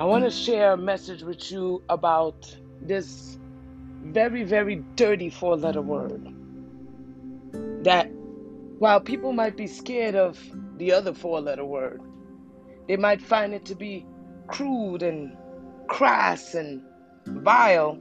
I 0.00 0.04
want 0.04 0.24
to 0.24 0.30
share 0.30 0.72
a 0.72 0.76
message 0.78 1.22
with 1.22 1.52
you 1.52 1.82
about 1.90 2.56
this 2.80 3.38
very, 4.02 4.44
very 4.44 4.76
dirty 4.96 5.28
four 5.28 5.58
letter 5.58 5.82
word. 5.82 6.26
That 7.84 8.10
while 8.78 9.02
people 9.02 9.34
might 9.34 9.58
be 9.58 9.66
scared 9.66 10.14
of 10.14 10.40
the 10.78 10.90
other 10.90 11.12
four 11.12 11.42
letter 11.42 11.66
word, 11.66 12.00
they 12.88 12.96
might 12.96 13.20
find 13.20 13.52
it 13.52 13.66
to 13.66 13.74
be 13.74 14.06
crude 14.46 15.02
and 15.02 15.36
crass 15.86 16.54
and 16.54 16.80
vile. 17.26 18.00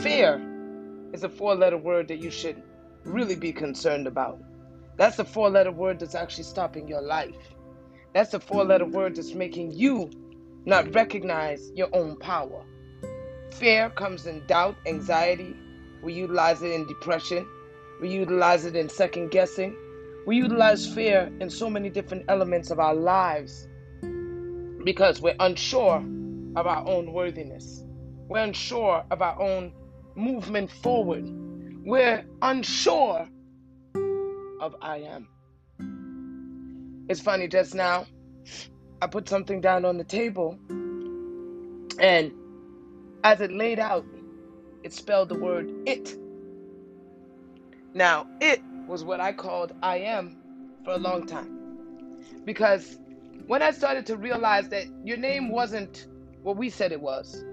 Fear 0.00 0.40
is 1.12 1.24
a 1.24 1.28
four 1.28 1.56
letter 1.56 1.76
word 1.76 2.08
that 2.08 2.20
you 2.20 2.30
should 2.30 2.62
really 3.04 3.36
be 3.36 3.52
concerned 3.52 4.06
about. 4.06 4.42
That's 4.96 5.18
a 5.18 5.26
four 5.26 5.50
letter 5.50 5.72
word 5.72 5.98
that's 5.98 6.14
actually 6.14 6.44
stopping 6.44 6.88
your 6.88 7.02
life. 7.02 7.36
That's 8.14 8.32
a 8.32 8.40
four 8.40 8.64
letter 8.64 8.86
word 8.86 9.16
that's 9.16 9.34
making 9.34 9.72
you 9.72 10.10
not 10.68 10.94
recognize 10.94 11.72
your 11.74 11.88
own 11.94 12.18
power. 12.18 12.62
Fear 13.52 13.88
comes 13.90 14.26
in 14.26 14.46
doubt, 14.46 14.76
anxiety. 14.84 15.56
We 16.02 16.12
utilize 16.12 16.62
it 16.62 16.72
in 16.72 16.86
depression. 16.86 17.48
We 18.02 18.10
utilize 18.10 18.66
it 18.66 18.76
in 18.76 18.90
second 18.90 19.30
guessing. 19.30 19.74
We 20.26 20.36
utilize 20.36 20.86
fear 20.86 21.32
in 21.40 21.48
so 21.48 21.70
many 21.70 21.88
different 21.88 22.26
elements 22.28 22.70
of 22.70 22.78
our 22.80 22.94
lives 22.94 23.66
because 24.84 25.22
we're 25.22 25.36
unsure 25.40 26.04
of 26.54 26.66
our 26.66 26.86
own 26.86 27.14
worthiness. 27.14 27.82
We're 28.28 28.44
unsure 28.44 29.04
of 29.10 29.22
our 29.22 29.40
own 29.40 29.72
movement 30.16 30.70
forward. 30.70 31.24
We're 31.86 32.26
unsure 32.42 33.26
of 34.60 34.76
I 34.82 34.98
am. 34.98 35.28
It's 37.08 37.22
funny, 37.22 37.48
just 37.48 37.74
now, 37.74 38.06
I 39.00 39.06
put 39.06 39.28
something 39.28 39.60
down 39.60 39.84
on 39.84 39.96
the 39.96 40.04
table, 40.04 40.58
and 41.98 42.32
as 43.22 43.40
it 43.40 43.52
laid 43.52 43.78
out, 43.78 44.04
it 44.82 44.92
spelled 44.92 45.28
the 45.28 45.34
word 45.38 45.72
it. 45.86 46.16
Now, 47.94 48.26
it 48.40 48.60
was 48.86 49.04
what 49.04 49.20
I 49.20 49.32
called 49.32 49.72
I 49.82 49.98
am 49.98 50.36
for 50.84 50.92
a 50.92 50.98
long 50.98 51.26
time. 51.26 51.58
Because 52.44 52.98
when 53.46 53.62
I 53.62 53.70
started 53.70 54.06
to 54.06 54.16
realize 54.16 54.68
that 54.70 54.86
your 55.04 55.16
name 55.16 55.50
wasn't 55.50 56.06
what 56.42 56.56
we 56.56 56.70
said 56.70 56.92
it 56.92 57.00
was, 57.00 57.44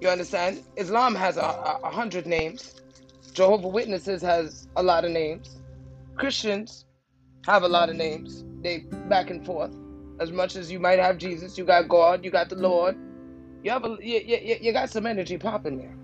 you 0.00 0.08
understand? 0.08 0.62
Islam 0.76 1.14
has 1.14 1.36
a, 1.36 1.42
a, 1.42 1.80
a 1.84 1.90
hundred 1.90 2.26
names. 2.26 2.80
Jehovah 3.32 3.68
Witnesses 3.68 4.22
has 4.22 4.68
a 4.76 4.82
lot 4.82 5.04
of 5.04 5.10
names. 5.10 5.60
Christians 6.16 6.84
have 7.46 7.62
a 7.62 7.68
lot 7.68 7.88
of 7.90 7.96
names. 7.96 8.44
They 8.62 8.78
back 9.08 9.30
and 9.30 9.44
forth. 9.44 9.74
As 10.20 10.32
much 10.32 10.56
as 10.56 10.70
you 10.72 10.80
might 10.80 10.98
have 11.00 11.18
Jesus, 11.18 11.58
you 11.58 11.64
got 11.64 11.88
God, 11.88 12.24
you 12.24 12.30
got 12.30 12.48
the 12.50 12.56
Lord. 12.56 12.96
You 13.62 13.72
have 13.72 13.84
a 13.84 13.96
you, 14.00 14.20
you, 14.24 14.56
you 14.60 14.72
got 14.72 14.90
some 14.90 15.06
energy 15.06 15.38
popping 15.38 15.78
there. 15.78 15.96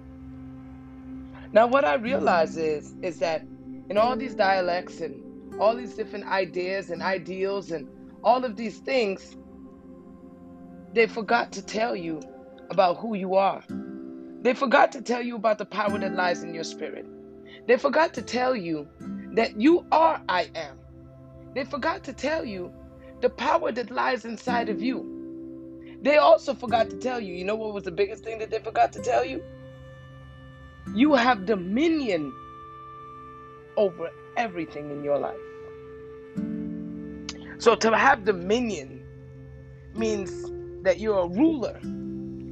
Now, 1.52 1.66
what 1.66 1.84
I 1.84 1.94
realize 1.94 2.56
is 2.56 2.94
is 3.02 3.18
that 3.20 3.46
in 3.90 3.98
all 3.98 4.16
these 4.16 4.34
dialects 4.34 5.00
and 5.00 5.16
all 5.58 5.76
these 5.76 5.94
different 5.94 6.26
ideas 6.26 6.90
and 6.90 7.02
ideals 7.02 7.70
and 7.70 7.88
all 8.24 8.44
of 8.44 8.56
these 8.56 8.78
things, 8.78 9.36
they 10.94 11.06
forgot 11.06 11.52
to 11.52 11.62
tell 11.62 11.96
you 11.96 12.20
about 12.70 12.98
who 12.98 13.14
you 13.16 13.34
are. 13.34 13.64
They 14.42 14.54
forgot 14.54 14.92
to 14.92 15.02
tell 15.02 15.22
you 15.22 15.36
about 15.36 15.58
the 15.58 15.66
power 15.66 15.98
that 15.98 16.14
lies 16.14 16.42
in 16.44 16.54
your 16.54 16.64
spirit. 16.64 17.06
They 17.66 17.78
forgot 17.78 18.14
to 18.14 18.22
tell 18.22 18.56
you 18.56 18.88
that 19.34 19.60
you 19.60 19.86
are 19.92 20.22
I 20.28 20.50
am. 20.54 20.78
They 21.54 21.64
forgot 21.64 22.04
to 22.04 22.12
tell 22.14 22.44
you 22.44 22.72
the 23.20 23.30
power 23.30 23.72
that 23.72 23.90
lies 23.90 24.24
inside 24.24 24.68
of 24.68 24.82
you. 24.82 25.98
They 26.02 26.16
also 26.16 26.54
forgot 26.54 26.90
to 26.90 26.96
tell 26.96 27.20
you, 27.20 27.34
you 27.34 27.44
know 27.44 27.56
what 27.56 27.74
was 27.74 27.84
the 27.84 27.90
biggest 27.90 28.24
thing 28.24 28.38
that 28.38 28.50
they 28.50 28.58
forgot 28.58 28.92
to 28.94 29.02
tell 29.02 29.24
you? 29.24 29.42
You 30.94 31.14
have 31.14 31.46
dominion 31.46 32.32
over 33.76 34.10
everything 34.36 34.90
in 34.90 35.04
your 35.04 35.18
life. 35.18 35.36
So 37.58 37.74
to 37.76 37.96
have 37.96 38.24
dominion 38.24 39.04
means 39.94 40.30
that 40.82 40.98
you're 40.98 41.20
a 41.20 41.28
ruler. 41.28 41.78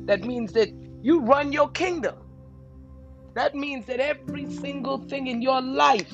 That 0.07 0.25
means 0.25 0.53
that 0.53 0.69
you 1.03 1.21
run 1.21 1.53
your 1.53 1.71
kingdom. 1.71 2.17
That 3.35 3.55
means 3.55 3.87
that 3.87 4.01
every 4.01 4.51
single 4.51 4.99
thing 4.99 5.29
in 5.29 5.41
your 5.41 5.63
life 5.63 6.13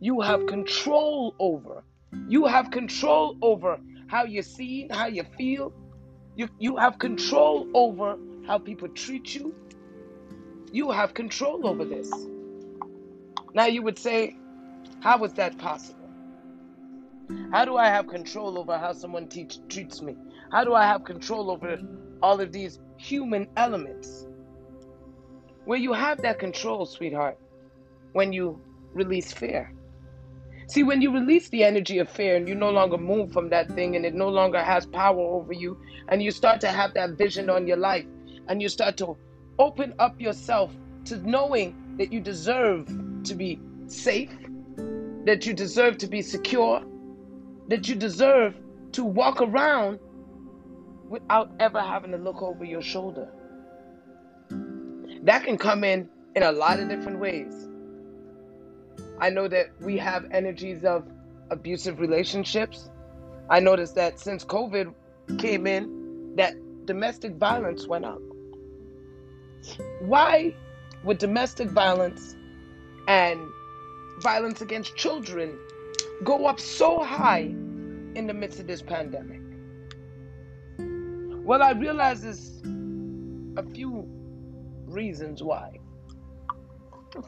you 0.00 0.20
have 0.20 0.46
control 0.46 1.34
over. 1.40 1.82
You 2.28 2.46
have 2.46 2.70
control 2.70 3.36
over 3.42 3.78
how 4.06 4.24
you 4.24 4.42
see, 4.42 4.88
how 4.90 5.06
you 5.06 5.24
feel. 5.36 5.72
You, 6.36 6.48
you 6.58 6.76
have 6.76 6.98
control 6.98 7.68
over 7.74 8.16
how 8.46 8.58
people 8.58 8.88
treat 8.88 9.34
you. 9.34 9.54
You 10.72 10.90
have 10.90 11.14
control 11.14 11.66
over 11.66 11.84
this. 11.84 12.10
Now 13.54 13.66
you 13.66 13.82
would 13.82 13.98
say, 13.98 14.36
how 15.00 15.22
is 15.24 15.32
that 15.34 15.58
possible? 15.58 16.08
How 17.52 17.64
do 17.64 17.76
I 17.76 17.88
have 17.88 18.06
control 18.06 18.58
over 18.58 18.78
how 18.78 18.92
someone 18.92 19.28
treats 19.68 20.00
me? 20.00 20.16
How 20.50 20.64
do 20.64 20.74
I 20.74 20.84
have 20.84 21.04
control 21.04 21.50
over 21.50 21.78
all 22.22 22.40
of 22.40 22.52
these 22.52 22.78
human 22.96 23.48
elements? 23.56 24.26
Where 25.64 25.78
you 25.78 25.92
have 25.92 26.22
that 26.22 26.38
control, 26.38 26.86
sweetheart, 26.86 27.38
when 28.12 28.32
you 28.32 28.60
release 28.94 29.32
fear. 29.32 29.72
See, 30.68 30.82
when 30.82 31.00
you 31.00 31.10
release 31.10 31.48
the 31.48 31.64
energy 31.64 31.98
of 31.98 32.10
fear 32.10 32.36
and 32.36 32.46
you 32.46 32.54
no 32.54 32.70
longer 32.70 32.98
move 32.98 33.32
from 33.32 33.48
that 33.48 33.72
thing 33.72 33.96
and 33.96 34.04
it 34.04 34.14
no 34.14 34.28
longer 34.28 34.62
has 34.62 34.84
power 34.84 35.18
over 35.18 35.54
you, 35.54 35.80
and 36.08 36.22
you 36.22 36.30
start 36.30 36.60
to 36.60 36.68
have 36.68 36.92
that 36.92 37.12
vision 37.12 37.48
on 37.48 37.66
your 37.66 37.78
life, 37.78 38.04
and 38.48 38.60
you 38.60 38.68
start 38.68 38.98
to 38.98 39.16
open 39.58 39.94
up 39.98 40.20
yourself 40.20 40.70
to 41.06 41.16
knowing 41.26 41.96
that 41.96 42.12
you 42.12 42.20
deserve 42.20 42.86
to 43.24 43.34
be 43.34 43.58
safe, 43.86 44.30
that 45.24 45.46
you 45.46 45.54
deserve 45.54 45.96
to 45.98 46.06
be 46.06 46.20
secure, 46.20 46.82
that 47.68 47.88
you 47.88 47.94
deserve 47.94 48.54
to 48.92 49.04
walk 49.04 49.40
around 49.40 49.98
without 51.08 51.50
ever 51.60 51.80
having 51.80 52.10
to 52.10 52.18
look 52.18 52.42
over 52.42 52.64
your 52.64 52.82
shoulder. 52.82 53.28
That 55.22 55.44
can 55.44 55.56
come 55.56 55.82
in 55.82 56.10
in 56.36 56.42
a 56.42 56.52
lot 56.52 56.78
of 56.78 56.90
different 56.90 57.20
ways. 57.20 57.67
I 59.20 59.30
know 59.30 59.48
that 59.48 59.70
we 59.80 59.98
have 59.98 60.26
energies 60.30 60.84
of 60.84 61.08
abusive 61.50 61.98
relationships. 62.00 62.88
I 63.50 63.60
noticed 63.60 63.94
that 63.96 64.20
since 64.20 64.44
COVID 64.44 64.94
came 65.38 65.66
in, 65.66 66.34
that 66.36 66.54
domestic 66.86 67.34
violence 67.34 67.86
went 67.86 68.04
up. 68.04 68.20
Why 70.00 70.54
would 71.04 71.18
domestic 71.18 71.68
violence 71.70 72.36
and 73.08 73.40
violence 74.20 74.60
against 74.60 74.96
children 74.96 75.58
go 76.24 76.46
up 76.46 76.60
so 76.60 77.02
high 77.02 77.40
in 78.14 78.26
the 78.26 78.34
midst 78.34 78.60
of 78.60 78.66
this 78.66 78.82
pandemic? 78.82 79.40
Well, 81.44 81.62
I 81.62 81.72
realize 81.72 82.22
there's 82.22 82.62
a 83.56 83.62
few 83.74 84.06
reasons 84.86 85.42
why. 85.42 85.78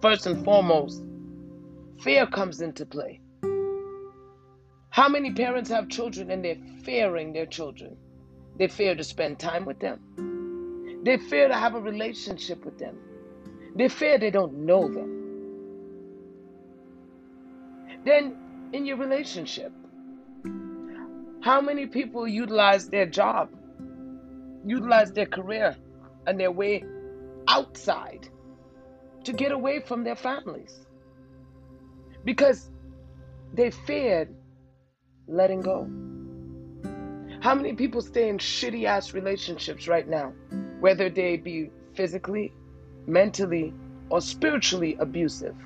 First 0.00 0.26
and 0.26 0.44
foremost, 0.44 1.02
fear 2.02 2.26
comes 2.26 2.60
into 2.60 2.86
play. 2.86 3.20
How 4.90 5.08
many 5.08 5.32
parents 5.32 5.70
have 5.70 5.88
children 5.88 6.30
and 6.30 6.44
they're 6.44 6.56
fearing 6.82 7.32
their 7.32 7.46
children? 7.46 7.96
They 8.56 8.68
fear 8.68 8.94
to 8.94 9.04
spend 9.04 9.38
time 9.38 9.64
with 9.64 9.78
them. 9.80 11.02
They 11.04 11.16
fear 11.18 11.48
to 11.48 11.54
have 11.54 11.74
a 11.74 11.80
relationship 11.80 12.64
with 12.64 12.78
them. 12.78 12.98
They 13.76 13.88
fear 13.88 14.18
they 14.18 14.30
don't 14.30 14.66
know 14.66 14.88
them. 14.88 15.16
Then, 18.04 18.70
in 18.72 18.86
your 18.86 18.96
relationship, 18.96 19.72
how 21.42 21.60
many 21.60 21.86
people 21.86 22.26
utilize 22.26 22.88
their 22.88 23.06
job, 23.06 23.50
utilize 24.64 25.12
their 25.12 25.26
career 25.26 25.76
and 26.26 26.38
their 26.38 26.50
way 26.50 26.82
outside 27.48 28.28
to 29.24 29.32
get 29.32 29.52
away 29.52 29.80
from 29.80 30.04
their 30.04 30.16
families? 30.16 30.86
Because 32.24 32.70
they 33.52 33.70
feared 33.70 34.34
letting 35.26 35.60
go. 35.60 35.88
How 37.40 37.54
many 37.54 37.72
people 37.74 38.02
stay 38.02 38.28
in 38.28 38.38
shitty 38.38 38.84
ass 38.84 39.14
relationships 39.14 39.88
right 39.88 40.06
now, 40.06 40.32
whether 40.80 41.08
they 41.08 41.36
be 41.36 41.70
physically, 41.94 42.52
mentally, 43.06 43.72
or 44.10 44.20
spiritually 44.20 44.96
abusive? 45.00 45.56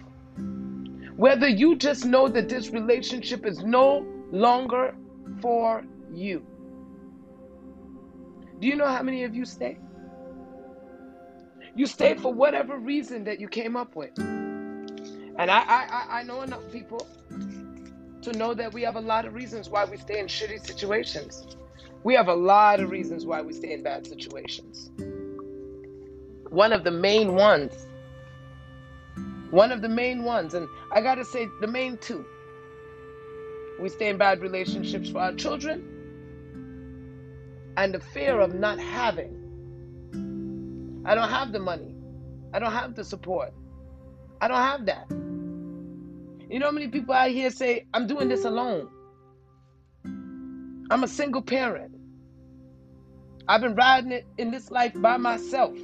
Whether 1.17 1.49
you 1.49 1.77
just 1.77 2.05
know 2.05 2.29
that 2.29 2.49
this 2.49 2.71
relationship 2.71 3.47
is 3.47 3.62
no 3.62 4.06
longer 4.31 4.95
for 5.41 5.85
you. 6.12 6.45
Do 8.61 8.69
you 8.69 8.77
know 8.77 8.87
how 8.87 9.03
many 9.03 9.25
of 9.25 9.35
you 9.35 9.45
stay? 9.45 9.79
You 11.77 11.87
stay 11.87 12.15
for 12.15 12.33
whatever 12.33 12.79
reason 12.79 13.25
that 13.25 13.41
you 13.41 13.49
came 13.49 13.77
up 13.77 13.97
with. 13.97 14.17
And 15.37 15.51
I, 15.51 15.61
I, 15.61 16.07
I 16.21 16.23
know 16.23 16.43
enough 16.43 16.63
people 16.71 17.07
to 18.23 18.33
know 18.33 18.55
that 18.55 18.73
we 18.73 18.83
have 18.83 18.97
a 18.97 19.01
lot 19.01 19.25
of 19.25 19.35
reasons 19.35 19.69
why 19.69 19.85
we 19.85 19.97
stay 19.97 20.19
in 20.19 20.27
shitty 20.27 20.65
situations. 20.65 21.57
We 22.05 22.15
have 22.15 22.29
a 22.29 22.35
lot 22.35 22.81
of 22.81 22.91
reasons 22.91 23.27
why 23.27 23.43
we 23.43 23.53
stay 23.53 23.73
in 23.73 23.83
bad 23.83 24.07
situations. 24.07 24.91
One 26.51 26.73
of 26.73 26.85
the 26.85 26.91
main 26.91 27.35
ones, 27.35 27.87
one 29.51 29.73
of 29.73 29.83
the 29.83 29.89
main 29.89 30.23
ones, 30.23 30.55
and 30.55 30.69
I 30.93 31.01
gotta 31.01 31.25
say 31.25 31.49
the 31.61 31.67
main 31.67 31.99
two. 31.99 32.25
We 33.81 33.89
stay 33.89 34.09
in 34.09 34.19
bad 34.19 34.41
relationships 34.41 35.11
for 35.11 35.19
our 35.19 35.33
children 35.33 35.91
and 37.77 37.93
the 37.93 38.01
fear 38.01 38.39
of 38.39 38.55
not 38.55 38.79
having. 38.79 39.41
I 41.05 41.15
don't 41.15 41.29
have 41.29 41.53
the 41.53 41.59
money. 41.59 41.95
I 42.53 42.61
don't 42.61 42.73
have 42.73 42.95
the 42.95 43.05
support. 43.05 43.53
I 44.41 44.49
don't 44.49 44.57
have 44.57 44.87
that. 44.87 45.11
You 46.50 46.58
know 46.58 46.67
how 46.67 46.73
many 46.73 46.88
people 46.88 47.14
out 47.14 47.31
here 47.31 47.50
say, 47.50 47.87
I'm 47.94 48.06
doing 48.06 48.29
this 48.29 48.44
alone? 48.44 48.88
I'm 50.91 51.02
a 51.02 51.08
single 51.08 51.43
parent. 51.43 51.94
I've 53.49 53.62
been 53.62 53.75
riding 53.75 54.12
it 54.12 54.26
in 54.38 54.50
this 54.50 54.70
life 54.70 54.93
by 54.94 55.17
myself. 55.17 55.76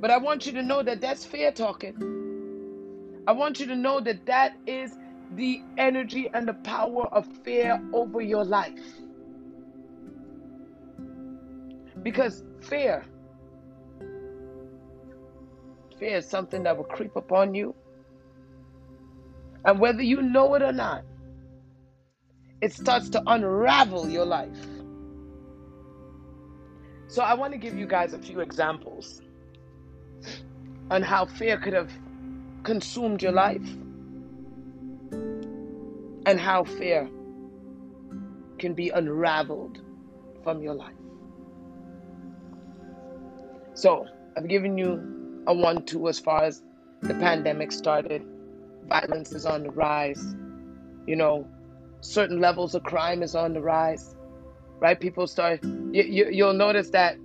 But 0.00 0.10
I 0.10 0.18
want 0.18 0.46
you 0.46 0.52
to 0.52 0.62
know 0.62 0.82
that 0.82 1.00
that's 1.00 1.24
fear 1.24 1.50
talking. 1.50 3.22
I 3.26 3.32
want 3.32 3.58
you 3.58 3.66
to 3.66 3.76
know 3.76 4.00
that 4.00 4.26
that 4.26 4.56
is 4.66 4.96
the 5.34 5.62
energy 5.78 6.30
and 6.32 6.46
the 6.46 6.54
power 6.54 7.06
of 7.08 7.26
fear 7.44 7.80
over 7.92 8.20
your 8.20 8.44
life. 8.44 8.78
Because 12.02 12.44
fear, 12.60 13.04
fear 15.98 16.18
is 16.18 16.28
something 16.28 16.62
that 16.62 16.76
will 16.76 16.84
creep 16.84 17.16
upon 17.16 17.54
you. 17.54 17.74
And 19.66 19.80
whether 19.80 20.02
you 20.02 20.22
know 20.22 20.54
it 20.54 20.62
or 20.62 20.72
not, 20.72 21.02
it 22.62 22.72
starts 22.72 23.10
to 23.10 23.22
unravel 23.26 24.08
your 24.08 24.24
life. 24.24 24.56
So 27.08 27.22
I 27.22 27.34
want 27.34 27.52
to 27.52 27.58
give 27.58 27.76
you 27.76 27.86
guys 27.86 28.14
a 28.14 28.18
few 28.18 28.40
examples 28.40 29.20
on 30.90 31.02
how 31.02 31.26
fear 31.26 31.58
could 31.58 31.72
have 31.72 31.90
consumed 32.62 33.22
your 33.22 33.32
life 33.32 33.68
and 36.26 36.40
how 36.40 36.64
fear 36.64 37.08
can 38.58 38.74
be 38.74 38.90
unraveled 38.90 39.80
from 40.42 40.62
your 40.62 40.74
life. 40.74 40.94
So, 43.74 44.06
I've 44.36 44.48
given 44.48 44.78
you 44.78 45.42
a 45.46 45.54
one 45.54 45.84
two 45.84 46.08
as 46.08 46.18
far 46.18 46.44
as 46.44 46.62
the 47.02 47.14
pandemic 47.14 47.72
started. 47.72 48.24
Violence 48.88 49.32
is 49.32 49.46
on 49.46 49.62
the 49.62 49.70
rise. 49.70 50.34
You 51.06 51.16
know, 51.16 51.48
certain 52.00 52.40
levels 52.40 52.74
of 52.74 52.82
crime 52.82 53.22
is 53.22 53.34
on 53.34 53.52
the 53.52 53.60
rise. 53.60 54.14
Right? 54.80 54.98
People 54.98 55.26
start, 55.26 55.64
you, 55.64 56.02
you, 56.02 56.28
you'll 56.30 56.52
notice 56.52 56.90
that 56.90 57.16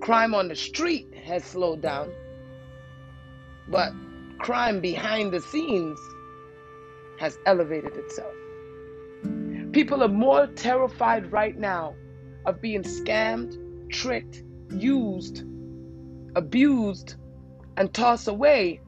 crime 0.00 0.34
on 0.34 0.48
the 0.48 0.56
street 0.56 1.12
has 1.24 1.44
slowed 1.44 1.82
down, 1.82 2.10
but 3.68 3.92
crime 4.38 4.80
behind 4.80 5.32
the 5.32 5.40
scenes 5.40 5.98
has 7.18 7.36
elevated 7.44 7.94
itself. 7.96 8.32
People 9.72 10.02
are 10.02 10.08
more 10.08 10.46
terrified 10.46 11.30
right 11.30 11.58
now 11.58 11.94
of 12.46 12.62
being 12.62 12.82
scammed, 12.82 13.58
tricked, 13.90 14.42
used, 14.70 15.44
abused, 16.34 17.16
and 17.76 17.92
tossed 17.92 18.28
away 18.28 18.80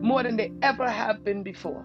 more 0.00 0.22
than 0.22 0.36
they 0.36 0.52
ever 0.62 0.88
have 0.88 1.24
been 1.24 1.42
before. 1.42 1.84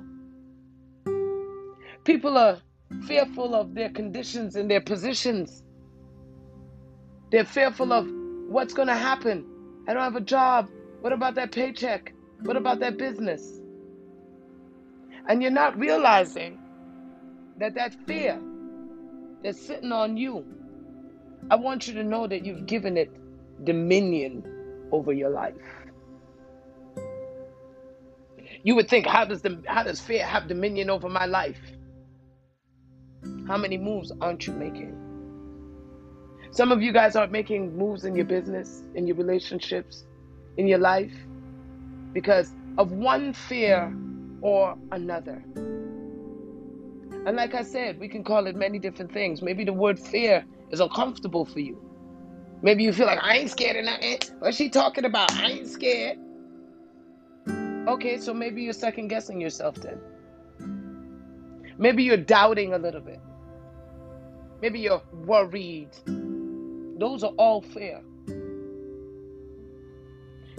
People 2.04 2.38
are 2.38 2.60
fearful 3.06 3.54
of 3.56 3.74
their 3.76 3.90
conditions 3.90 4.56
and 4.56 4.70
their 4.70 4.82
positions. 4.82 5.64
They're 7.32 7.46
fearful 7.46 7.92
of 7.92 8.08
what's 8.50 8.74
going 8.74 8.88
to 8.88 8.96
happen. 8.96 9.46
I 9.88 9.94
don't 9.94 10.04
have 10.04 10.16
a 10.16 10.22
job. 10.22 10.70
What 11.02 11.14
about 11.14 11.36
that 11.36 11.52
paycheck? 11.52 12.14
What 12.42 12.56
about 12.56 12.80
that 12.80 12.98
business? 12.98 13.60
And 15.28 15.42
you're 15.42 15.52
not 15.52 15.78
realizing 15.78 16.60
that 17.58 17.76
that 17.76 17.96
fear 18.06 18.40
that's 19.44 19.60
sitting 19.60 19.92
on 19.92 20.16
you 20.16 20.46
I 21.50 21.56
want 21.56 21.88
you 21.88 21.94
to 21.94 22.04
know 22.04 22.28
that 22.28 22.46
you've 22.46 22.66
given 22.66 22.98
it 22.98 23.10
dominion 23.64 24.44
over 24.92 25.14
your 25.14 25.30
life. 25.30 25.56
You 28.68 28.76
would 28.76 28.90
think, 28.90 29.08
how 29.08 29.24
does 29.24 29.42
the 29.42 29.64
how 29.66 29.84
does 29.84 30.02
fear 30.02 30.26
have 30.26 30.50
dominion 30.50 30.90
over 30.90 31.08
my 31.08 31.26
life? 31.26 31.62
How 33.48 33.56
many 33.56 33.78
moves 33.78 34.12
aren't 34.20 34.46
you 34.46 34.52
making? 34.52 34.94
Some 36.52 36.74
of 36.74 36.82
you 36.82 36.92
guys 36.92 37.16
aren't 37.16 37.32
making 37.32 37.78
moves 37.78 38.04
in 38.04 38.14
your 38.14 38.26
business, 38.26 38.84
in 38.94 39.08
your 39.08 39.16
relationships, 39.16 40.04
in 40.58 40.68
your 40.68 40.80
life, 40.80 41.14
because 42.12 42.52
of 42.78 42.92
one 42.92 43.32
fear 43.32 43.96
or 44.42 44.78
another. 44.92 45.42
And 47.26 47.38
like 47.38 47.56
I 47.56 47.62
said, 47.62 48.02
we 48.02 48.10
can 48.10 48.22
call 48.22 48.48
it 48.48 48.56
many 48.58 48.80
different 48.80 49.14
things. 49.14 49.42
Maybe 49.42 49.64
the 49.64 49.72
word 49.72 49.98
fear 49.98 50.44
is 50.72 50.82
uncomfortable 50.82 51.46
for 51.46 51.62
you. 51.62 51.82
Maybe 52.62 52.84
you 52.84 52.92
feel 52.92 53.06
like 53.08 53.24
I 53.24 53.38
ain't 53.38 53.50
scared 53.50 53.78
of 53.78 53.86
nothing. 53.86 54.20
What's 54.40 54.58
she 54.58 54.70
talking 54.70 55.06
about? 55.06 55.32
I 55.32 55.52
ain't 55.52 55.70
scared. 55.70 56.18
Okay, 57.88 58.18
so 58.18 58.34
maybe 58.34 58.64
you're 58.64 58.74
second 58.74 59.08
guessing 59.08 59.40
yourself 59.40 59.76
then. 59.76 60.02
Maybe 61.78 62.04
you're 62.04 62.18
doubting 62.18 62.74
a 62.74 62.78
little 62.78 63.00
bit. 63.00 63.22
Maybe 64.62 64.80
you're 64.82 65.02
worried. 65.26 65.92
Those 67.00 67.24
are 67.24 67.32
all 67.38 67.62
fair. 67.62 68.02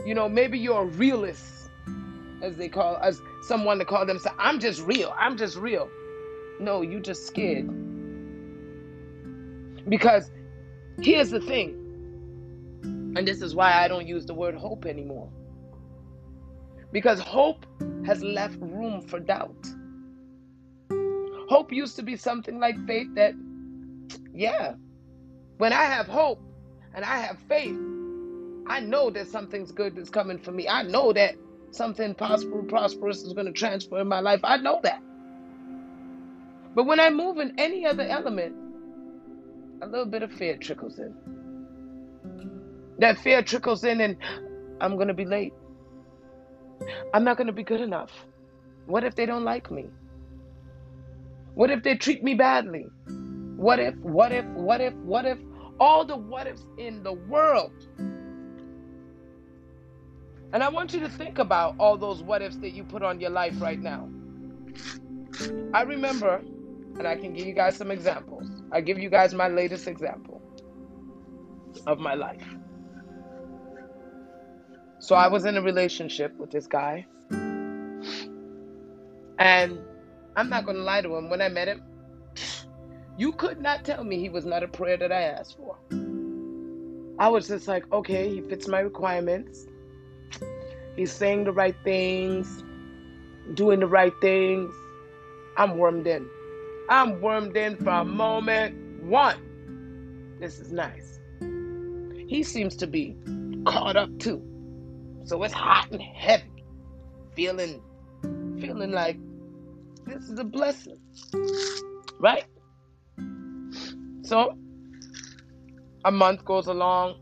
You 0.06 0.14
know, 0.14 0.28
maybe 0.28 0.58
you're 0.58 0.82
a 0.82 0.86
realist, 0.86 1.69
as 2.40 2.56
they 2.56 2.69
call 2.69 2.96
as 3.02 3.20
someone 3.42 3.78
to 3.78 3.84
call 3.84 4.06
themselves. 4.06 4.38
I'm 4.40 4.58
just 4.58 4.80
real. 4.82 5.12
I'm 5.19 5.36
just 5.36 5.56
real. 5.56 5.90
No, 6.60 6.80
you 6.82 7.00
just 7.00 7.26
scared. 7.26 7.69
Because 9.88 10.30
here's 11.02 11.30
the 11.30 11.40
thing, 11.40 11.75
and 13.16 13.28
this 13.28 13.42
is 13.42 13.54
why 13.54 13.72
I 13.72 13.88
don't 13.88 14.06
use 14.06 14.25
the 14.25 14.34
word 14.34 14.54
hope 14.54 14.86
anymore. 14.86 15.28
Because 16.93 17.20
hope 17.20 17.67
has 18.06 18.23
left 18.23 18.56
room 18.61 19.02
for 19.02 19.20
doubt. 19.20 19.67
Hope 21.49 21.73
used 21.73 21.97
to 21.97 22.02
be 22.02 22.16
something 22.16 22.59
like 22.59 22.78
faith 22.87 23.09
that, 23.14 23.35
yeah, 24.33 24.75
when 25.59 25.73
I 25.73 25.85
have 25.85 26.07
hope 26.07 26.40
and 26.95 27.04
I 27.04 27.18
have 27.18 27.38
faith, 27.49 27.76
I 28.66 28.80
know 28.80 29.11
that 29.11 29.28
something's 29.28 29.73
good 29.73 29.97
is 29.99 30.11
coming 30.11 30.38
for 30.38 30.52
me. 30.52 30.68
I 30.68 30.83
know 30.83 31.12
that 31.12 31.37
something 31.71 32.14
possible, 32.14 32.62
prosperous 32.64 33.23
is 33.23 33.33
going 33.33 33.47
to 33.47 33.52
transfer 33.52 34.00
in 34.00 34.09
my 34.09 34.21
life. 34.21 34.40
I 34.45 34.59
know 34.59 34.80
that. 34.83 35.02
But 36.75 36.85
when 36.85 37.00
I 37.00 37.11
move 37.11 37.38
in 37.38 37.59
any 37.59 37.87
other 37.87 38.04
element, 38.04 38.54
a 39.83 39.87
little 39.87 40.07
bit 40.07 40.23
of 40.23 40.33
fear 40.33 40.57
trickles 40.57 40.99
in. 40.99 41.14
That 42.99 43.18
fear 43.18 43.42
trickles 43.42 43.85
in, 43.85 44.00
and 44.00 44.16
I'm 44.80 44.97
going 44.97 45.09
to 45.09 45.14
be 45.14 45.25
late. 45.25 45.52
I'm 47.12 47.25
not 47.25 47.37
going 47.37 47.47
to 47.47 47.52
be 47.52 47.62
good 47.62 47.80
enough. 47.80 48.11
What 48.87 49.04
if 49.04 49.14
they 49.14 49.26
don't 49.26 49.44
like 49.44 49.70
me? 49.70 49.87
What 51.54 51.70
if 51.70 51.82
they 51.82 51.97
treat 51.97 52.23
me 52.23 52.35
badly? 52.35 52.87
What 53.56 53.80
if, 53.80 53.97
what 53.97 54.32
if, 54.32 54.44
what 54.47 54.80
if, 54.80 54.94
what 54.94 55.25
if? 55.25 55.38
All 55.80 56.04
the 56.04 56.16
what 56.16 56.47
ifs 56.47 56.62
in 56.78 57.02
the 57.02 57.12
world. 57.12 57.73
And 60.52 60.62
I 60.62 60.68
want 60.68 60.94
you 60.94 61.00
to 61.00 61.08
think 61.08 61.38
about 61.38 61.75
all 61.78 61.97
those 61.97 62.23
what 62.23 62.42
ifs 62.42 62.56
that 62.58 62.70
you 62.70 62.85
put 62.85 63.02
on 63.02 63.20
your 63.20 63.30
life 63.30 63.54
right 63.61 63.78
now. 63.80 64.08
I 65.75 65.82
remember, 65.82 66.40
and 66.99 67.06
I 67.06 67.16
can 67.16 67.32
give 67.32 67.47
you 67.47 67.54
guys 67.54 67.76
some 67.76 67.90
examples. 67.90 68.47
I 68.73 68.80
give 68.80 68.99
you 68.99 69.11
guys 69.11 69.35
my 69.35 69.49
latest 69.49 69.87
example 69.87 70.40
of 71.87 71.99
my 71.99 72.14
life. 72.14 72.42
So 75.00 75.14
I 75.14 75.28
was 75.28 75.45
in 75.45 75.57
a 75.57 75.62
relationship 75.62 76.37
with 76.38 76.50
this 76.50 76.67
guy. 76.67 77.07
And 79.38 79.78
I'm 80.37 80.49
not 80.49 80.64
going 80.64 80.76
to 80.76 80.83
lie 80.83 81.02
to 81.02 81.14
him. 81.17 81.31
When 81.31 81.40
I 81.40 81.49
met 81.49 81.69
him, 81.69 81.83
you 83.17 83.33
could 83.33 83.61
not 83.61 83.85
tell 83.85 84.05
me 84.05 84.19
he 84.19 84.28
was 84.28 84.45
not 84.45 84.62
a 84.62 84.69
prayer 84.69 84.97
that 84.97 85.12
I 85.12 85.23
asked 85.23 85.57
for. 85.57 85.76
I 87.21 87.28
was 87.28 87.49
just 87.49 87.67
like, 87.67 87.90
okay, 87.93 88.28
he 88.28 88.40
fits 88.40 88.69
my 88.69 88.81
requirements. 88.81 89.67
He's 90.97 91.12
saying 91.12 91.45
the 91.45 91.52
right 91.52 91.76
things, 91.85 92.64
doing 93.55 93.81
the 93.81 93.87
right 93.87 94.12
things. 94.21 94.73
I'm 95.57 95.78
wormed 95.78 96.07
in. 96.07 96.28
I'm 96.88 97.21
wormed 97.21 97.57
in 97.57 97.76
from 97.76 98.17
moment 98.17 99.02
one. 99.02 100.37
This 100.40 100.61
is 100.61 100.73
nice. 100.73 101.19
He 102.28 102.43
seems 102.43 102.76
to 102.76 102.87
be 102.87 103.17
caught 103.64 103.97
up 103.97 104.17
too. 104.19 104.43
So 105.28 105.42
it's 105.42 105.52
hot 105.52 105.90
and 105.90 106.00
heavy. 106.00 106.64
Feeling 107.37 107.82
feeling 108.58 108.92
like 108.92 109.18
this 110.06 110.25
is 110.25 110.38
a 110.38 110.44
blessing. 110.44 110.99
Right? 112.18 112.47
So 114.23 114.56
a 116.06 116.11
month 116.11 116.47
goes 116.47 116.66
along, 116.66 117.20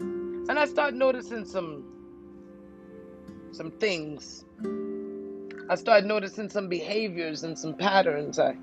and 0.00 0.58
I 0.58 0.64
start 0.64 0.94
noticing 0.94 1.44
some 1.44 1.84
some 3.52 3.70
things. 3.72 4.46
I 5.68 5.74
started 5.74 6.06
noticing 6.06 6.48
some 6.48 6.70
behaviors 6.70 7.44
and 7.44 7.56
some 7.56 7.74
patterns. 7.74 8.38
I 8.38 8.56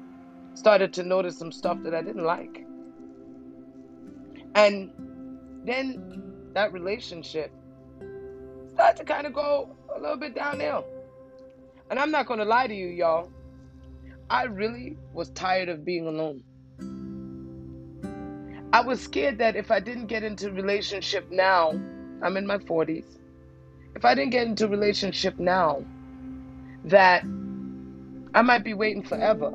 started 0.56 0.94
to 0.94 1.04
notice 1.04 1.38
some 1.38 1.52
stuff 1.52 1.78
that 1.84 1.94
I 1.94 2.02
didn't 2.02 2.26
like. 2.26 2.66
And 4.56 4.90
then 5.64 6.34
that 6.56 6.74
relationship 6.74 7.52
started 8.78 8.98
to 9.00 9.12
kind 9.12 9.26
of 9.26 9.34
go 9.34 9.76
a 9.96 10.00
little 10.00 10.18
bit 10.18 10.36
downhill. 10.36 10.86
And 11.90 11.98
I'm 11.98 12.12
not 12.12 12.28
going 12.28 12.38
to 12.38 12.46
lie 12.46 12.68
to 12.68 12.76
you, 12.76 12.86
y'all. 12.86 13.32
I 14.30 14.44
really 14.44 14.96
was 15.14 15.32
tired 15.32 15.68
of 15.68 15.84
being 15.84 16.06
alone. 16.06 16.44
I 18.72 18.82
was 18.82 19.02
scared 19.02 19.40
that 19.40 19.56
if 19.56 19.72
I 19.72 19.80
didn't 19.80 20.06
get 20.06 20.22
into 20.22 20.52
relationship 20.52 21.32
now, 21.32 21.72
I'm 22.22 22.38
in 22.38 22.46
my 22.46 22.60
40s. 22.60 23.18
If 23.96 24.06
I 24.06 24.14
didn't 24.14 24.30
get 24.30 24.46
into 24.46 24.68
relationship 24.68 25.40
now, 25.40 25.84
that 26.84 27.24
I 27.24 28.44
might 28.44 28.64
be 28.64 28.76
waiting 28.76 29.02
forever. 29.02 29.54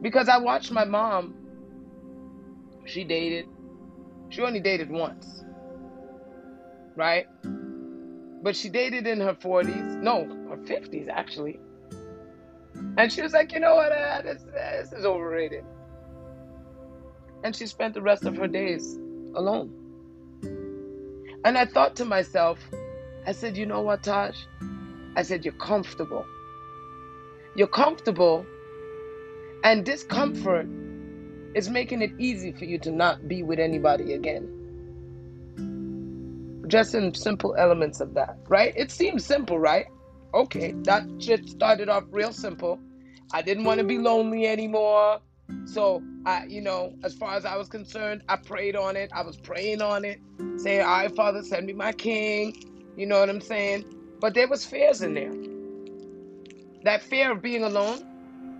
Because 0.00 0.30
I 0.30 0.38
watched 0.38 0.72
my 0.72 0.86
mom, 0.86 1.34
she 2.86 3.04
dated, 3.04 3.46
she 4.30 4.40
only 4.40 4.60
dated 4.60 4.90
once, 4.90 5.44
right? 6.96 7.26
But 8.42 8.56
she 8.56 8.68
dated 8.68 9.06
in 9.06 9.20
her 9.20 9.34
40s, 9.34 10.02
no, 10.02 10.24
her 10.48 10.56
50s 10.56 11.08
actually. 11.08 11.60
And 12.96 13.12
she 13.12 13.22
was 13.22 13.32
like, 13.32 13.52
you 13.52 13.60
know 13.60 13.76
what, 13.76 13.92
uh, 13.92 14.22
this, 14.22 14.42
this 14.42 14.92
is 14.92 15.04
overrated. 15.04 15.64
And 17.44 17.54
she 17.54 17.66
spent 17.66 17.94
the 17.94 18.02
rest 18.02 18.24
of 18.24 18.36
her 18.36 18.48
days 18.48 18.98
alone. 19.34 19.72
And 21.44 21.56
I 21.56 21.66
thought 21.66 21.96
to 21.96 22.04
myself, 22.04 22.58
I 23.26 23.32
said, 23.32 23.56
you 23.56 23.66
know 23.66 23.82
what, 23.82 24.02
Taj? 24.02 24.36
I 25.16 25.22
said, 25.22 25.44
you're 25.44 25.54
comfortable. 25.54 26.26
You're 27.54 27.68
comfortable, 27.68 28.44
and 29.64 29.84
discomfort 29.84 30.66
is 31.54 31.70
making 31.70 32.02
it 32.02 32.12
easy 32.18 32.52
for 32.52 32.66
you 32.66 32.78
to 32.80 32.90
not 32.90 33.26
be 33.26 33.42
with 33.42 33.58
anybody 33.58 34.12
again. 34.12 34.55
Just 36.66 36.94
in 36.94 37.14
simple 37.14 37.54
elements 37.56 38.00
of 38.00 38.14
that, 38.14 38.36
right? 38.48 38.72
It 38.76 38.90
seems 38.90 39.24
simple, 39.24 39.58
right? 39.58 39.86
Okay, 40.34 40.74
that 40.82 41.04
shit 41.18 41.48
started 41.48 41.88
off 41.88 42.04
real 42.10 42.32
simple. 42.32 42.80
I 43.32 43.42
didn't 43.42 43.64
want 43.64 43.78
to 43.78 43.84
be 43.84 43.98
lonely 43.98 44.46
anymore. 44.46 45.20
So 45.64 46.02
I, 46.24 46.44
you 46.46 46.60
know, 46.60 46.92
as 47.04 47.14
far 47.14 47.36
as 47.36 47.44
I 47.44 47.56
was 47.56 47.68
concerned, 47.68 48.22
I 48.28 48.36
prayed 48.36 48.74
on 48.76 48.96
it. 48.96 49.10
I 49.14 49.22
was 49.22 49.36
praying 49.36 49.80
on 49.80 50.04
it, 50.04 50.20
saying, 50.56 50.80
"All 50.80 50.86
right, 50.86 51.14
Father, 51.14 51.42
send 51.42 51.66
me 51.66 51.72
my 51.72 51.92
king." 51.92 52.54
You 52.96 53.06
know 53.06 53.20
what 53.20 53.28
I'm 53.28 53.40
saying? 53.40 53.84
But 54.20 54.34
there 54.34 54.48
was 54.48 54.64
fears 54.64 55.02
in 55.02 55.14
there. 55.14 55.32
That 56.84 57.02
fear 57.02 57.32
of 57.32 57.42
being 57.42 57.62
alone, 57.62 58.04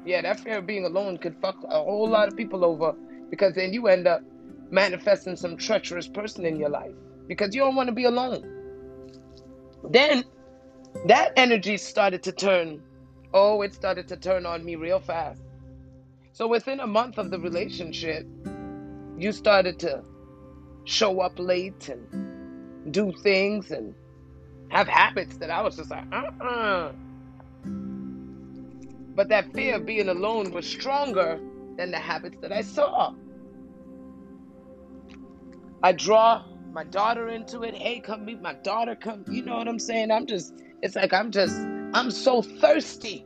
yeah, 0.04 0.22
that 0.22 0.40
fear 0.40 0.58
of 0.58 0.66
being 0.66 0.84
alone 0.84 1.18
could 1.18 1.36
fuck 1.40 1.56
a 1.64 1.82
whole 1.82 2.08
lot 2.08 2.28
of 2.28 2.36
people 2.36 2.64
over 2.64 2.94
because 3.30 3.54
then 3.54 3.72
you 3.72 3.88
end 3.88 4.06
up 4.06 4.22
manifesting 4.70 5.36
some 5.36 5.56
treacherous 5.56 6.08
person 6.08 6.44
in 6.44 6.56
your 6.56 6.68
life 6.68 6.94
because 7.28 7.54
you 7.54 7.62
don't 7.62 7.76
want 7.76 7.88
to 7.88 7.95
be 7.95 8.04
alone. 8.04 8.62
Then 9.90 10.25
that 11.06 11.33
energy 11.37 11.76
started 11.76 12.23
to 12.25 12.33
turn. 12.33 12.83
Oh, 13.35 13.62
it 13.62 13.75
started 13.75 14.09
to 14.09 14.16
turn 14.16 14.47
on 14.47 14.64
me 14.64 14.76
real 14.76 15.00
fast. 15.00 15.42
So 16.33 16.47
within 16.47 16.80
a 16.80 16.87
month 16.87 17.18
of 17.18 17.30
the 17.30 17.38
relationship, 17.38 18.26
you 19.18 19.33
started 19.33 19.78
to 19.80 20.02
show 20.85 21.21
up 21.21 21.38
late 21.38 21.88
and 21.88 22.92
do 22.92 23.12
things 23.23 23.71
and 23.71 23.95
have 24.71 24.88
habits 24.88 25.37
that 25.38 25.50
I 25.50 25.62
was 25.62 25.76
just 25.76 25.90
like, 25.90 26.04
uh 26.12 26.45
uh 26.45 26.92
But 29.14 29.28
that 29.30 29.52
fear 29.54 29.76
of 29.76 29.87
being 29.87 30.09
alone 30.09 30.52
was 30.52 30.66
stronger 30.66 31.40
than 31.76 31.90
the 31.90 31.99
habits 31.99 32.38
that 32.42 32.52
I 32.52 32.62
saw. 32.62 33.14
I 35.83 35.92
draw 35.92 36.45
my 36.76 36.85
daughter 36.85 37.28
into 37.30 37.62
it. 37.62 37.75
Hey, 37.75 38.00
come 38.00 38.26
meet 38.26 38.42
my 38.42 38.52
daughter. 38.52 38.95
Come, 38.95 39.25
you 39.30 39.42
know 39.42 39.56
what 39.56 39.66
I'm 39.66 39.78
saying? 39.78 40.11
I'm 40.11 40.26
just, 40.26 40.52
it's 40.83 40.95
like 40.95 41.14
I'm 41.14 41.30
just, 41.30 41.56
I'm 41.95 42.11
so 42.11 42.42
thirsty. 42.42 43.25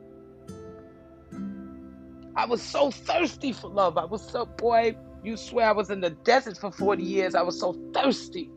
I 2.37 2.47
was 2.47 2.63
so 2.63 2.93
thirsty 2.93 3.53
for 3.53 3.69
love. 3.69 3.99
I 3.99 4.05
was 4.05 4.23
so, 4.23 4.47
boy, 4.47 4.97
you 5.25 5.37
swear 5.37 5.67
I 5.67 5.73
was 5.73 5.91
in 5.91 6.01
the 6.01 6.11
desert 6.11 6.59
for 6.59 6.71
40 6.71 7.03
years. 7.03 7.35
I 7.35 7.43
was 7.43 7.59
so 7.59 7.73
thirsty. 7.93 8.49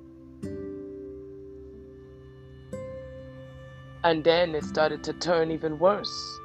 And 4.04 4.24
then 4.24 4.54
it 4.54 4.64
started 4.64 5.04
to 5.06 5.14
turn 5.14 5.50
even 5.50 5.80
worse. 5.80 6.40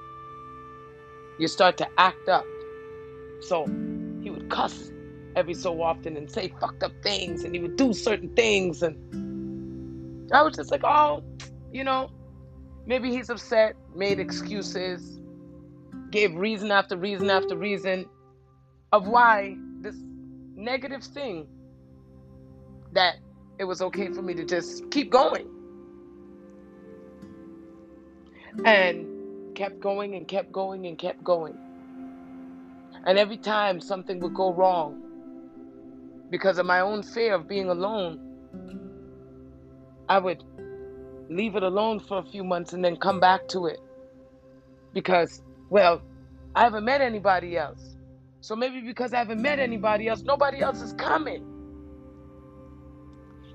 You 1.39 1.49
start 1.49 1.77
to 1.77 1.89
act 1.99 2.31
up. 2.31 2.47
So 3.43 3.67
he 4.23 4.31
would 4.31 4.49
cuss 4.49 4.91
every 5.39 5.55
so 5.55 5.81
often 5.81 6.17
and 6.17 6.31
say 6.31 6.53
fucked 6.61 6.83
up 6.83 6.93
things 7.03 7.45
and 7.45 7.55
he 7.55 7.61
would 7.61 7.77
do 7.77 7.93
certain 7.93 8.29
things. 8.35 8.83
And 8.83 10.33
I 10.33 10.43
was 10.43 10.57
just 10.57 10.71
like, 10.73 10.83
oh, 10.85 11.23
you 11.73 11.85
know, 11.85 12.11
maybe 12.87 13.11
he's 13.11 13.31
upset, 13.31 13.77
made 13.95 14.19
excuses, 14.19 15.21
gave 16.11 16.35
reason 16.35 16.73
after 16.73 16.97
reason 16.97 17.31
after 17.31 17.57
reason 17.57 18.07
of 18.93 19.07
why 19.07 19.57
this 19.81 19.95
negative 20.57 21.05
thing 21.05 21.47
that 22.93 23.17
it 23.59 23.65
was 23.65 23.81
okay 23.81 24.09
for 24.09 24.23
me 24.23 24.35
to 24.35 24.45
just 24.45 24.91
keep 24.91 25.11
going 25.11 25.47
and 28.65 29.55
kept 29.55 29.79
going 29.79 30.15
and 30.15 30.27
kept 30.27 30.51
going 30.51 30.87
and 30.87 30.99
kept 30.99 31.23
going. 31.23 31.57
And 33.05 33.19
every 33.19 33.37
time 33.37 33.81
something 33.81 34.19
would 34.21 34.35
go 34.35 34.53
wrong, 34.53 35.08
because 36.31 36.59
of 36.59 36.67
my 36.67 36.81
own 36.81 37.03
fear 37.03 37.35
of 37.35 37.49
being 37.49 37.69
alone, 37.69 38.21
I 40.09 40.19
would 40.19 40.43
leave 41.29 41.57
it 41.57 41.63
alone 41.63 42.01
for 42.01 42.19
a 42.19 42.23
few 42.23 42.43
months 42.45 42.73
and 42.73 42.85
then 42.85 42.97
come 42.97 43.21
back 43.21 43.49
to 43.49 43.67
it. 43.67 43.79
Because, 44.93 45.43
well, 45.71 46.03
I 46.55 46.63
haven't 46.63 46.85
met 46.85 47.01
anybody 47.01 47.57
else. 47.57 47.97
So 48.41 48.57
maybe 48.57 48.81
because 48.81 49.13
I 49.13 49.19
haven't 49.19 49.43
met 49.43 49.59
anybody 49.59 50.09
else, 50.09 50.23
nobody 50.23 50.61
else 50.61 50.81
is 50.81 50.93
coming. 50.95 51.45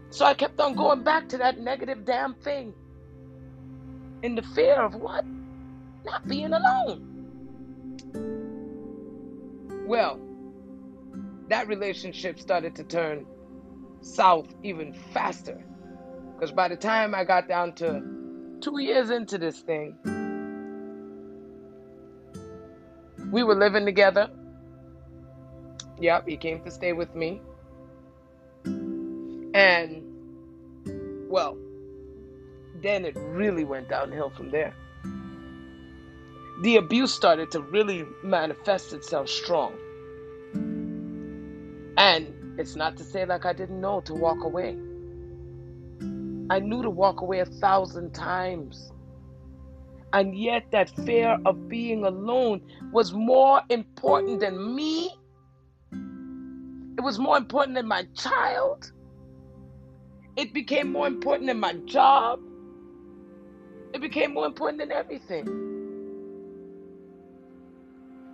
So 0.10 0.26
I 0.26 0.34
kept 0.34 0.60
on 0.60 0.76
going 0.76 1.04
back 1.04 1.28
to 1.30 1.38
that 1.40 1.60
negative 1.60 2.06
damn 2.06 2.36
thing 2.36 2.74
in 4.22 4.36
the 4.36 4.42
fear 4.42 4.76
of 4.76 4.96
what? 4.96 5.26
Not 6.06 6.28
being 6.28 6.54
alone. 6.54 7.10
Well, 9.88 10.20
that 11.50 11.68
relationship 11.68 12.40
started 12.40 12.76
to 12.76 12.84
turn 12.84 13.26
south 14.02 14.48
even 14.64 14.94
faster. 15.14 15.64
Because 16.34 16.52
by 16.52 16.68
the 16.68 16.76
time 16.76 17.14
I 17.16 17.24
got 17.24 17.48
down 17.48 17.74
to 17.76 18.02
two 18.62 18.80
years 18.80 19.10
into 19.10 19.38
this 19.38 19.60
thing, 19.60 19.98
we 23.32 23.44
were 23.44 23.56
living 23.56 23.86
together. 23.86 24.30
Yep, 26.00 26.28
he 26.28 26.38
came 26.38 26.64
to 26.64 26.72
stay 26.72 26.94
with 26.94 27.14
me. 27.16 27.42
And, 29.54 30.04
well, 31.30 31.58
then 32.82 33.06
it 33.06 33.16
really 33.16 33.64
went 33.64 33.90
downhill 33.90 34.30
from 34.30 34.50
there. 34.50 34.74
The 36.64 36.78
abuse 36.78 37.14
started 37.14 37.52
to 37.52 37.62
really 37.62 38.06
manifest 38.24 38.94
itself 38.94 39.30
strong. 39.30 39.76
And 42.04 42.60
it's 42.60 42.76
not 42.76 42.98
to 42.98 43.04
say 43.06 43.26
like 43.26 43.46
I 43.46 43.54
didn't 43.54 43.80
know 43.80 44.02
to 44.02 44.14
walk 44.14 44.44
away. 44.44 44.76
I 46.50 46.60
knew 46.60 46.82
to 46.82 46.90
walk 46.90 47.22
away 47.22 47.40
a 47.40 47.46
thousand 47.46 48.14
times. 48.14 48.92
And 50.12 50.38
yet, 50.38 50.66
that 50.72 50.90
fear 51.06 51.38
of 51.46 51.70
being 51.70 52.04
alone 52.04 52.62
was 52.92 53.14
more 53.14 53.62
important 53.70 54.42
than 54.42 54.76
me. 54.76 55.12
It 56.98 57.02
was 57.02 57.20
more 57.20 57.38
important 57.38 57.76
than 57.76 57.88
my 57.88 58.06
child. 58.14 58.92
It 60.36 60.54
became 60.54 60.92
more 60.92 61.08
important 61.08 61.48
than 61.48 61.60
my 61.62 61.74
job. 61.86 62.42
It 63.94 64.02
became 64.02 64.34
more 64.34 64.46
important 64.46 64.80
than 64.80 64.92
everything. 64.92 65.46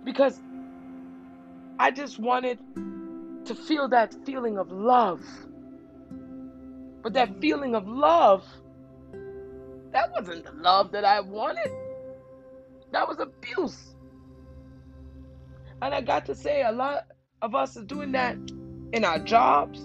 Because 0.04 0.40
I 1.78 1.92
just 1.92 2.18
wanted 2.18 2.58
to 3.44 3.54
feel 3.54 3.88
that 3.88 4.14
feeling 4.24 4.58
of 4.58 4.70
love. 4.70 5.24
But 7.02 7.14
that 7.14 7.40
feeling 7.40 7.74
of 7.74 7.88
love, 7.88 8.44
that 9.92 10.12
wasn't 10.12 10.44
the 10.44 10.52
love 10.52 10.92
that 10.92 11.04
I 11.04 11.20
wanted. 11.20 11.70
That 12.92 13.08
was 13.08 13.18
abuse. 13.18 13.94
And 15.82 15.94
I 15.94 16.00
got 16.00 16.26
to 16.26 16.34
say 16.34 16.62
a 16.62 16.72
lot 16.72 17.06
of 17.40 17.54
us 17.54 17.76
are 17.76 17.84
doing 17.84 18.12
that 18.12 18.36
in 18.92 19.04
our 19.04 19.18
jobs. 19.18 19.80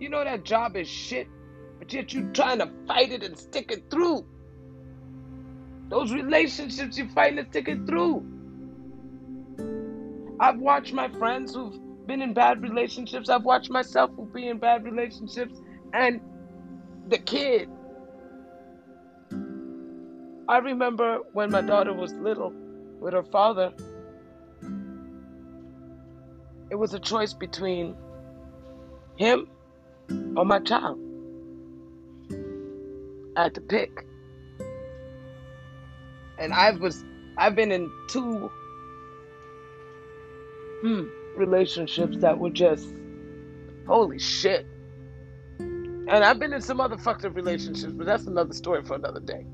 You 0.00 0.08
know 0.08 0.24
that 0.24 0.44
job 0.44 0.76
is 0.76 0.88
shit, 0.88 1.28
but 1.78 1.92
yet 1.92 2.12
you're 2.12 2.32
trying 2.32 2.58
to 2.58 2.70
fight 2.86 3.12
it 3.12 3.22
and 3.22 3.38
stick 3.38 3.70
it 3.70 3.90
through. 3.90 4.26
Those 5.88 6.12
relationships 6.12 6.98
you're 6.98 7.08
fighting 7.08 7.36
to 7.44 7.48
stick 7.50 7.68
it 7.68 7.86
through. 7.86 8.26
I've 10.40 10.58
watched 10.58 10.92
my 10.92 11.08
friends 11.08 11.54
who've 11.54 11.78
been 12.06 12.22
in 12.22 12.34
bad 12.34 12.62
relationships. 12.62 13.28
I've 13.28 13.44
watched 13.44 13.70
myself 13.70 14.10
be 14.32 14.48
in 14.48 14.58
bad 14.58 14.84
relationships, 14.84 15.58
and 15.92 16.20
the 17.08 17.18
kid. 17.18 17.68
I 20.48 20.58
remember 20.58 21.18
when 21.32 21.50
my 21.50 21.62
daughter 21.62 21.94
was 21.94 22.12
little 22.14 22.52
with 23.00 23.14
her 23.14 23.22
father, 23.22 23.72
it 26.70 26.74
was 26.74 26.92
a 26.92 26.98
choice 26.98 27.32
between 27.32 27.96
him 29.16 29.48
or 30.36 30.44
my 30.44 30.58
child. 30.60 30.98
I 33.36 33.44
had 33.44 33.54
to 33.54 33.60
pick. 33.60 34.06
And 36.38 36.52
I 36.52 36.72
was 36.72 37.04
I've 37.38 37.56
been 37.56 37.72
in 37.72 37.90
two 38.08 38.50
hmm, 40.82 41.04
relationships 41.36 42.16
that 42.18 42.38
were 42.38 42.50
just 42.50 42.86
holy 43.86 44.18
shit. 44.18 44.66
And 45.58 46.22
I've 46.22 46.38
been 46.38 46.52
in 46.52 46.60
some 46.60 46.80
other 46.80 46.98
fucked 46.98 47.24
up 47.24 47.34
relationships, 47.34 47.92
but 47.94 48.06
that's 48.06 48.26
another 48.26 48.52
story 48.52 48.82
for 48.84 48.94
another 48.94 49.20
day. 49.20 49.46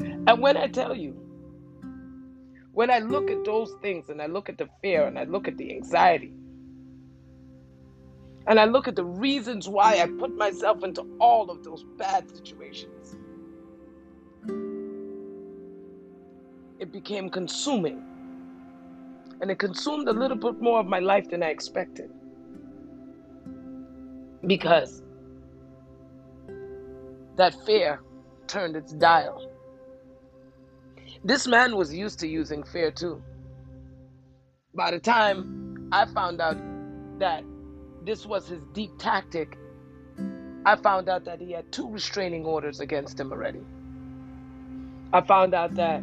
And 0.00 0.40
when 0.40 0.56
I 0.56 0.66
tell 0.66 0.96
you, 0.96 1.16
when 2.72 2.90
I 2.90 2.98
look 2.98 3.30
at 3.30 3.44
those 3.44 3.72
things 3.82 4.08
and 4.08 4.20
I 4.20 4.26
look 4.26 4.48
at 4.48 4.58
the 4.58 4.68
fear 4.80 5.06
and 5.06 5.18
I 5.18 5.24
look 5.24 5.46
at 5.46 5.56
the 5.58 5.72
anxiety 5.74 6.32
and 8.46 8.58
I 8.58 8.64
look 8.64 8.88
at 8.88 8.96
the 8.96 9.04
reasons 9.04 9.68
why 9.68 10.00
I 10.00 10.06
put 10.18 10.34
myself 10.36 10.82
into 10.82 11.02
all 11.20 11.50
of 11.50 11.62
those 11.62 11.84
bad 11.98 12.28
situations, 12.34 13.16
it 16.80 16.90
became 16.90 17.30
consuming. 17.30 18.02
And 19.42 19.50
it 19.50 19.58
consumed 19.58 20.08
a 20.08 20.12
little 20.12 20.36
bit 20.36 20.62
more 20.62 20.78
of 20.78 20.86
my 20.86 21.00
life 21.00 21.28
than 21.28 21.42
I 21.42 21.48
expected. 21.48 22.10
Because 24.46 25.02
that 27.36 27.54
fear 27.66 28.00
turned 28.46 28.76
its 28.76 28.92
dial. 28.92 29.50
This 31.24 31.48
man 31.48 31.76
was 31.76 31.92
used 31.92 32.20
to 32.20 32.28
using 32.28 32.62
fear 32.62 32.92
too. 32.92 33.20
By 34.74 34.92
the 34.92 35.00
time 35.00 35.88
I 35.90 36.06
found 36.06 36.40
out 36.40 36.58
that 37.18 37.42
this 38.04 38.24
was 38.24 38.46
his 38.46 38.62
deep 38.72 38.92
tactic, 38.98 39.58
I 40.64 40.76
found 40.76 41.08
out 41.08 41.24
that 41.24 41.40
he 41.40 41.50
had 41.50 41.70
two 41.72 41.90
restraining 41.90 42.44
orders 42.44 42.78
against 42.78 43.18
him 43.18 43.32
already. 43.32 43.60
I 45.12 45.20
found 45.20 45.52
out 45.52 45.74
that 45.74 46.02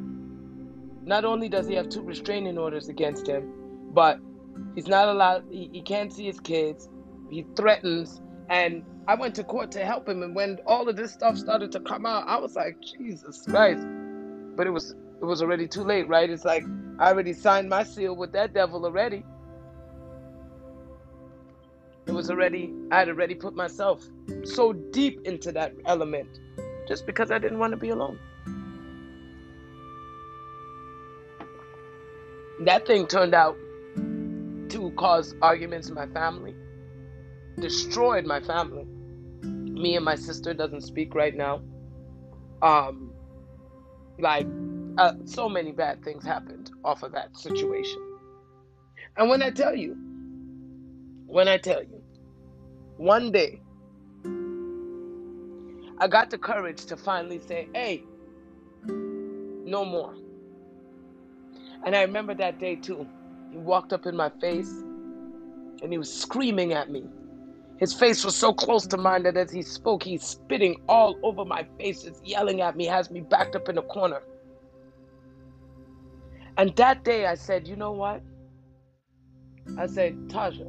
not 1.04 1.26
only 1.26 1.50
does 1.50 1.68
he 1.68 1.76
have 1.76 1.90
two 1.90 2.02
restraining 2.02 2.58
orders 2.58 2.90
against 2.90 3.28
him, 3.28 3.52
but 3.94 4.20
he's 4.76 4.88
not 4.88 5.08
allowed, 5.08 5.46
he, 5.50 5.70
he 5.72 5.82
can't 5.82 6.14
see 6.14 6.26
his 6.26 6.40
kids, 6.40 6.90
he 7.30 7.46
threatens, 7.56 8.22
and 8.50 8.84
I 9.08 9.16
went 9.16 9.36
to 9.36 9.44
court 9.44 9.72
to 9.72 9.86
help 9.86 10.08
him. 10.08 10.24
And 10.24 10.36
when 10.36 10.60
all 10.66 10.88
of 10.90 10.96
this 10.96 11.12
stuff 11.12 11.38
started 11.38 11.72
to 11.74 11.80
come 11.80 12.06
out, 12.06 12.28
I 12.28 12.38
was 12.38 12.56
like, 12.56 12.78
Jesus 12.82 13.44
Christ. 13.48 13.86
But 14.56 14.68
it 14.68 14.72
was 14.72 14.96
it 15.22 15.26
was 15.26 15.42
already 15.42 15.68
too 15.68 15.84
late, 15.84 16.08
right? 16.08 16.30
It's 16.30 16.46
like 16.46 16.64
I 17.00 17.10
already 17.10 17.34
signed 17.34 17.70
my 17.70 17.84
seal 17.84 18.16
with 18.16 18.32
that 18.34 18.54
devil 18.54 18.86
already. 18.86 19.24
It 22.08 22.12
was 22.12 22.30
already, 22.30 22.74
I 22.92 23.00
had 23.00 23.10
already 23.10 23.36
put 23.36 23.56
myself 23.56 24.04
so 24.44 24.74
deep 24.74 25.22
into 25.26 25.52
that 25.52 25.74
element 25.86 26.40
just 26.88 27.06
because 27.06 27.30
I 27.30 27.38
didn't 27.38 27.60
want 27.60 27.72
to 27.72 27.78
be 27.78 27.90
alone. 27.90 28.20
That 32.66 32.86
thing 32.86 33.08
turned 33.08 33.34
out 33.34 33.58
to 33.96 34.94
cause 34.98 35.34
arguments 35.42 35.88
in 35.90 35.96
my 35.96 36.08
family, 36.08 36.56
destroyed 37.60 38.26
my 38.26 38.42
family. 38.42 38.86
Me 39.44 39.96
and 39.96 40.04
my 40.04 40.16
sister 40.16 40.54
doesn't 40.54 40.82
speak 40.82 41.16
right 41.16 41.36
now. 41.36 41.62
Um, 42.62 43.14
like 44.20 44.46
uh, 44.98 45.14
so 45.24 45.48
many 45.48 45.72
bad 45.72 46.04
things 46.04 46.26
happened 46.26 46.72
off 46.84 47.04
of 47.04 47.14
that 47.14 47.38
situation. 47.38 48.02
And 49.16 49.30
when 49.30 49.42
I 49.42 49.52
tell 49.52 49.76
you, 49.76 49.96
when 51.26 51.48
I 51.48 51.58
tell 51.58 51.82
you, 51.82 52.02
one 52.98 53.32
day, 53.32 53.62
I 56.02 56.08
got 56.08 56.30
the 56.30 56.38
courage 56.38 56.86
to 56.86 56.98
finally 56.98 57.40
say, 57.40 57.70
hey, 57.74 58.04
no 58.86 59.86
more. 59.86 60.16
And 61.86 61.96
I 61.96 62.02
remember 62.04 62.36
that 62.36 62.60
day 62.60 62.76
too. 62.76 63.08
He 63.52 63.58
walked 63.58 63.94
up 63.94 64.06
in 64.06 64.16
my 64.16 64.30
face 64.42 64.72
and 65.82 65.92
he 65.92 65.98
was 65.98 66.14
screaming 66.14 66.74
at 66.74 66.90
me. 66.90 67.06
His 67.78 67.94
face 67.94 68.26
was 68.26 68.36
so 68.36 68.54
close 68.54 68.86
to 68.88 68.98
mine 68.98 69.24
that 69.24 69.38
as 69.38 69.52
he 69.52 69.62
spoke, 69.62 70.04
he's 70.04 70.24
spitting 70.24 70.82
all 70.90 71.18
over 71.24 71.46
my 71.46 71.66
face, 71.80 72.04
just 72.04 72.26
yelling 72.26 72.62
at 72.62 72.76
me, 72.76 72.86
has 72.86 73.10
me 73.10 73.22
backed 73.22 73.56
up 73.56 73.70
in 73.70 73.78
a 73.78 73.82
corner. 73.82 74.22
And 76.58 76.76
that 76.76 77.04
day 77.06 77.26
I 77.26 77.36
said, 77.36 77.68
you 77.68 77.78
know 77.78 77.94
what? 77.94 78.22
I 79.78 79.88
said, 79.88 80.16
Taja, 80.28 80.68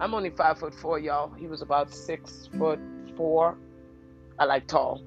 I'm 0.00 0.14
only 0.14 0.30
five 0.30 0.58
foot 0.58 0.74
four, 0.74 0.98
y'all. 0.98 1.32
He 1.34 1.48
was 1.48 1.62
about 1.62 1.92
six 1.92 2.48
foot 2.58 2.78
four. 3.16 3.58
I 4.38 4.44
like 4.44 4.68
tall. 4.68 5.02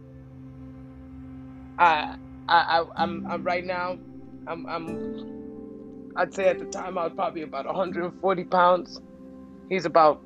I, 1.78 2.18
I, 2.50 2.80
I 2.82 2.86
I'm, 2.96 3.26
I'm 3.28 3.44
right 3.44 3.66
now. 3.66 3.98
I'm, 4.48 4.66
I'm. 4.66 6.14
I'd 6.16 6.34
say 6.34 6.48
at 6.48 6.60
the 6.60 6.66
time 6.66 6.98
I 6.98 7.04
was 7.04 7.14
probably 7.14 7.44
about 7.44 7.66
140 7.66 8.44
pounds. 8.46 9.02
He's 9.70 9.86
about, 9.86 10.22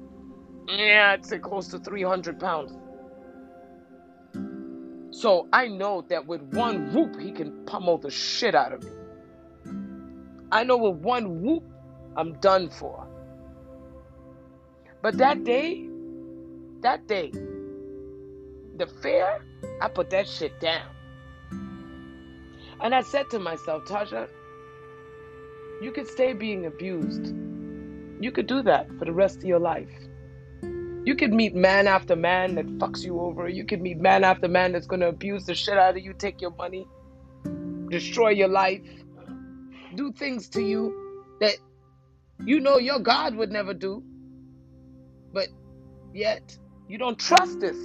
yeah, 0.67 1.11
I'd 1.13 1.25
say 1.25 1.39
close 1.39 1.67
to 1.69 1.79
300 1.79 2.39
pounds. 2.39 2.71
So 5.11 5.47
I 5.51 5.67
know 5.67 6.05
that 6.09 6.25
with 6.25 6.41
one 6.53 6.93
whoop, 6.93 7.19
he 7.19 7.31
can 7.31 7.65
pummel 7.65 7.97
the 7.97 8.09
shit 8.09 8.55
out 8.55 8.71
of 8.71 8.83
me. 8.83 8.91
I 10.51 10.63
know 10.63 10.77
with 10.77 10.97
one 11.01 11.41
whoop, 11.41 11.63
I'm 12.15 12.33
done 12.39 12.69
for. 12.69 13.07
But 15.01 15.17
that 15.17 15.43
day, 15.43 15.89
that 16.81 17.07
day, 17.07 17.31
the 18.77 18.87
fear, 19.01 19.43
I 19.81 19.89
put 19.89 20.09
that 20.11 20.27
shit 20.27 20.59
down. 20.61 20.90
And 22.81 22.95
I 22.95 23.01
said 23.01 23.29
to 23.31 23.39
myself, 23.39 23.85
Tasha, 23.85 24.27
you 25.81 25.91
could 25.91 26.07
stay 26.07 26.33
being 26.33 26.65
abused. 26.65 27.33
You 28.19 28.31
could 28.31 28.47
do 28.47 28.61
that 28.63 28.87
for 28.97 29.05
the 29.05 29.13
rest 29.13 29.37
of 29.37 29.45
your 29.45 29.59
life. 29.59 29.91
You 31.03 31.15
could 31.15 31.33
meet 31.33 31.55
man 31.55 31.87
after 31.87 32.15
man 32.15 32.55
that 32.55 32.67
fucks 32.77 33.03
you 33.03 33.19
over. 33.19 33.49
You 33.49 33.65
could 33.65 33.81
meet 33.81 33.97
man 33.99 34.23
after 34.23 34.47
man 34.47 34.71
that's 34.73 34.87
to 34.87 35.07
abuse 35.07 35.45
the 35.45 35.55
shit 35.55 35.77
out 35.77 35.97
of 35.97 36.03
you, 36.03 36.13
take 36.13 36.41
your 36.41 36.51
money, 36.51 36.87
destroy 37.89 38.29
your 38.29 38.47
life 38.47 38.81
do 39.95 40.11
things 40.11 40.49
to 40.49 40.61
you 40.61 41.27
that 41.39 41.55
you 42.45 42.59
know 42.59 42.77
your 42.77 42.99
God 42.99 43.35
would 43.35 43.51
never 43.51 43.73
do. 43.73 44.03
But 45.33 45.47
yet, 46.13 46.57
you 46.87 46.97
don't 46.97 47.19
trust 47.19 47.59
this 47.59 47.77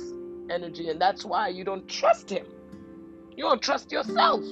energy, 0.50 0.88
and 0.88 1.00
that's 1.00 1.24
why 1.24 1.48
you 1.48 1.64
don't 1.64 1.88
trust 1.88 2.30
Him. 2.30 2.46
You 3.37 3.44
don't 3.44 3.62
trust 3.62 3.92
yourself. 3.92 4.44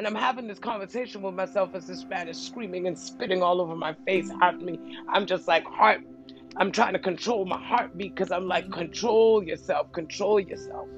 And 0.00 0.06
I'm 0.06 0.14
having 0.14 0.46
this 0.46 0.58
conversation 0.58 1.20
with 1.20 1.34
myself 1.34 1.74
as 1.74 1.86
this 1.86 2.06
man 2.06 2.26
is 2.26 2.40
screaming 2.40 2.86
and 2.86 2.98
spitting 2.98 3.42
all 3.42 3.60
over 3.60 3.76
my 3.76 3.94
face 4.06 4.30
at 4.40 4.58
me. 4.58 4.80
I'm 5.10 5.26
just 5.26 5.46
like, 5.46 5.62
heart, 5.66 6.00
I'm 6.56 6.72
trying 6.72 6.94
to 6.94 6.98
control 6.98 7.44
my 7.44 7.62
heartbeat 7.62 8.14
because 8.14 8.32
I'm 8.32 8.48
like, 8.48 8.72
control 8.72 9.44
yourself, 9.44 9.92
control 9.92 10.40
yourself. 10.40 10.88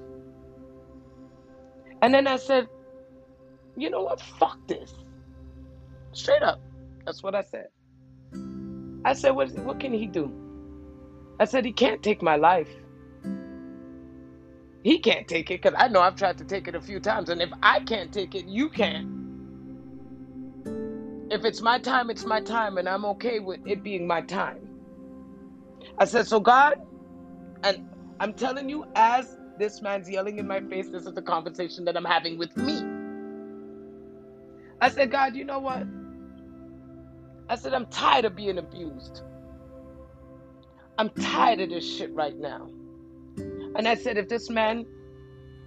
And 2.00 2.14
then 2.14 2.28
I 2.28 2.36
said, 2.36 2.68
you 3.76 3.90
know 3.90 4.04
what? 4.04 4.20
Fuck 4.20 4.68
this. 4.68 4.94
Straight 6.12 6.44
up. 6.44 6.60
That's 7.04 7.24
what 7.24 7.34
I 7.34 7.42
said. 7.42 7.70
I 9.04 9.14
said, 9.14 9.30
what, 9.30 9.50
what 9.64 9.80
can 9.80 9.92
he 9.92 10.06
do? 10.06 10.32
I 11.40 11.46
said, 11.46 11.64
he 11.64 11.72
can't 11.72 12.04
take 12.04 12.22
my 12.22 12.36
life. 12.36 12.70
He 14.82 14.98
can't 14.98 15.28
take 15.28 15.50
it 15.50 15.62
because 15.62 15.78
I 15.78 15.88
know 15.88 16.00
I've 16.00 16.16
tried 16.16 16.38
to 16.38 16.44
take 16.44 16.68
it 16.68 16.74
a 16.74 16.80
few 16.80 17.00
times. 17.00 17.28
And 17.30 17.42
if 17.42 17.50
I 17.62 17.80
can't 17.80 18.12
take 18.12 18.34
it, 18.34 18.46
you 18.46 18.70
can. 18.70 19.24
If 21.30 21.44
it's 21.44 21.62
my 21.62 21.78
time, 21.78 22.10
it's 22.10 22.24
my 22.26 22.40
time. 22.40 22.78
And 22.78 22.88
I'm 22.88 23.04
okay 23.06 23.40
with 23.40 23.60
it 23.66 23.82
being 23.82 24.06
my 24.06 24.22
time. 24.22 24.68
I 25.98 26.06
said, 26.06 26.26
so 26.26 26.40
God, 26.40 26.74
and 27.62 27.84
I'm 28.20 28.34
telling 28.34 28.68
you, 28.68 28.86
as 28.96 29.38
this 29.58 29.82
man's 29.82 30.10
yelling 30.10 30.38
in 30.38 30.46
my 30.46 30.60
face, 30.60 30.88
this 30.90 31.06
is 31.06 31.14
the 31.14 31.22
conversation 31.22 31.84
that 31.86 31.96
I'm 31.96 32.04
having 32.04 32.38
with 32.38 32.56
me. 32.56 32.82
I 34.80 34.90
said, 34.90 35.10
God, 35.12 35.36
you 35.36 35.44
know 35.44 35.60
what? 35.60 35.86
I 37.48 37.56
said, 37.56 37.74
I'm 37.74 37.86
tired 37.86 38.24
of 38.24 38.36
being 38.36 38.58
abused. 38.58 39.22
I'm 40.98 41.10
tired 41.10 41.60
of 41.60 41.70
this 41.70 41.84
shit 41.98 42.14
right 42.14 42.36
now. 42.36 42.70
And 43.76 43.88
I 43.88 43.94
said, 43.94 44.18
if 44.18 44.28
this 44.28 44.50
man 44.50 44.86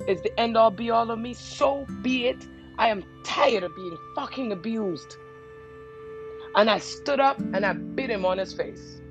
is 0.07 0.21
the 0.21 0.39
end 0.39 0.57
all 0.57 0.71
be 0.71 0.91
all 0.91 1.09
of 1.09 1.19
me, 1.19 1.33
so 1.33 1.85
be 2.01 2.27
it. 2.27 2.47
I 2.77 2.89
am 2.89 3.03
tired 3.23 3.63
of 3.63 3.75
being 3.75 3.97
fucking 4.15 4.51
abused. 4.51 5.17
And 6.55 6.69
I 6.69 6.79
stood 6.79 7.19
up 7.19 7.39
and 7.39 7.65
I 7.65 7.73
bit 7.73 8.09
him 8.09 8.25
on 8.25 8.37
his 8.37 8.53
face. 8.53 9.01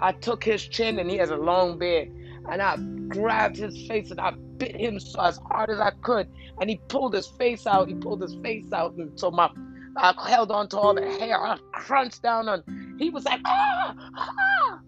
I 0.00 0.12
took 0.12 0.44
his 0.44 0.66
chin 0.66 0.98
and 0.98 1.10
he 1.10 1.16
has 1.16 1.30
a 1.30 1.36
long 1.36 1.78
beard. 1.78 2.12
And 2.50 2.62
I 2.62 2.76
grabbed 3.08 3.56
his 3.56 3.86
face 3.86 4.10
and 4.10 4.20
I 4.20 4.32
bit 4.58 4.76
him 4.76 5.00
so 5.00 5.20
as 5.20 5.38
hard 5.50 5.70
as 5.70 5.80
I 5.80 5.90
could. 6.02 6.28
And 6.60 6.70
he 6.70 6.80
pulled 6.88 7.14
his 7.14 7.26
face 7.26 7.66
out. 7.66 7.88
He 7.88 7.94
pulled 7.94 8.22
his 8.22 8.36
face 8.42 8.72
out. 8.72 8.94
And 8.94 9.18
so 9.18 9.30
my 9.30 9.50
I 9.96 10.14
held 10.28 10.50
on 10.50 10.68
to 10.68 10.78
all 10.78 10.94
the 10.94 11.02
hair. 11.02 11.40
I 11.40 11.58
crunched 11.72 12.22
down 12.22 12.48
on 12.48 12.62
he 12.98 13.10
was 13.10 13.24
like, 13.24 13.40
ah, 13.44 13.94
ah. 14.16 14.80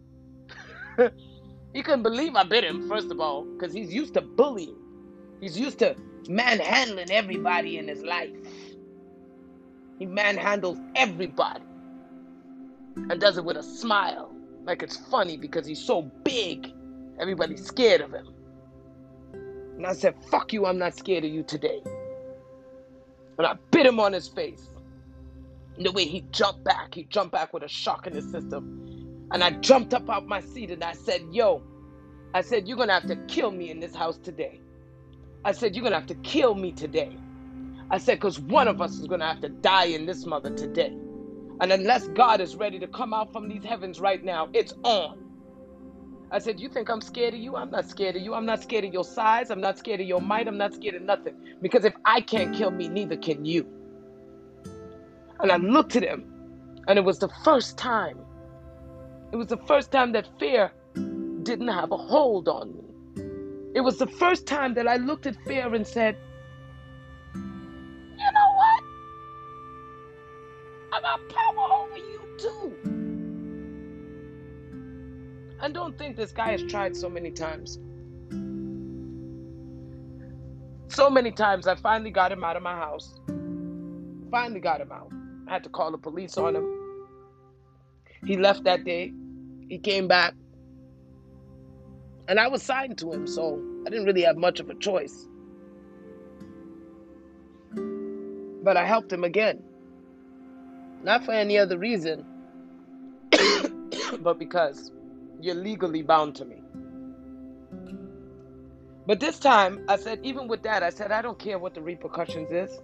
he 1.74 1.83
couldn't 1.83 2.02
believe 2.02 2.35
I 2.35 2.44
bit 2.44 2.64
him, 2.64 2.88
first 2.88 3.11
of 3.11 3.20
all, 3.20 3.44
because 3.44 3.74
he's 3.74 3.92
used 3.92 4.14
to 4.14 4.20
bullying. 4.20 4.76
He's 5.40 5.59
used 5.59 5.78
to 5.81 5.96
manhandling 6.28 7.11
everybody 7.11 7.78
in 7.78 7.88
his 7.88 8.02
life. 8.02 8.31
He 9.98 10.07
manhandles 10.07 10.81
everybody 10.94 11.64
and 12.96 13.20
does 13.20 13.38
it 13.38 13.44
with 13.44 13.57
a 13.57 13.62
smile, 13.62 14.33
like 14.64 14.83
it's 14.83 14.96
funny 14.96 15.37
because 15.37 15.66
he's 15.66 15.83
so 15.83 16.02
big. 16.24 16.72
Everybody's 17.20 17.64
scared 17.64 18.00
of 18.00 18.12
him. 18.12 18.35
And 19.33 19.87
I 19.87 19.92
said, 19.92 20.14
Fuck 20.31 20.52
you, 20.52 20.66
I'm 20.66 20.78
not 20.78 20.96
scared 20.96 21.24
of 21.24 21.31
you 21.31 21.42
today. 21.42 21.81
And 23.38 23.46
I 23.46 23.54
bit 23.70 23.87
him 23.87 24.00
on 24.00 24.12
his 24.12 24.28
face. 24.28 24.68
And 25.76 25.87
the 25.87 25.92
way 25.92 26.04
he 26.04 26.22
jumped 26.33 26.64
back, 26.64 26.94
he 26.94 27.04
jumped 27.04 27.33
back 27.33 27.52
with 27.52 27.62
a 27.62 27.68
shock 27.68 28.07
in 28.07 28.14
his 28.14 28.28
system. 28.31 28.88
And 29.30 29.44
I 29.44 29.50
jumped 29.50 29.94
up 29.94 30.08
out 30.08 30.26
my 30.26 30.40
seat 30.40 30.70
and 30.70 30.82
I 30.82 30.92
said, 30.92 31.22
Yo, 31.30 31.62
I 32.34 32.40
said, 32.40 32.66
You're 32.66 32.76
going 32.76 32.88
to 32.88 32.94
have 32.94 33.06
to 33.06 33.16
kill 33.26 33.50
me 33.50 33.70
in 33.70 33.80
this 33.80 33.94
house 33.94 34.18
today. 34.18 34.60
I 35.44 35.52
said, 35.52 35.74
You're 35.74 35.82
going 35.82 35.92
to 35.92 35.98
have 35.98 36.08
to 36.08 36.14
kill 36.16 36.54
me 36.54 36.72
today. 36.72 37.16
I 37.90 37.98
said, 37.98 38.16
Because 38.16 38.40
one 38.40 38.68
of 38.68 38.80
us 38.80 38.92
is 38.92 39.06
going 39.06 39.20
to 39.20 39.26
have 39.26 39.40
to 39.40 39.48
die 39.48 39.86
in 39.86 40.06
this 40.06 40.26
mother 40.26 40.50
today. 40.50 40.96
And 41.60 41.72
unless 41.72 42.06
God 42.08 42.40
is 42.40 42.56
ready 42.56 42.78
to 42.78 42.86
come 42.86 43.12
out 43.12 43.32
from 43.32 43.48
these 43.48 43.64
heavens 43.64 44.00
right 44.00 44.22
now, 44.22 44.48
it's 44.52 44.72
on. 44.84 45.18
I 46.30 46.38
said, 46.38 46.60
You 46.60 46.68
think 46.68 46.88
I'm 46.88 47.00
scared 47.00 47.34
of 47.34 47.40
you? 47.40 47.56
I'm 47.56 47.70
not 47.70 47.88
scared 47.88 48.16
of 48.16 48.22
you. 48.22 48.34
I'm 48.34 48.46
not 48.46 48.62
scared 48.62 48.84
of 48.84 48.92
your 48.92 49.04
size. 49.04 49.50
I'm 49.50 49.60
not 49.60 49.78
scared 49.78 50.00
of 50.00 50.06
your 50.06 50.20
might. 50.20 50.48
I'm 50.48 50.58
not 50.58 50.74
scared 50.74 50.94
of 50.94 51.02
nothing. 51.02 51.34
Because 51.60 51.84
if 51.84 51.94
I 52.04 52.20
can't 52.20 52.54
kill 52.54 52.70
me, 52.70 52.88
neither 52.88 53.16
can 53.16 53.44
you. 53.44 53.66
And 55.40 55.52
I 55.52 55.56
looked 55.56 55.96
at 55.96 56.02
him, 56.02 56.24
and 56.86 56.98
it 56.98 57.02
was 57.02 57.18
the 57.18 57.28
first 57.44 57.78
time. 57.78 58.18
It 59.30 59.36
was 59.36 59.48
the 59.48 59.58
first 59.58 59.92
time 59.92 60.12
that 60.12 60.28
fear 60.38 60.72
didn't 61.42 61.68
have 61.68 61.92
a 61.92 61.96
hold 61.96 62.48
on 62.48 62.74
me. 62.74 62.84
It 63.74 63.80
was 63.82 63.98
the 63.98 64.06
first 64.06 64.46
time 64.46 64.74
that 64.74 64.88
I 64.88 64.96
looked 64.96 65.26
at 65.26 65.36
fear 65.46 65.74
and 65.74 65.86
said, 65.86 66.16
You 67.34 67.40
know 68.18 68.48
what? 68.56 68.84
I 70.92 71.00
got 71.02 71.20
power 71.28 71.72
over 71.72 71.98
you 71.98 72.20
too. 72.38 72.74
And 75.60 75.74
don't 75.74 75.98
think 75.98 76.16
this 76.16 76.32
guy 76.32 76.52
has 76.52 76.62
tried 76.62 76.96
so 76.96 77.10
many 77.10 77.30
times. 77.30 77.78
So 80.88 81.10
many 81.10 81.30
times 81.30 81.66
I 81.66 81.74
finally 81.76 82.10
got 82.10 82.32
him 82.32 82.42
out 82.42 82.56
of 82.56 82.62
my 82.62 82.74
house. 82.74 83.20
Finally 84.30 84.60
got 84.60 84.80
him 84.80 84.90
out. 84.90 85.12
I 85.46 85.52
had 85.52 85.64
to 85.64 85.70
call 85.70 85.92
the 85.92 85.98
police 85.98 86.38
on 86.38 86.56
him. 86.56 86.77
He 88.24 88.37
left 88.37 88.64
that 88.64 88.85
day. 88.85 89.12
He 89.68 89.78
came 89.78 90.09
back. 90.09 90.35
And 92.26 92.38
I 92.38 92.48
was 92.48 92.62
signed 92.62 92.98
to 92.98 93.12
him, 93.12 93.26
so 93.26 93.62
I 93.87 93.90
didn't 93.90 94.04
really 94.04 94.22
have 94.22 94.37
much 94.37 94.61
of 94.61 94.68
a 94.68 94.74
choice. 94.74 95.26
But 97.74 98.76
I 98.76 98.85
helped 98.85 99.12
him 99.12 99.24
again. 99.24 99.62
Not 101.02 101.24
for 101.24 101.33
any 101.33 101.57
other 101.57 101.78
reason, 101.78 102.24
but 104.20 104.38
because 104.38 104.92
you're 105.40 105.54
legally 105.54 106.02
bound 106.02 106.35
to 106.37 106.44
me. 106.44 106.57
But 109.07 109.20
this 109.20 109.38
time, 109.38 109.85
I 109.88 109.96
said, 109.96 110.20
even 110.22 110.48
with 110.48 110.62
that, 110.64 110.83
I 110.83 110.90
said, 110.90 111.12
I 111.12 111.22
don't 111.22 111.38
care 111.38 111.59
what 111.59 111.72
the 111.72 111.81
repercussions 111.81 112.50
is. 112.50 112.78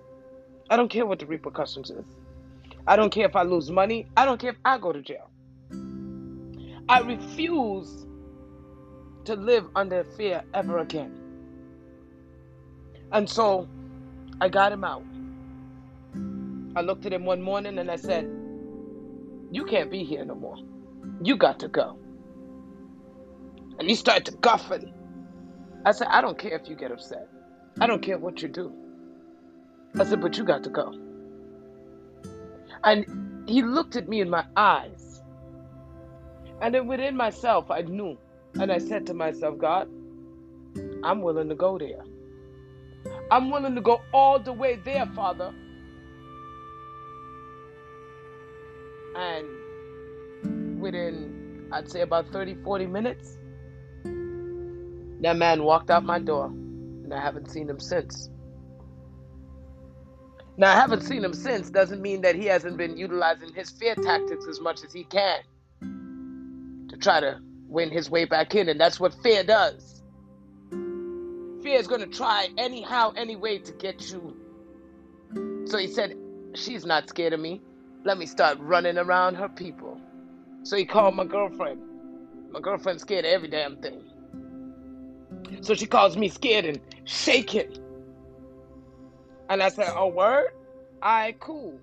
I 0.71 0.77
don't 0.77 0.89
care 0.89 1.05
what 1.05 1.19
the 1.19 1.27
repercussions 1.27 1.91
is. 1.91 2.07
I 2.87 2.97
don't 2.97 3.11
care 3.11 3.27
if 3.27 3.35
I 3.37 3.43
lose 3.43 3.71
money. 3.71 4.07
I 4.17 4.25
don't 4.25 4.39
care 4.39 4.51
if 4.51 4.59
I 4.65 4.79
go 4.79 4.93
to 4.93 5.01
jail. 5.01 5.31
I 6.89 7.01
refuse 7.01 8.07
to 9.25 9.35
live 9.37 9.67
under 9.75 10.05
fear 10.05 10.43
ever 10.53 10.79
again. 10.79 11.13
And 13.13 13.29
so 13.29 13.69
I 14.41 14.49
got 14.49 14.73
him 14.73 14.85
out. 14.85 15.05
I 16.77 16.83
looked 16.83 17.07
at 17.07 17.13
him 17.13 17.25
one 17.25 17.41
morning 17.41 17.79
and 17.79 17.91
I 17.91 17.97
said, 17.97 18.25
You 19.51 19.65
can't 19.65 19.91
be 19.91 20.05
here 20.05 20.25
no 20.25 20.35
more. 20.35 20.59
You 21.23 21.37
got 21.37 21.59
to 21.61 21.69
go. 21.69 21.99
And 23.79 23.89
he 23.89 23.95
started 23.95 24.27
to 24.27 24.33
guffing. 24.33 24.93
I 25.87 25.93
said, 25.93 26.09
I 26.11 26.21
don't 26.21 26.39
care 26.39 26.57
if 26.59 26.69
you 26.69 26.77
get 26.77 26.93
upset. 26.93 27.29
I 27.81 27.87
don't 27.87 28.03
care 28.03 28.19
what 28.19 28.43
you 28.43 28.49
do. 28.49 28.73
I 29.99 30.05
said, 30.05 30.21
But 30.21 30.37
you 30.37 30.45
got 30.45 30.65
to 30.65 30.71
go. 30.71 31.04
And 32.85 33.49
he 33.49 33.63
looked 33.63 33.97
at 33.97 34.09
me 34.09 34.21
in 34.21 34.31
my 34.31 34.45
eyes. 34.57 35.23
And 36.61 36.75
then 36.75 36.87
within 36.87 37.17
myself, 37.17 37.71
I 37.71 37.83
knew 37.83 38.17
and 38.59 38.71
I 38.71 38.79
said 38.79 39.07
to 39.07 39.15
myself, 39.15 39.59
God, 39.59 39.89
I'm 41.03 41.23
willing 41.23 41.49
to 41.49 41.55
go 41.55 41.79
there. 41.79 42.05
I'm 43.31 43.51
willing 43.51 43.75
to 43.75 43.81
go 43.81 44.01
all 44.13 44.39
the 44.39 44.53
way 44.53 44.77
there, 44.85 45.07
Father. 45.15 45.53
And 49.17 50.81
within, 50.81 51.69
I'd 51.73 51.91
say 51.91 52.03
about 52.03 52.29
30, 52.33 52.57
40 52.63 52.87
minutes, 52.87 53.39
that 55.21 55.37
man 55.37 55.63
walked 55.65 55.91
out 55.91 56.05
my 56.05 56.19
door, 56.19 56.47
and 56.47 57.13
I 57.13 57.21
haven't 57.21 57.51
seen 57.51 57.69
him 57.69 57.81
since. 57.81 58.31
Now, 60.57 60.73
I 60.73 60.75
haven't 60.77 61.03
seen 61.03 61.25
him 61.25 61.35
since 61.35 61.69
doesn't 61.71 62.01
mean 62.01 62.21
that 62.23 62.37
he 62.37 62.47
hasn't 62.47 62.77
been 62.77 62.97
utilizing 62.97 63.53
his 63.55 63.71
fear 63.71 63.95
tactics 63.97 64.47
as 64.49 64.61
much 64.61 64.85
as 64.85 64.93
he 64.93 65.05
can 65.05 65.41
to 66.89 66.97
try 66.97 67.21
to 67.21 67.41
win 67.69 67.91
his 67.91 68.09
way 68.09 68.25
back 68.25 68.55
in. 68.55 68.69
And 68.69 68.81
that's 68.81 69.01
what 69.01 69.15
fear 69.23 69.43
does. 69.43 70.03
Fear 70.71 71.79
is 71.79 71.89
going 71.89 72.03
to 72.03 72.07
try 72.07 72.49
anyhow, 72.57 73.13
any 73.17 73.37
way 73.37 73.59
to 73.59 73.73
get 73.73 74.11
you. 74.11 74.37
So 75.67 75.79
he 75.79 75.89
said, 75.89 76.17
She's 76.55 76.87
not 76.87 77.09
scared 77.09 77.33
of 77.33 77.41
me. 77.41 77.61
Let 78.05 78.17
me 78.17 78.27
start 78.27 78.59
running 78.61 78.97
around 78.97 79.35
her 79.35 79.49
people. 79.49 80.01
So 80.63 80.77
he 80.77 80.85
called 80.85 81.17
my 81.17 81.25
girlfriend. 81.25 81.81
My 82.51 82.61
girlfriend's 82.61 83.03
scared 83.03 83.25
of 83.25 83.33
every 83.33 83.49
damn 83.49 83.77
thing. 83.79 84.05
So 85.63 85.75
she 85.75 85.87
calls 85.87 86.17
me 86.17 86.29
scared 86.29 86.65
and 86.65 86.81
shaking. 87.05 87.77
And 89.49 89.63
I 89.63 89.69
said, 89.69 89.93
Oh, 89.95 90.09
word? 90.09 90.49
All 91.03 91.13
right, 91.13 91.39
cool. 91.39 91.79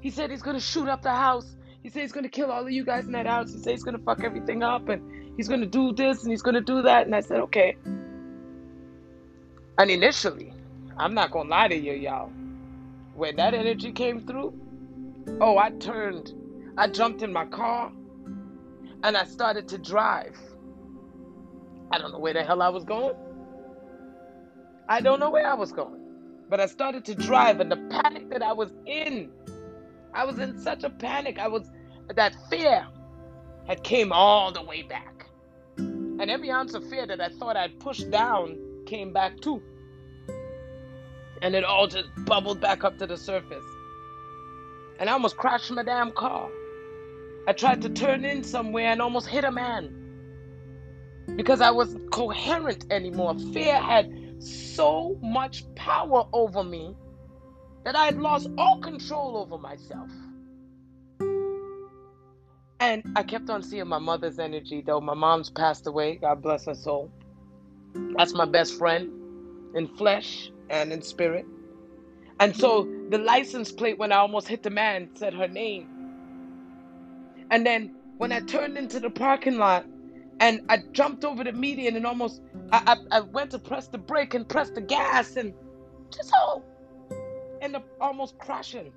He 0.00 0.10
said 0.10 0.30
he's 0.30 0.42
going 0.42 0.56
to 0.56 0.62
shoot 0.62 0.88
up 0.88 1.02
the 1.02 1.10
house 1.10 1.56
he 1.84 1.90
said 1.90 2.00
he's 2.00 2.12
gonna 2.12 2.30
kill 2.30 2.50
all 2.50 2.62
of 2.62 2.72
you 2.72 2.82
guys 2.82 3.04
in 3.04 3.12
that 3.12 3.26
house. 3.26 3.52
He 3.52 3.58
said 3.58 3.72
he's 3.72 3.84
gonna 3.84 3.98
fuck 3.98 4.24
everything 4.24 4.62
up 4.62 4.88
and 4.88 5.36
he's 5.36 5.48
gonna 5.48 5.66
do 5.66 5.92
this 5.92 6.22
and 6.22 6.30
he's 6.30 6.40
gonna 6.40 6.62
do 6.62 6.80
that. 6.80 7.04
And 7.04 7.14
I 7.14 7.20
said, 7.20 7.40
okay. 7.40 7.76
And 9.76 9.90
initially, 9.90 10.54
I'm 10.96 11.12
not 11.12 11.30
gonna 11.30 11.50
lie 11.50 11.68
to 11.68 11.76
you, 11.76 11.92
y'all. 11.92 12.32
When 13.14 13.36
that 13.36 13.52
energy 13.52 13.92
came 13.92 14.26
through, 14.26 14.58
oh, 15.42 15.58
I 15.58 15.72
turned, 15.72 16.32
I 16.78 16.88
jumped 16.88 17.22
in 17.22 17.30
my 17.30 17.44
car 17.44 17.92
and 19.02 19.14
I 19.14 19.24
started 19.24 19.68
to 19.68 19.76
drive. 19.76 20.38
I 21.90 21.98
don't 21.98 22.12
know 22.12 22.18
where 22.18 22.32
the 22.32 22.44
hell 22.44 22.62
I 22.62 22.70
was 22.70 22.84
going. 22.84 23.14
I 24.88 25.02
don't 25.02 25.20
know 25.20 25.28
where 25.28 25.46
I 25.46 25.54
was 25.54 25.70
going. 25.70 26.00
But 26.48 26.60
I 26.60 26.66
started 26.66 27.04
to 27.06 27.14
drive, 27.14 27.60
and 27.60 27.70
the 27.70 27.76
panic 27.76 28.30
that 28.30 28.42
I 28.42 28.52
was 28.52 28.72
in 28.86 29.30
I 30.14 30.24
was 30.24 30.38
in 30.38 30.58
such 30.60 30.84
a 30.84 30.90
panic. 30.90 31.38
I 31.38 31.48
was 31.48 31.68
that 32.14 32.34
fear 32.48 32.86
had 33.66 33.82
came 33.82 34.12
all 34.12 34.52
the 34.52 34.62
way 34.62 34.82
back. 34.82 35.26
And 35.76 36.30
every 36.30 36.50
ounce 36.50 36.74
of 36.74 36.88
fear 36.88 37.06
that 37.06 37.20
I 37.20 37.30
thought 37.30 37.56
I'd 37.56 37.80
pushed 37.80 38.10
down 38.10 38.56
came 38.86 39.12
back 39.12 39.40
too. 39.40 39.60
And 41.42 41.54
it 41.54 41.64
all 41.64 41.88
just 41.88 42.08
bubbled 42.26 42.60
back 42.60 42.84
up 42.84 42.98
to 42.98 43.06
the 43.06 43.16
surface. 43.16 43.64
And 45.00 45.10
I 45.10 45.12
almost 45.14 45.36
crashed 45.36 45.70
my 45.72 45.82
damn 45.82 46.12
car. 46.12 46.48
I 47.48 47.52
tried 47.52 47.82
to 47.82 47.88
turn 47.88 48.24
in 48.24 48.44
somewhere 48.44 48.86
and 48.86 49.02
almost 49.02 49.26
hit 49.26 49.44
a 49.44 49.50
man. 49.50 49.92
Because 51.36 51.60
I 51.60 51.72
wasn't 51.72 52.10
coherent 52.12 52.86
anymore. 52.90 53.36
Fear 53.52 53.80
had 53.80 54.12
so 54.38 55.18
much 55.22 55.64
power 55.74 56.26
over 56.32 56.64
me 56.64 56.94
that 57.84 57.96
I 57.96 58.06
had 58.06 58.18
lost 58.18 58.48
all 58.56 58.80
control 58.80 59.36
over 59.36 59.58
myself. 59.58 60.10
And 62.80 63.02
I 63.16 63.22
kept 63.22 63.48
on 63.50 63.62
seeing 63.62 63.88
my 63.88 63.98
mother's 63.98 64.38
energy, 64.38 64.82
though 64.84 65.00
my 65.00 65.14
mom's 65.14 65.50
passed 65.50 65.86
away. 65.86 66.16
God 66.16 66.42
bless 66.42 66.66
her 66.66 66.74
soul. 66.74 67.10
That's 68.16 68.34
my 68.34 68.44
best 68.44 68.78
friend 68.78 69.10
in 69.74 69.88
flesh 69.96 70.50
and 70.70 70.92
in 70.92 71.02
spirit. 71.02 71.46
And 72.40 72.54
so 72.54 72.88
the 73.10 73.18
license 73.18 73.70
plate, 73.70 73.98
when 73.98 74.12
I 74.12 74.16
almost 74.16 74.48
hit 74.48 74.62
the 74.62 74.70
man, 74.70 75.10
said 75.14 75.34
her 75.34 75.48
name. 75.48 75.88
And 77.50 77.64
then 77.64 77.94
when 78.18 78.32
I 78.32 78.40
turned 78.40 78.76
into 78.76 79.00
the 79.00 79.10
parking 79.10 79.58
lot 79.58 79.86
and 80.40 80.62
I 80.68 80.78
jumped 80.92 81.24
over 81.24 81.44
the 81.44 81.52
median 81.52 81.96
and 81.96 82.06
almost, 82.06 82.40
I, 82.72 82.96
I, 83.10 83.18
I 83.18 83.20
went 83.20 83.50
to 83.52 83.58
press 83.58 83.88
the 83.88 83.98
brake 83.98 84.34
and 84.34 84.48
press 84.48 84.70
the 84.70 84.80
gas 84.80 85.36
and 85.36 85.54
just 86.12 86.32
all 86.34 86.64
end 87.60 87.76
up 87.76 87.84
almost 88.00 88.38
crashing. 88.38 88.92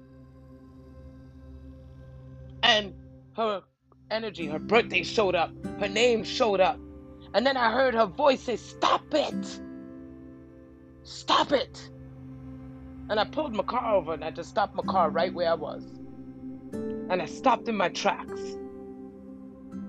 And 2.63 2.93
her 3.35 3.61
energy, 4.11 4.47
her 4.47 4.59
birthday 4.59 5.03
showed 5.03 5.35
up, 5.35 5.51
her 5.79 5.87
name 5.87 6.23
showed 6.23 6.59
up. 6.59 6.79
And 7.33 7.45
then 7.45 7.57
I 7.57 7.71
heard 7.71 7.93
her 7.93 8.05
voice 8.05 8.41
say, 8.41 8.55
Stop 8.55 9.13
it! 9.13 9.61
Stop 11.03 11.51
it! 11.51 11.89
And 13.09 13.19
I 13.19 13.25
pulled 13.25 13.53
my 13.53 13.63
car 13.63 13.95
over 13.95 14.13
and 14.13 14.23
I 14.23 14.31
just 14.31 14.49
stopped 14.49 14.75
my 14.75 14.83
car 14.83 15.09
right 15.09 15.33
where 15.33 15.51
I 15.51 15.53
was. 15.53 15.83
And 16.73 17.21
I 17.21 17.25
stopped 17.25 17.67
in 17.69 17.75
my 17.75 17.89
tracks. 17.89 18.41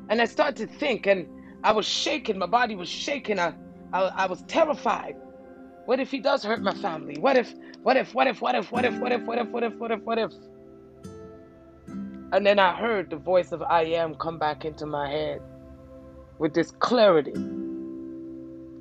And 0.09 0.23
I 0.23 0.25
started 0.25 0.69
to 0.69 0.79
think, 0.79 1.07
and 1.07 1.29
I 1.65 1.73
was 1.73 1.85
shaking, 1.85 2.39
my 2.39 2.47
body 2.47 2.77
was 2.77 2.89
shaking. 2.89 3.39
I, 3.41 3.55
I, 3.93 4.03
I 4.03 4.27
was 4.27 4.43
terrified. 4.43 5.17
What 5.87 6.01
if 6.01 6.11
he 6.11 6.21
does 6.21 6.45
hurt 6.45 6.61
my 6.61 6.75
family? 6.75 7.17
What 7.19 7.37
if, 7.37 7.53
what 7.83 7.97
if, 7.97 8.15
what 8.15 8.27
if, 8.27 8.41
what 8.43 8.55
if, 8.55 8.71
what 8.71 8.85
if, 8.85 8.99
what 8.99 9.13
if, 9.13 9.23
what 9.23 9.39
if, 9.39 9.49
what 9.49 9.63
if, 9.63 9.75
what 9.75 9.91
if, 9.91 10.01
what 10.03 10.19
if? 10.19 10.33
And 12.33 12.47
then 12.47 12.59
I 12.59 12.77
heard 12.79 13.09
the 13.09 13.17
voice 13.17 13.53
of 13.53 13.63
I 13.63 13.85
am 13.85 14.15
come 14.15 14.39
back 14.39 14.67
into 14.67 14.85
my 14.85 15.09
head 15.09 15.41
with 16.39 16.53
this 16.53 16.71
clarity. 16.73 17.33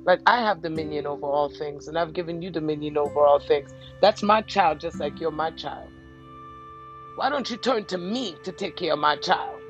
Like 0.04 0.20
I 0.26 0.42
have 0.42 0.60
dominion 0.60 1.06
over 1.06 1.26
all 1.26 1.48
things, 1.48 1.88
and 1.88 1.98
I've 1.98 2.12
given 2.12 2.42
you 2.42 2.50
dominion 2.50 2.98
over 2.98 3.20
all 3.20 3.40
things. 3.40 3.72
That's 4.02 4.22
my 4.22 4.42
child, 4.42 4.80
just 4.80 5.00
like 5.00 5.18
you're 5.18 5.30
my 5.30 5.50
child. 5.52 5.88
Why 7.16 7.30
don't 7.30 7.50
you 7.50 7.56
turn 7.56 7.86
to 7.86 7.98
me 7.98 8.36
to 8.44 8.52
take 8.52 8.76
care 8.76 8.92
of 8.92 8.98
my 8.98 9.16
child? 9.16 9.60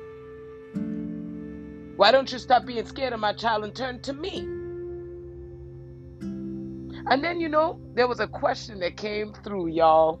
Why 1.95 2.11
don't 2.11 2.31
you 2.31 2.37
stop 2.37 2.65
being 2.65 2.85
scared 2.85 3.13
of 3.13 3.19
my 3.21 3.33
child 3.33 3.63
and 3.63 3.73
turn 3.73 4.01
to 4.01 4.13
me? 4.13 4.58
And 7.09 7.23
then, 7.23 7.39
you 7.39 7.49
know, 7.49 7.79
there 7.95 8.07
was 8.07 8.19
a 8.19 8.27
question 8.27 8.79
that 8.81 8.97
came 8.97 9.33
through, 9.33 9.67
y'all. 9.67 10.19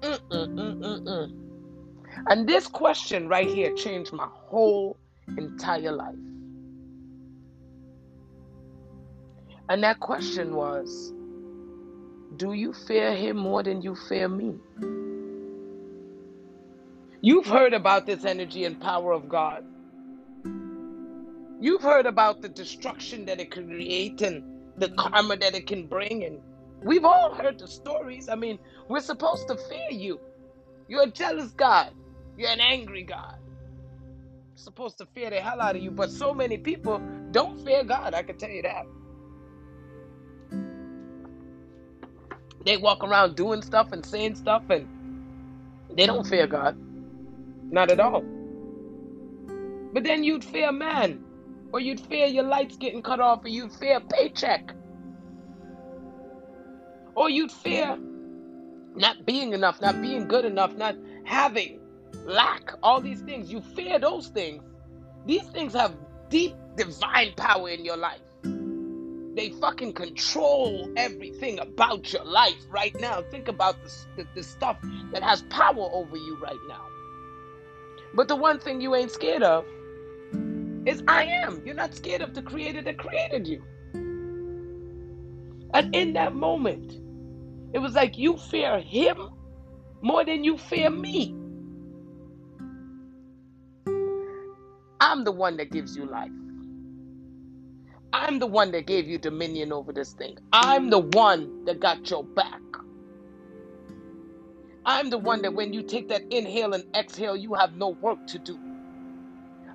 Mm-mm-mm-mm-mm. 0.00 1.44
And 2.28 2.48
this 2.48 2.66
question 2.66 3.28
right 3.28 3.48
here 3.48 3.74
changed 3.74 4.12
my 4.12 4.28
whole 4.30 4.96
entire 5.36 5.92
life. 5.92 6.14
And 9.68 9.82
that 9.82 10.00
question 10.00 10.54
was 10.54 11.12
Do 12.36 12.52
you 12.52 12.72
fear 12.72 13.14
him 13.14 13.36
more 13.36 13.62
than 13.62 13.82
you 13.82 13.94
fear 13.94 14.28
me? 14.28 14.54
You've 17.20 17.46
heard 17.46 17.74
about 17.74 18.06
this 18.06 18.24
energy 18.24 18.64
and 18.64 18.80
power 18.80 19.12
of 19.12 19.28
God. 19.28 19.64
You've 21.60 21.82
heard 21.82 22.06
about 22.06 22.42
the 22.42 22.48
destruction 22.48 23.24
that 23.26 23.40
it 23.40 23.50
can 23.50 23.68
create 23.68 24.20
and 24.22 24.53
the 24.78 24.90
karma 24.90 25.36
that 25.36 25.54
it 25.54 25.66
can 25.66 25.86
bring. 25.86 26.24
And 26.24 26.40
we've 26.82 27.04
all 27.04 27.34
heard 27.34 27.58
the 27.58 27.68
stories. 27.68 28.28
I 28.28 28.36
mean, 28.36 28.58
we're 28.88 29.00
supposed 29.00 29.48
to 29.48 29.56
fear 29.56 29.90
you. 29.90 30.20
You're 30.88 31.04
a 31.04 31.10
jealous 31.10 31.52
God, 31.52 31.92
you're 32.38 32.50
an 32.50 32.60
angry 32.60 33.04
God. 33.04 33.36
supposed 34.56 34.98
to 34.98 35.06
fear 35.06 35.30
the 35.30 35.40
hell 35.40 35.60
out 35.60 35.76
of 35.76 35.82
you, 35.82 35.90
but 35.90 36.10
so 36.10 36.34
many 36.34 36.58
people 36.58 37.02
don't 37.32 37.60
fear 37.64 37.84
God, 37.84 38.14
I 38.14 38.22
can 38.22 38.38
tell 38.38 38.50
you 38.50 38.62
that. 38.62 38.86
They 42.64 42.76
walk 42.76 43.04
around 43.04 43.36
doing 43.36 43.62
stuff 43.62 43.92
and 43.92 44.04
saying 44.06 44.36
stuff 44.36 44.64
and 44.70 44.88
they 45.96 46.06
don't 46.06 46.26
fear 46.26 46.46
God. 46.46 46.76
Not 47.70 47.90
at 47.90 48.00
all. 48.00 48.24
But 49.92 50.04
then 50.04 50.24
you'd 50.24 50.44
fear 50.44 50.72
man, 50.72 51.24
or 51.74 51.80
you'd 51.80 51.98
fear 51.98 52.26
your 52.26 52.44
lights 52.44 52.76
getting 52.76 53.02
cut 53.02 53.18
off, 53.18 53.44
or 53.44 53.48
you'd 53.48 53.72
fear 53.72 53.98
paycheck, 53.98 54.72
or 57.16 57.28
you'd 57.28 57.50
fear 57.50 57.98
not 58.94 59.26
being 59.26 59.52
enough, 59.54 59.80
not 59.80 60.00
being 60.00 60.28
good 60.28 60.44
enough, 60.44 60.72
not 60.76 60.94
having 61.24 61.80
lack, 62.26 62.70
all 62.80 63.00
these 63.00 63.22
things. 63.22 63.50
You 63.50 63.60
fear 63.60 63.98
those 63.98 64.28
things. 64.28 64.62
These 65.26 65.42
things 65.48 65.72
have 65.72 65.96
deep 66.28 66.54
divine 66.76 67.32
power 67.36 67.68
in 67.68 67.84
your 67.84 67.96
life. 67.96 68.20
They 69.34 69.50
fucking 69.60 69.94
control 69.94 70.88
everything 70.96 71.58
about 71.58 72.12
your 72.12 72.24
life 72.24 72.62
right 72.70 72.94
now. 73.00 73.20
Think 73.32 73.48
about 73.48 73.82
the, 73.82 73.90
the, 74.22 74.28
the 74.36 74.42
stuff 74.44 74.76
that 75.10 75.24
has 75.24 75.42
power 75.50 75.88
over 75.92 76.16
you 76.16 76.38
right 76.40 76.54
now. 76.68 76.86
But 78.14 78.28
the 78.28 78.36
one 78.36 78.60
thing 78.60 78.80
you 78.80 78.94
ain't 78.94 79.10
scared 79.10 79.42
of 79.42 79.64
is 80.86 81.02
I 81.08 81.24
am. 81.24 81.62
You're 81.64 81.74
not 81.74 81.94
scared 81.94 82.22
of 82.22 82.34
the 82.34 82.42
creator 82.42 82.82
that 82.82 82.98
created 82.98 83.46
you. 83.46 83.62
And 85.74 85.94
in 85.94 86.14
that 86.14 86.34
moment, 86.34 87.00
it 87.72 87.78
was 87.80 87.94
like 87.94 88.18
you 88.18 88.36
fear 88.38 88.80
him 88.80 89.30
more 90.02 90.24
than 90.24 90.44
you 90.44 90.58
fear 90.58 90.90
me. 90.90 91.36
I'm 95.00 95.24
the 95.24 95.32
one 95.32 95.56
that 95.58 95.70
gives 95.72 95.96
you 95.96 96.06
life. 96.06 96.30
I'm 98.12 98.38
the 98.38 98.46
one 98.46 98.72
that 98.72 98.86
gave 98.86 99.08
you 99.08 99.18
dominion 99.18 99.72
over 99.72 99.92
this 99.92 100.12
thing. 100.14 100.38
I'm 100.52 100.90
the 100.90 101.00
one 101.00 101.64
that 101.66 101.80
got 101.80 102.10
your 102.10 102.24
back. 102.24 102.60
I'm 104.86 105.10
the 105.10 105.18
one 105.18 105.42
that 105.42 105.54
when 105.54 105.72
you 105.72 105.82
take 105.82 106.08
that 106.08 106.22
inhale 106.30 106.74
and 106.74 106.84
exhale, 106.96 107.36
you 107.36 107.54
have 107.54 107.74
no 107.76 107.90
work 107.90 108.26
to 108.28 108.38
do. 108.38 108.58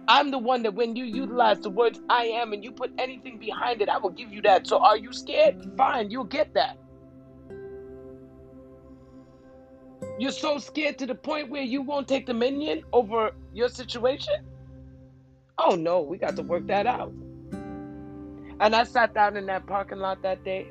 I'm 0.10 0.32
the 0.32 0.40
one 0.40 0.64
that 0.64 0.74
when 0.74 0.96
you 0.96 1.06
utilize 1.06 1.60
the 1.60 1.70
words 1.70 2.00
I 2.10 2.24
am 2.24 2.52
and 2.52 2.64
you 2.64 2.72
put 2.72 2.92
anything 2.98 3.38
behind 3.38 3.80
it, 3.84 3.90
I 3.90 4.00
will 4.00 4.10
give 4.10 4.34
you 4.34 4.42
that. 4.42 4.66
So 4.66 4.80
are 4.80 4.98
you 4.98 5.14
scared? 5.14 5.72
Fine, 5.78 6.10
you'll 6.10 6.24
get 6.24 6.56
that. 6.56 6.80
You're 10.18 10.32
so 10.32 10.58
scared 10.58 10.98
to 10.98 11.06
the 11.06 11.14
point 11.14 11.52
where 11.52 11.62
you 11.62 11.84
won't 11.84 12.08
take 12.08 12.26
dominion 12.26 12.82
over 12.92 13.34
your 13.54 13.70
situation? 13.70 14.34
Oh 15.60 15.76
no, 15.76 16.02
we 16.02 16.18
got 16.18 16.36
to 16.38 16.42
work 16.42 16.66
that 16.66 16.88
out. 16.88 17.14
And 18.60 18.76
I 18.76 18.86
sat 18.86 19.14
down 19.14 19.38
in 19.38 19.46
that 19.46 19.68
parking 19.68 20.00
lot 20.00 20.24
that 20.24 20.44
day. 20.44 20.70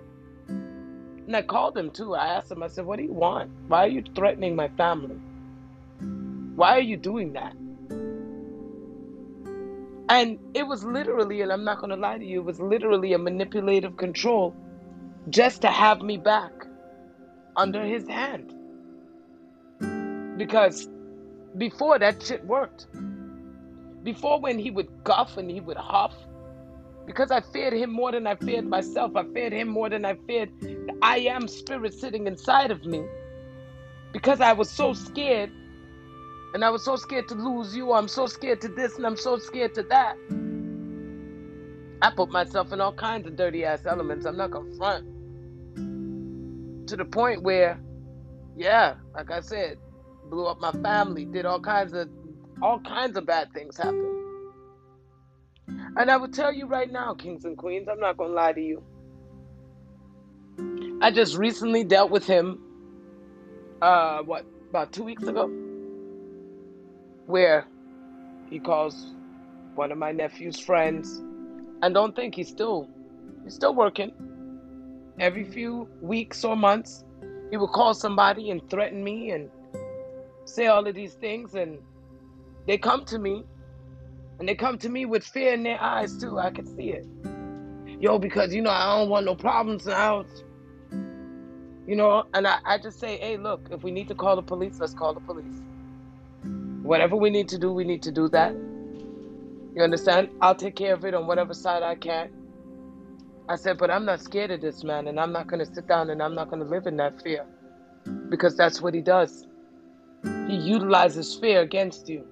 And 0.49 1.37
I 1.37 1.43
called 1.43 1.79
him 1.79 1.93
too. 1.93 2.17
I 2.17 2.27
asked 2.27 2.51
him, 2.51 2.65
I 2.65 2.67
said, 2.67 2.85
What 2.85 2.97
do 2.97 3.05
you 3.05 3.13
want? 3.13 3.53
Why 3.69 3.85
are 3.85 3.89
you 3.89 4.03
threatening 4.17 4.57
my 4.57 4.67
family? 4.71 5.17
Why 6.57 6.73
are 6.73 6.81
you 6.81 6.97
doing 6.97 7.35
that? 7.35 7.55
And 10.09 10.39
it 10.55 10.67
was 10.67 10.85
literally, 10.85 11.43
and 11.43 11.53
I'm 11.53 11.65
not 11.65 11.79
going 11.79 11.91
to 11.91 11.97
lie 11.97 12.19
to 12.19 12.25
you, 12.25 12.41
it 12.41 12.45
was 12.45 12.61
literally 12.61 13.13
a 13.13 13.19
manipulative 13.19 13.97
control 13.97 14.57
just 15.29 15.63
to 15.63 15.69
have 15.69 16.01
me 16.01 16.17
back 16.17 16.53
under 17.57 17.85
his 17.85 18.07
hand. 18.09 18.55
Because 20.39 20.89
before 21.57 21.99
that 21.99 22.23
shit 22.23 22.45
worked. 22.45 22.87
Before 24.03 24.41
when 24.41 24.59
he 24.59 24.71
would 24.71 24.89
guff 25.05 25.37
and 25.37 25.51
he 25.51 25.61
would 25.61 25.77
huff 25.77 26.15
because 27.09 27.31
I 27.31 27.41
feared 27.41 27.73
him 27.73 27.91
more 27.91 28.13
than 28.13 28.27
I 28.27 28.37
feared 28.37 28.67
myself. 28.69 29.17
I 29.17 29.25
feared 29.33 29.55
him 29.55 29.69
more 29.69 29.89
than 29.89 30.05
I 30.05 30.15
feared 30.27 30.51
the 30.61 30.95
I 31.01 31.17
am 31.21 31.49
spirit 31.49 31.95
sitting 31.95 32.27
inside 32.27 32.71
of 32.71 32.85
me. 32.85 33.03
Because 34.13 34.43
I 34.43 34.53
was 34.53 34.69
so 34.69 34.93
scared. 34.93 35.51
And 36.55 36.65
I 36.65 36.71
was 36.71 36.83
so 36.83 36.97
scared 36.97 37.29
to 37.29 37.35
lose 37.35 37.77
you. 37.77 37.93
I'm 37.93 38.09
so 38.09 38.27
scared 38.27 38.61
to 38.63 38.69
this 38.69 38.97
and 38.97 39.07
I'm 39.07 39.17
so 39.17 39.39
scared 39.39 39.75
to 39.75 39.83
that. 39.85 40.17
I 42.01 42.11
put 42.11 42.31
myself 42.31 42.73
in 42.73 42.81
all 42.81 42.93
kinds 42.93 43.27
of 43.27 43.37
dirty 43.37 43.65
ass 43.65 43.85
elements. 43.85 44.25
I'm 44.25 44.37
not 44.37 44.51
gonna 44.51 44.75
front. 44.77 45.07
To 46.87 46.97
the 46.97 47.05
point 47.05 47.43
where, 47.43 47.79
yeah, 48.57 48.95
like 49.15 49.31
I 49.31 49.41
said, 49.41 49.79
blew 50.31 50.47
up 50.47 50.61
my 50.61 50.73
family, 50.73 51.25
did 51.25 51.45
all 51.45 51.61
kinds 51.61 51.93
of 51.93 52.09
all 52.63 52.81
kinds 52.81 53.17
of 53.17 53.27
bad 53.27 53.53
things 53.53 53.77
happen. 53.77 54.15
And 55.97 56.11
I 56.11 56.17
will 56.17 56.29
tell 56.29 56.53
you 56.53 56.67
right 56.67 56.91
now, 56.91 57.15
kings 57.15 57.45
and 57.45 57.57
queens, 57.59 57.89
I'm 57.91 58.01
not 58.01 58.17
to 58.17 58.27
lie 58.27 58.53
to 58.53 58.61
you. 58.61 58.83
I 61.01 61.11
just 61.11 61.37
recently 61.37 61.85
dealt 61.85 62.11
with 62.11 62.27
him, 62.27 62.61
uh, 63.83 64.23
what, 64.23 64.45
about 64.71 64.93
two 64.93 65.05
weeks 65.05 65.23
ago? 65.25 65.68
Where 67.29 67.67
he 68.51 68.61
calls 68.61 69.15
one 69.77 69.93
of 69.93 69.99
my 69.99 70.13
nephew's 70.13 70.61
friends, 70.61 71.23
and 71.83 71.95
don't 71.95 72.17
think 72.17 72.35
he's 72.35 72.49
still, 72.49 72.91
he's 73.45 73.55
still 73.55 73.75
working. 73.75 74.13
Every 75.21 75.45
few 75.45 75.89
weeks 76.01 76.45
or 76.45 76.57
months, 76.57 77.05
he 77.51 77.59
will 77.59 77.69
call 77.69 77.95
somebody 77.95 78.51
and 78.51 78.69
threaten 78.71 79.05
me 79.05 79.31
and 79.33 79.51
say 80.47 80.69
all 80.69 80.87
of 80.87 80.95
these 80.95 81.15
things, 81.15 81.55
and 81.55 81.81
they 82.67 82.79
come 82.79 83.05
to 83.07 83.19
me 83.19 83.45
And 84.39 84.49
they 84.49 84.57
come 84.57 84.79
to 84.79 84.89
me 84.89 85.07
with 85.07 85.25
fear 85.25 85.55
in 85.55 85.65
their 85.65 85.83
eyes 85.83 86.19
too. 86.19 86.39
I 86.39 86.51
can 86.51 86.67
see 86.67 86.91
it. 86.91 87.07
Yo, 88.01 88.19
because 88.19 88.55
you 88.55 88.63
know, 88.63 88.71
I 88.71 88.99
don't 88.99 89.11
want 89.11 89.27
no 89.27 89.37
problems 89.37 89.87
now. 89.87 90.25
You 91.87 91.97
know, 91.97 92.25
and 92.35 92.47
I, 92.47 92.59
I 92.67 92.79
just 92.79 93.01
say, 93.01 93.19
hey, 93.19 93.39
look, 93.39 93.69
if 93.73 93.83
we 93.83 93.91
need 93.91 94.09
to 94.09 94.17
call 94.17 94.37
the 94.37 94.43
police, 94.43 94.79
let's 94.81 94.95
call 94.95 95.15
the 95.15 95.21
police. 95.21 95.63
Whatever 96.89 97.17
we 97.17 97.29
need 97.29 97.51
to 97.51 97.59
do, 97.59 97.71
we 97.71 97.85
need 97.85 98.03
to 98.05 98.11
do 98.11 98.31
that. 98.31 98.53
You 99.75 99.83
understand? 99.83 100.31
I'll 100.41 100.55
take 100.55 100.75
care 100.75 100.95
of 100.95 101.05
it 101.05 101.13
on 101.13 101.27
whatever 101.27 101.53
side 101.53 101.83
I 101.83 101.95
can. 101.95 102.31
I 103.47 103.57
said, 103.57 103.77
but 103.77 103.91
I'm 103.91 104.07
not 104.07 104.23
scared 104.23 104.51
of 104.53 104.63
this 104.63 104.83
man, 104.83 105.07
and 105.07 105.21
I'm 105.21 105.31
not 105.31 105.49
going 105.49 105.59
to 105.59 105.67
sit 105.67 105.87
down 105.87 106.09
and 106.09 106.23
I'm 106.23 106.35
not 106.35 106.49
going 106.49 106.63
to 106.63 106.69
live 106.69 106.87
in 106.87 106.97
that 106.97 107.21
fear. 107.23 107.45
Because 108.31 108.57
that's 108.57 108.81
what 108.81 108.95
he 108.95 109.03
does. 109.03 109.47
He 110.47 110.57
utilizes 110.57 111.35
fear 111.35 111.61
against 111.61 112.09
you. 112.09 112.25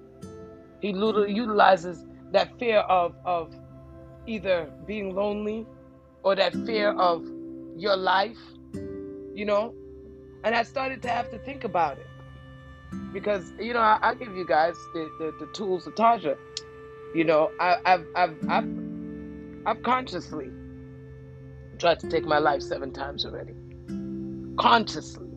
He 0.81 0.87
utilizes 0.87 2.07
that 2.31 2.57
fear 2.57 2.79
of, 2.79 3.13
of 3.25 3.53
either 4.25 4.71
being 4.87 5.13
lonely 5.13 5.67
or 6.23 6.35
that 6.35 6.53
fear 6.65 6.93
of 6.93 7.23
your 7.75 7.95
life, 7.95 8.39
you 9.35 9.45
know? 9.45 9.75
And 10.43 10.55
I 10.55 10.63
started 10.63 11.03
to 11.03 11.09
have 11.09 11.29
to 11.29 11.37
think 11.37 11.63
about 11.63 11.99
it. 11.99 12.07
Because, 13.13 13.53
you 13.59 13.73
know, 13.73 13.79
I, 13.79 13.99
I 14.01 14.13
give 14.15 14.35
you 14.35 14.45
guys 14.45 14.75
the, 14.93 15.09
the, 15.19 15.45
the 15.45 15.51
tools 15.53 15.87
of 15.87 15.95
Taja. 15.95 16.37
You 17.13 17.23
know, 17.23 17.51
I, 17.59 17.77
I've, 17.85 18.05
I've, 18.15 18.35
I've, 18.49 18.69
I've 19.65 19.83
consciously 19.83 20.49
tried 21.79 21.99
to 21.99 22.09
take 22.09 22.25
my 22.25 22.39
life 22.39 22.61
seven 22.61 22.91
times 22.91 23.25
already. 23.25 23.53
Consciously. 24.57 25.29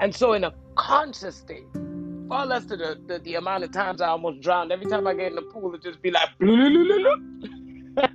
And 0.00 0.14
so, 0.14 0.34
in 0.34 0.44
a 0.44 0.52
conscious 0.74 1.36
state, 1.36 1.64
far 2.28 2.46
less 2.46 2.64
than 2.66 2.80
the, 2.80 2.98
the, 3.06 3.18
the, 3.20 3.34
amount 3.36 3.64
of 3.64 3.72
times 3.72 4.00
I 4.00 4.08
almost 4.08 4.40
drowned. 4.40 4.72
Every 4.72 4.86
time 4.86 5.06
I 5.06 5.14
get 5.14 5.28
in 5.28 5.36
the 5.36 5.42
pool, 5.42 5.74
it 5.74 5.82
just 5.82 6.02
be 6.02 6.10
like, 6.10 6.28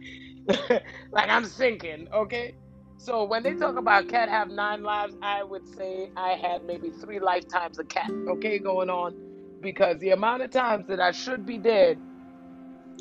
like 1.11 1.29
I'm 1.29 1.45
sinking, 1.45 2.07
okay? 2.13 2.53
So 3.03 3.23
when 3.23 3.41
they 3.41 3.55
talk 3.55 3.77
about 3.77 4.09
cat 4.09 4.29
have 4.29 4.51
nine 4.51 4.83
lives, 4.83 5.15
I 5.23 5.41
would 5.41 5.67
say 5.75 6.11
I 6.15 6.33
had 6.33 6.65
maybe 6.65 6.91
three 6.91 7.19
lifetimes 7.19 7.79
of 7.79 7.87
cat, 7.87 8.11
okay, 8.27 8.59
going 8.59 8.91
on. 8.91 9.15
Because 9.59 9.97
the 9.97 10.11
amount 10.11 10.43
of 10.43 10.51
times 10.51 10.85
that 10.87 10.99
I 10.99 11.11
should 11.11 11.43
be 11.43 11.57
dead, 11.57 11.99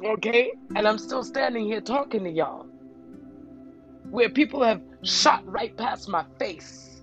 okay, 0.02 0.52
and 0.74 0.88
I'm 0.88 0.96
still 0.96 1.22
standing 1.22 1.66
here 1.66 1.82
talking 1.82 2.24
to 2.24 2.30
y'all, 2.30 2.64
where 4.08 4.30
people 4.30 4.62
have 4.62 4.80
shot 5.02 5.42
right 5.46 5.76
past 5.76 6.08
my 6.08 6.24
face, 6.38 7.02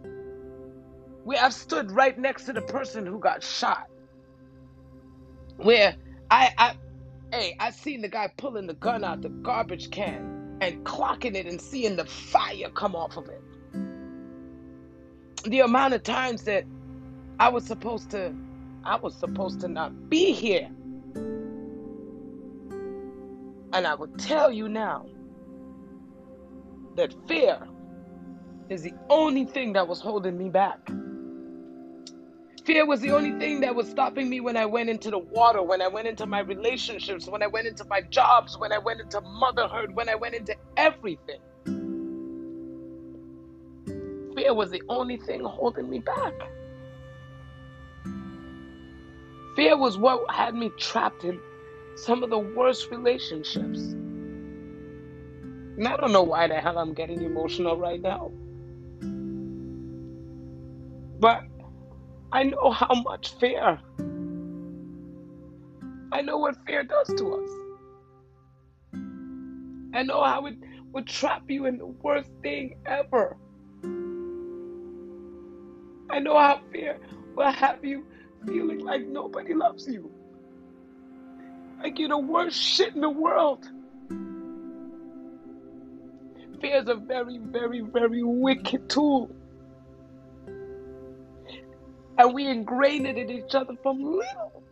where 1.23 1.43
I've 1.43 1.53
stood 1.53 1.91
right 1.91 2.17
next 2.17 2.45
to 2.45 2.53
the 2.53 2.62
person 2.62 3.05
who 3.05 3.19
got 3.19 3.43
shot, 3.43 3.86
where 5.57 5.95
I, 6.31 6.51
I, 6.57 6.75
hey, 7.31 7.55
I 7.60 7.69
seen 7.69 8.01
the 8.01 8.10
guy 8.10 8.31
pulling 8.38 8.65
the 8.65 8.73
gun 8.73 9.03
out 9.03 9.21
the 9.21 9.29
garbage 9.29 9.91
can 9.91 10.37
and 10.62 10.84
clocking 10.86 11.36
it 11.36 11.46
and 11.46 11.62
seeing 11.62 11.96
the 11.96 12.06
fire 12.06 12.70
come 12.74 12.96
off 12.96 13.17
of 13.17 13.30
it. 13.30 13.41
The 15.43 15.60
amount 15.62 15.93
of 15.93 16.04
times 16.04 16.43
that 16.43 16.65
I 17.39 17.50
was 17.50 17.65
supposed 17.65 18.10
to 18.12 18.34
I 18.84 18.96
was 18.96 19.15
supposed 19.15 19.60
to 19.62 19.67
not 19.67 20.10
be 20.10 20.32
here. 20.32 20.70
And 23.74 23.86
I 23.86 23.93
will 23.96 24.08
tell 24.17 24.52
you 24.52 24.70
now 24.70 25.06
that 26.96 27.13
fear 27.28 27.67
is 28.70 28.84
the 28.84 28.93
only 29.10 29.43
thing 29.46 29.74
that 29.74 29.88
was 29.88 30.00
holding 30.00 30.38
me 30.38 30.50
back. 30.50 30.89
Fear 32.67 32.86
was 32.86 32.99
the 32.99 33.12
only 33.12 33.32
thing 33.39 33.62
that 33.62 33.73
was 33.73 33.89
stopping 33.89 34.30
me 34.30 34.41
when 34.41 34.58
I 34.58 34.65
went 34.65 34.89
into 34.89 35.10
the 35.10 35.19
water, 35.19 35.63
when 35.63 35.82
I 35.82 35.88
went 35.88 36.06
into 36.06 36.25
my 36.25 36.39
relationships, 36.39 37.25
when 37.25 37.41
I 37.41 37.47
went 37.47 37.65
into 37.65 37.86
my 37.86 38.01
jobs, 38.01 38.58
when 38.58 38.73
I 38.73 38.77
went 38.77 38.99
into 38.99 39.21
motherhood, 39.21 39.95
when 39.95 40.10
I 40.10 40.15
went 40.15 40.36
into 40.36 40.53
everything. 40.75 41.39
Fear 44.36 44.53
was 44.53 44.69
the 44.69 44.84
only 44.89 45.15
thing 45.15 45.45
holding 45.45 45.89
me 45.89 45.99
back. 45.99 46.34
Fear 49.56 49.77
was 49.77 49.97
what 49.97 50.30
had 50.30 50.53
me 50.53 50.69
trapped 50.77 51.23
in 51.23 51.39
some 51.95 52.21
of 52.21 52.30
the 52.30 52.39
worst 52.39 52.91
relationships. 52.91 53.80
And 55.77 55.88
I 55.88 55.95
don't 55.95 56.12
know 56.12 56.23
why 56.23 56.49
the 56.49 56.56
hell 56.56 56.77
I'm 56.77 56.93
getting 56.93 57.21
emotional 57.21 57.77
right 57.77 58.01
now. 58.01 58.30
But 61.21 61.43
I 62.31 62.43
know 62.43 62.71
how 62.71 62.93
much 62.93 63.33
fear. 63.39 63.79
I 66.11 66.21
know 66.21 66.37
what 66.37 66.55
fear 66.65 66.83
does 66.83 67.07
to 67.17 67.35
us. 67.35 67.49
I 69.93 70.03
know 70.03 70.23
how 70.23 70.45
it 70.45 70.55
would 70.91 71.07
trap 71.07 71.43
you 71.49 71.65
in 71.65 71.77
the 71.77 71.85
worst 71.85 72.29
thing 72.41 72.77
ever. 72.85 73.37
I 76.09 76.19
know 76.19 76.37
how 76.37 76.61
fear 76.71 76.99
will 77.35 77.51
have 77.51 77.83
you 77.83 78.05
feeling 78.45 78.79
like 78.79 79.05
nobody 79.05 79.53
loves 79.53 79.87
you. 79.87 80.11
Like 81.81 81.99
you're 81.99 82.09
the 82.09 82.17
worst 82.17 82.57
shit 82.61 82.95
in 82.95 83.01
the 83.01 83.09
world. 83.09 83.69
Fear 86.59 86.81
is 86.81 86.87
a 86.87 86.95
very, 86.95 87.37
very, 87.37 87.81
very 87.81 88.23
wicked 88.23 88.89
tool. 88.89 89.29
And 92.17 92.34
we 92.34 92.47
ingrain 92.47 93.06
it 93.06 93.17
in 93.17 93.30
each 93.30 93.56
other 93.56 93.75
from 93.84 94.01
little. 94.03 94.63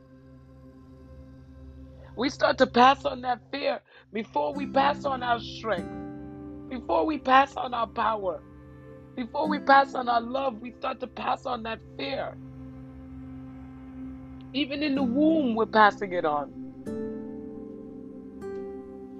We 2.15 2.29
start 2.29 2.57
to 2.59 2.67
pass 2.67 3.05
on 3.05 3.21
that 3.21 3.41
fear 3.51 3.81
before 4.13 4.53
we 4.53 4.67
pass 4.67 5.05
on 5.05 5.23
our 5.23 5.39
strength, 5.39 5.91
before 6.69 7.05
we 7.05 7.17
pass 7.17 7.55
on 7.57 7.73
our 7.73 7.87
power, 7.87 8.41
before 9.15 9.49
we 9.49 9.59
pass 9.59 9.95
on 9.95 10.09
our 10.09 10.21
love, 10.21 10.61
we 10.61 10.71
start 10.71 10.99
to 11.01 11.07
pass 11.07 11.45
on 11.45 11.63
that 11.63 11.79
fear. 11.97 12.37
Even 14.53 14.83
in 14.83 14.95
the 14.95 15.03
womb, 15.03 15.55
we're 15.55 15.65
passing 15.65 16.13
it 16.13 16.25
on. 16.25 16.73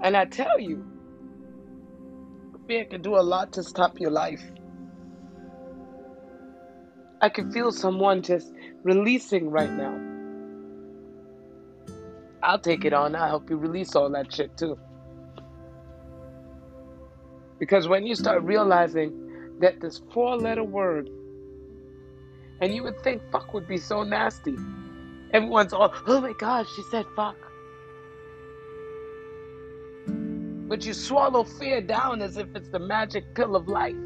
And 0.02 0.16
I 0.16 0.24
tell 0.26 0.58
you, 0.60 0.84
fear 2.66 2.86
can 2.86 3.02
do 3.02 3.16
a 3.16 3.22
lot 3.22 3.52
to 3.54 3.62
stop 3.62 4.00
your 4.00 4.10
life. 4.10 4.42
I 7.20 7.28
can 7.28 7.50
feel 7.50 7.72
someone 7.72 8.22
just 8.22 8.52
releasing 8.82 9.50
right 9.50 9.70
now. 9.70 9.98
I'll 12.42 12.58
take 12.58 12.84
it 12.84 12.92
on. 12.92 13.16
I'll 13.16 13.28
help 13.28 13.50
you 13.50 13.56
release 13.56 13.96
all 13.96 14.10
that 14.10 14.32
shit 14.32 14.56
too. 14.56 14.78
Because 17.58 17.88
when 17.88 18.06
you 18.06 18.14
start 18.14 18.42
realizing 18.42 19.58
that 19.60 19.80
this 19.80 20.02
four 20.12 20.36
letter 20.36 20.62
word, 20.62 21.08
and 22.60 22.74
you 22.74 22.82
would 22.82 23.02
think 23.02 23.22
fuck 23.32 23.52
would 23.54 23.66
be 23.66 23.78
so 23.78 24.02
nasty. 24.02 24.54
Everyone's 25.32 25.72
all, 25.72 25.92
oh 26.06 26.20
my 26.20 26.34
gosh, 26.38 26.66
she 26.76 26.82
said 26.90 27.06
fuck. 27.16 27.36
But 30.06 30.84
you 30.84 30.92
swallow 30.92 31.44
fear 31.44 31.80
down 31.80 32.20
as 32.20 32.36
if 32.36 32.48
it's 32.54 32.68
the 32.68 32.78
magic 32.78 33.34
pill 33.34 33.56
of 33.56 33.68
life. 33.68 33.96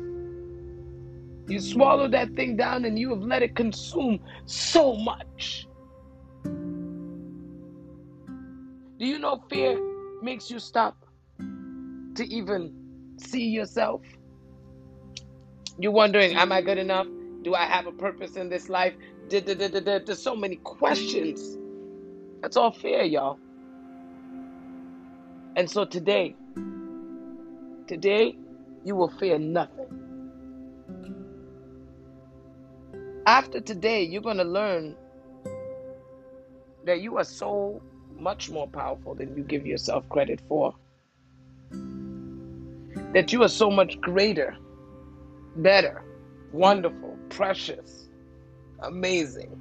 You 1.50 1.58
swallow 1.58 2.06
that 2.08 2.34
thing 2.36 2.56
down 2.56 2.84
and 2.84 2.96
you 2.96 3.10
have 3.10 3.22
let 3.22 3.42
it 3.42 3.56
consume 3.56 4.20
so 4.46 4.94
much. 4.94 5.66
Do 8.98 9.06
you 9.06 9.18
know 9.18 9.42
fear 9.50 9.76
makes 10.22 10.48
you 10.48 10.60
stop 10.60 11.04
to 11.38 12.24
even 12.24 12.72
see 13.16 13.46
yourself? 13.48 14.00
You're 15.76 15.90
wondering, 15.90 16.36
am 16.36 16.52
I 16.52 16.62
good 16.62 16.78
enough? 16.78 17.08
Do 17.42 17.54
I 17.54 17.64
have 17.64 17.86
a 17.86 17.92
purpose 17.92 18.36
in 18.36 18.48
this 18.48 18.68
life? 18.68 18.94
There's 19.28 20.22
so 20.22 20.36
many 20.36 20.56
questions. 20.56 21.58
That's 22.42 22.56
all 22.56 22.70
fear, 22.70 23.02
y'all. 23.02 23.38
And 25.56 25.68
so 25.68 25.84
today, 25.84 26.36
today, 27.88 28.36
you 28.84 28.94
will 28.94 29.10
fear 29.18 29.36
nothing. 29.38 30.09
After 33.30 33.60
today, 33.60 34.02
you're 34.02 34.22
going 34.22 34.38
to 34.38 34.42
learn 34.42 34.96
that 36.84 37.00
you 37.00 37.16
are 37.18 37.22
so 37.22 37.80
much 38.18 38.50
more 38.50 38.66
powerful 38.66 39.14
than 39.14 39.36
you 39.36 39.44
give 39.44 39.64
yourself 39.64 40.08
credit 40.08 40.40
for. 40.48 40.74
That 43.12 43.32
you 43.32 43.44
are 43.44 43.48
so 43.48 43.70
much 43.70 44.00
greater, 44.00 44.56
better, 45.54 46.02
wonderful, 46.50 47.16
precious, 47.28 48.08
amazing. 48.80 49.56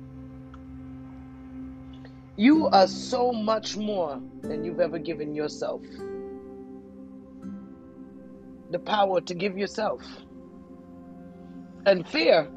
You 2.37 2.69
are 2.69 2.87
so 2.87 3.31
much 3.31 3.77
more 3.77 4.19
than 4.41 4.65
you've 4.65 4.79
ever 4.79 4.97
given 4.97 5.35
yourself. 5.35 5.83
The 8.71 8.79
power 8.79 9.21
to 9.21 9.33
give 9.35 9.59
yourself. 9.59 10.01
And 11.85 12.07
fear, 12.07 12.49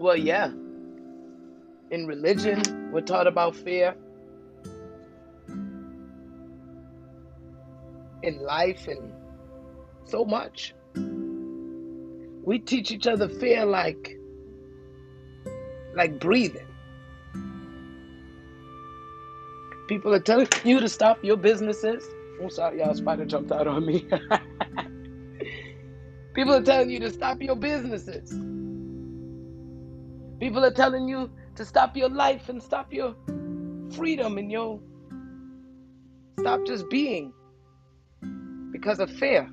well, 0.00 0.16
yeah. 0.16 0.46
In 1.90 2.06
religion, 2.06 2.90
we're 2.90 3.02
taught 3.02 3.26
about 3.26 3.54
fear. 3.54 3.94
In 8.22 8.42
life 8.42 8.88
and 8.88 9.12
so 10.06 10.24
much. 10.24 10.74
We 10.94 12.60
teach 12.60 12.90
each 12.90 13.06
other 13.06 13.28
fear 13.28 13.66
like 13.66 14.16
like 15.94 16.18
breathing. 16.18 16.66
People 19.86 20.14
are 20.14 20.20
telling 20.20 20.48
you 20.64 20.80
to 20.80 20.88
stop 20.88 21.22
your 21.22 21.36
businesses. 21.36 22.08
I'm 22.40 22.48
sorry, 22.48 22.78
y'all. 22.78 22.94
Spider 22.94 23.26
jumped 23.26 23.52
out 23.52 23.66
on 23.66 23.84
me. 23.84 24.08
People 26.32 26.54
are 26.54 26.62
telling 26.62 26.88
you 26.88 27.00
to 27.00 27.10
stop 27.10 27.42
your 27.42 27.56
businesses. 27.56 28.32
People 30.40 30.64
are 30.64 30.72
telling 30.72 31.06
you 31.06 31.30
to 31.56 31.66
stop 31.66 31.94
your 31.96 32.08
life 32.08 32.48
and 32.48 32.62
stop 32.62 32.92
your 32.94 33.14
freedom 33.92 34.38
and 34.38 34.50
your 34.50 34.80
stop 36.38 36.64
just 36.66 36.88
being 36.88 37.34
because 38.72 39.00
of 39.00 39.10
fear. 39.10 39.50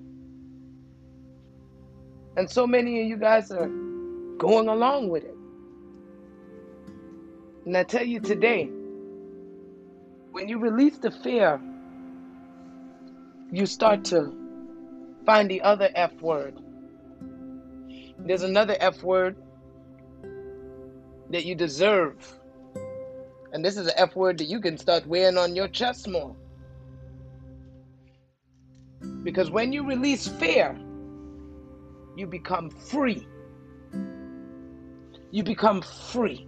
And 2.38 2.50
so 2.50 2.66
many 2.66 3.02
of 3.02 3.08
you 3.08 3.18
guys 3.18 3.52
are 3.52 3.68
going 4.38 4.70
along 4.70 5.10
with 5.10 5.26
it. 5.26 5.36
And 7.66 7.76
I 7.76 7.84
tell 7.84 8.06
you 8.06 8.22
today, 8.22 8.70
when 10.32 10.48
you 10.48 10.58
release 10.58 11.00
the 11.00 11.12
fear, 11.12 11.60
you 13.52 13.66
start 13.66 14.06
to 14.06 14.34
find 15.26 15.52
the 15.52 15.62
other 15.62 15.90
F 15.96 16.14
word. 16.22 16.58
There's 18.20 18.44
another 18.44 18.78
F 18.80 19.04
word 19.04 19.36
that 21.30 21.46
you 21.46 21.56
deserve. 21.56 22.16
And 23.54 23.64
this 23.64 23.78
is 23.78 23.88
an 23.88 23.94
F 23.96 24.16
word 24.16 24.38
that 24.40 24.48
you 24.48 24.60
can 24.60 24.78
start 24.78 25.06
wearing 25.08 25.38
on 25.38 25.56
your 25.56 25.68
chest 25.68 26.08
more. 26.08 26.36
Because 29.24 29.52
when 29.52 29.72
you 29.74 29.86
release 29.86 30.28
fear, 30.28 30.78
you 32.16 32.28
become 32.28 32.70
free. 32.70 33.28
You 35.32 35.44
become 35.44 35.82
free. 35.82 36.48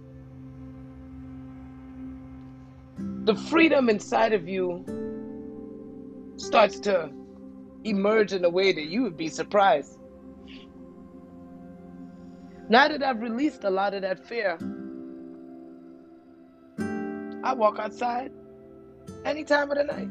the 3.30 3.36
freedom 3.36 3.88
inside 3.88 4.32
of 4.32 4.48
you 4.48 4.84
starts 6.36 6.80
to 6.80 7.08
emerge 7.84 8.32
in 8.32 8.44
a 8.44 8.50
way 8.50 8.72
that 8.72 8.86
you 8.86 9.02
would 9.02 9.16
be 9.16 9.28
surprised. 9.28 9.99
Now 12.70 12.86
that 12.86 13.02
I've 13.02 13.20
released 13.20 13.64
a 13.64 13.70
lot 13.70 13.94
of 13.94 14.02
that 14.02 14.24
fear, 14.24 14.56
I 17.42 17.52
walk 17.52 17.80
outside 17.80 18.30
any 19.24 19.42
time 19.42 19.72
of 19.72 19.76
the 19.76 19.82
night. 19.82 20.08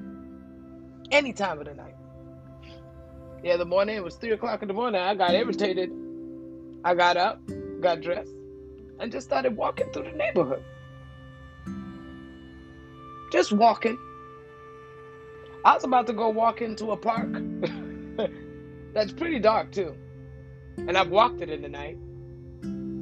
Any 1.10 1.32
time 1.32 1.60
of 1.60 1.66
the 1.68 1.74
night. 1.74 1.96
The 3.44 3.52
other 3.52 3.64
morning, 3.64 3.96
it 3.96 4.04
was 4.04 4.16
3 4.16 4.32
o'clock 4.32 4.62
in 4.62 4.68
the 4.68 4.74
morning. 4.74 5.00
I 5.00 5.16
got 5.16 5.34
irritated. 5.34 5.90
I 6.84 6.96
got 6.96 7.16
up, 7.16 7.40
got 7.80 8.02
dressed, 8.02 8.36
and 9.00 9.10
just 9.10 9.26
started 9.26 9.56
walking 9.56 9.90
through 9.94 10.12
the 10.12 10.18
neighborhood. 10.18 10.64
Just 13.32 13.54
walking. 13.54 13.98
I 15.64 15.76
was 15.76 15.86
about 15.86 16.08
to 16.08 16.14
go 16.14 16.28
walk 16.28 16.62
into 16.62 16.92
a 16.92 16.98
park 16.98 17.30
that's 18.94 19.14
pretty 19.14 19.40
dark 19.40 19.72
too. 19.72 19.96
And 20.76 20.98
I've 20.98 21.10
walked 21.10 21.40
it 21.40 21.50
in 21.50 21.62
the 21.62 21.70
night. 21.70 21.98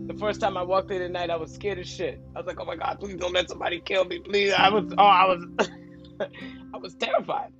The 0.07 0.13
first 0.13 0.39
time 0.39 0.55
I 0.55 0.63
walked 0.63 0.89
it 0.91 1.01
at 1.01 1.11
night, 1.11 1.29
I 1.29 1.35
was 1.35 1.53
scared 1.53 1.79
as 1.79 1.87
shit. 1.87 2.21
I 2.33 2.39
was 2.39 2.47
like, 2.47 2.59
"Oh 2.61 2.65
my 2.65 2.77
god, 2.77 2.97
please 2.99 3.17
don't 3.17 3.33
let 3.33 3.49
somebody 3.49 3.81
kill 3.81 4.05
me, 4.05 4.19
please!" 4.19 4.53
I 4.53 4.69
was, 4.69 4.85
oh, 4.97 5.03
I 5.03 5.25
was, 5.25 5.45
I 6.73 6.77
was 6.77 6.95
terrified. 6.95 7.51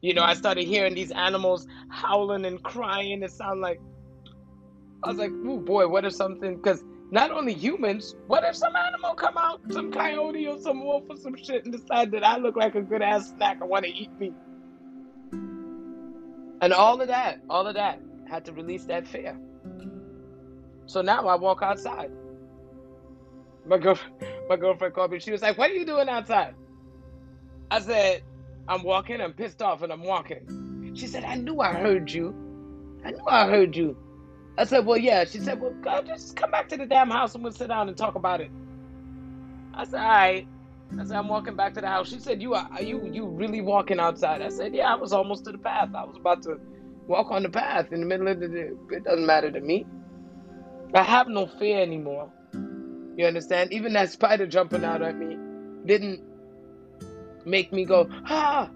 You 0.00 0.14
know, 0.14 0.22
I 0.22 0.34
started 0.34 0.64
hearing 0.64 0.94
these 0.94 1.10
animals 1.10 1.66
howling 1.88 2.44
and 2.44 2.62
crying. 2.62 3.24
It 3.24 3.32
sounded 3.32 3.60
like 3.60 3.80
I 5.02 5.08
was 5.08 5.18
like, 5.18 5.32
"Oh 5.44 5.58
boy, 5.58 5.88
what 5.88 6.04
if 6.04 6.14
something?" 6.14 6.54
Because 6.56 6.84
not 7.10 7.32
only 7.32 7.52
humans, 7.52 8.14
what 8.28 8.44
if 8.44 8.54
some 8.54 8.76
animal 8.76 9.14
come 9.14 9.36
out, 9.36 9.60
some 9.72 9.90
coyote 9.90 10.46
or 10.46 10.60
some 10.60 10.84
wolf 10.84 11.02
or 11.10 11.16
some 11.16 11.36
shit 11.36 11.64
and 11.64 11.72
decide 11.72 12.12
that 12.12 12.22
I 12.22 12.36
look 12.36 12.54
like 12.54 12.76
a 12.76 12.80
good 12.80 13.02
ass 13.02 13.30
snack 13.30 13.58
and 13.60 13.68
want 13.68 13.86
to 13.86 13.90
eat 13.90 14.12
me? 14.20 14.32
And 16.62 16.72
all 16.72 17.00
of 17.00 17.08
that, 17.08 17.40
all 17.50 17.66
of 17.66 17.74
that 17.74 18.00
had 18.28 18.44
to 18.44 18.52
release 18.52 18.84
that 18.84 19.08
fear. 19.08 19.36
So 20.90 21.02
now 21.02 21.28
I 21.28 21.36
walk 21.36 21.62
outside. 21.62 22.10
My 23.64 23.78
girl, 23.78 23.98
my 24.48 24.56
girlfriend 24.56 24.94
called 24.94 25.12
me. 25.12 25.20
She 25.20 25.30
was 25.30 25.42
like, 25.42 25.56
"What 25.56 25.70
are 25.70 25.74
you 25.74 25.86
doing 25.86 26.08
outside?" 26.08 26.54
I 27.70 27.80
said, 27.80 28.22
"I'm 28.66 28.82
walking. 28.82 29.20
I'm 29.20 29.32
pissed 29.32 29.62
off, 29.62 29.82
and 29.82 29.92
I'm 29.92 30.02
walking." 30.02 30.92
She 30.96 31.06
said, 31.06 31.24
"I 31.24 31.36
knew 31.36 31.60
I 31.60 31.72
heard 31.74 32.10
you. 32.10 32.34
I 33.04 33.12
knew 33.12 33.26
I 33.28 33.46
heard 33.48 33.76
you." 33.76 33.96
I 34.58 34.64
said, 34.64 34.84
Well, 34.84 34.98
yeah. 34.98 35.24
She 35.24 35.38
said, 35.38 35.60
Well, 35.60 35.74
God, 35.80 36.06
just 36.06 36.36
come 36.36 36.50
back 36.50 36.68
to 36.70 36.76
the 36.76 36.86
damn 36.86 37.10
house 37.10 37.34
and 37.34 37.42
we'll 37.42 37.52
sit 37.52 37.68
down 37.68 37.88
and 37.88 37.96
talk 37.96 38.14
about 38.14 38.40
it. 38.40 38.50
I 39.72 39.84
said, 39.84 40.00
All 40.00 40.08
right. 40.08 40.46
I 40.98 41.04
said, 41.04 41.16
I'm 41.16 41.28
walking 41.28 41.56
back 41.56 41.74
to 41.74 41.80
the 41.80 41.86
house. 41.86 42.10
She 42.10 42.18
said, 42.18 42.42
You 42.42 42.54
are, 42.54 42.68
are 42.72 42.82
you 42.82 43.08
you 43.10 43.26
really 43.26 43.62
walking 43.62 44.00
outside? 44.00 44.42
I 44.42 44.50
said, 44.50 44.74
Yeah, 44.74 44.92
I 44.92 44.96
was 44.96 45.12
almost 45.14 45.44
to 45.46 45.52
the 45.52 45.58
path. 45.58 45.90
I 45.94 46.04
was 46.04 46.16
about 46.18 46.42
to 46.42 46.58
walk 47.06 47.30
on 47.30 47.42
the 47.42 47.48
path 47.48 47.92
in 47.92 48.00
the 48.00 48.06
middle 48.06 48.28
of 48.28 48.40
the. 48.40 48.76
It 48.90 49.04
doesn't 49.04 49.24
matter 49.24 49.50
to 49.50 49.60
me. 49.60 49.86
I 50.94 51.02
have 51.02 51.28
no 51.28 51.46
fear 51.46 51.80
anymore. 51.80 52.30
You 53.16 53.26
understand? 53.26 53.72
Even 53.72 53.92
that 53.94 54.10
spider 54.10 54.46
jumping 54.46 54.84
out 54.84 55.02
at 55.02 55.16
me 55.16 55.36
didn't 55.86 56.20
make 57.44 57.72
me 57.72 57.84
go, 57.84 58.08
ah. 58.26 58.70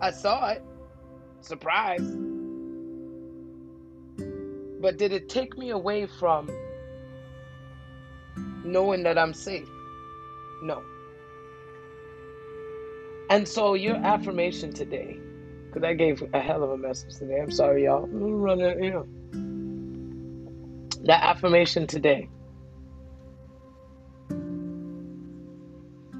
I 0.00 0.10
saw 0.10 0.50
it. 0.50 0.62
Surprise. 1.40 2.16
But 4.80 4.98
did 4.98 5.12
it 5.12 5.28
take 5.28 5.56
me 5.56 5.70
away 5.70 6.06
from 6.06 6.50
knowing 8.64 9.04
that 9.04 9.18
I'm 9.18 9.32
safe? 9.32 9.68
No. 10.62 10.82
And 13.30 13.48
so 13.48 13.74
your 13.74 13.96
affirmation 13.96 14.72
today, 14.72 15.18
because 15.66 15.82
I 15.82 15.94
gave 15.94 16.22
a 16.32 16.40
hell 16.40 16.62
of 16.62 16.70
a 16.70 16.78
message 16.78 17.16
today. 17.16 17.40
I'm 17.40 17.50
sorry, 17.50 17.84
y'all. 17.84 18.04
I'm 18.04 18.34
running, 18.34 18.84
you 18.84 18.90
know. 18.90 19.08
That 21.06 21.22
affirmation 21.22 21.86
today. 21.86 22.28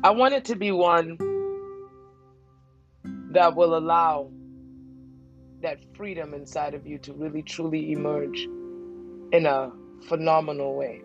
I 0.04 0.10
want 0.10 0.34
it 0.34 0.44
to 0.44 0.54
be 0.54 0.70
one 0.70 1.18
that 3.32 3.56
will 3.56 3.76
allow 3.76 4.30
that 5.60 5.80
freedom 5.96 6.34
inside 6.34 6.74
of 6.74 6.86
you 6.86 6.98
to 6.98 7.12
really 7.14 7.42
truly 7.42 7.90
emerge 7.90 8.46
in 9.32 9.46
a 9.46 9.72
phenomenal 10.08 10.76
way. 10.76 11.02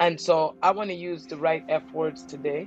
And 0.00 0.18
so 0.18 0.54
I 0.62 0.70
want 0.70 0.88
to 0.88 0.96
use 0.96 1.26
the 1.26 1.36
right 1.36 1.64
F 1.68 1.82
words 1.92 2.24
today 2.24 2.66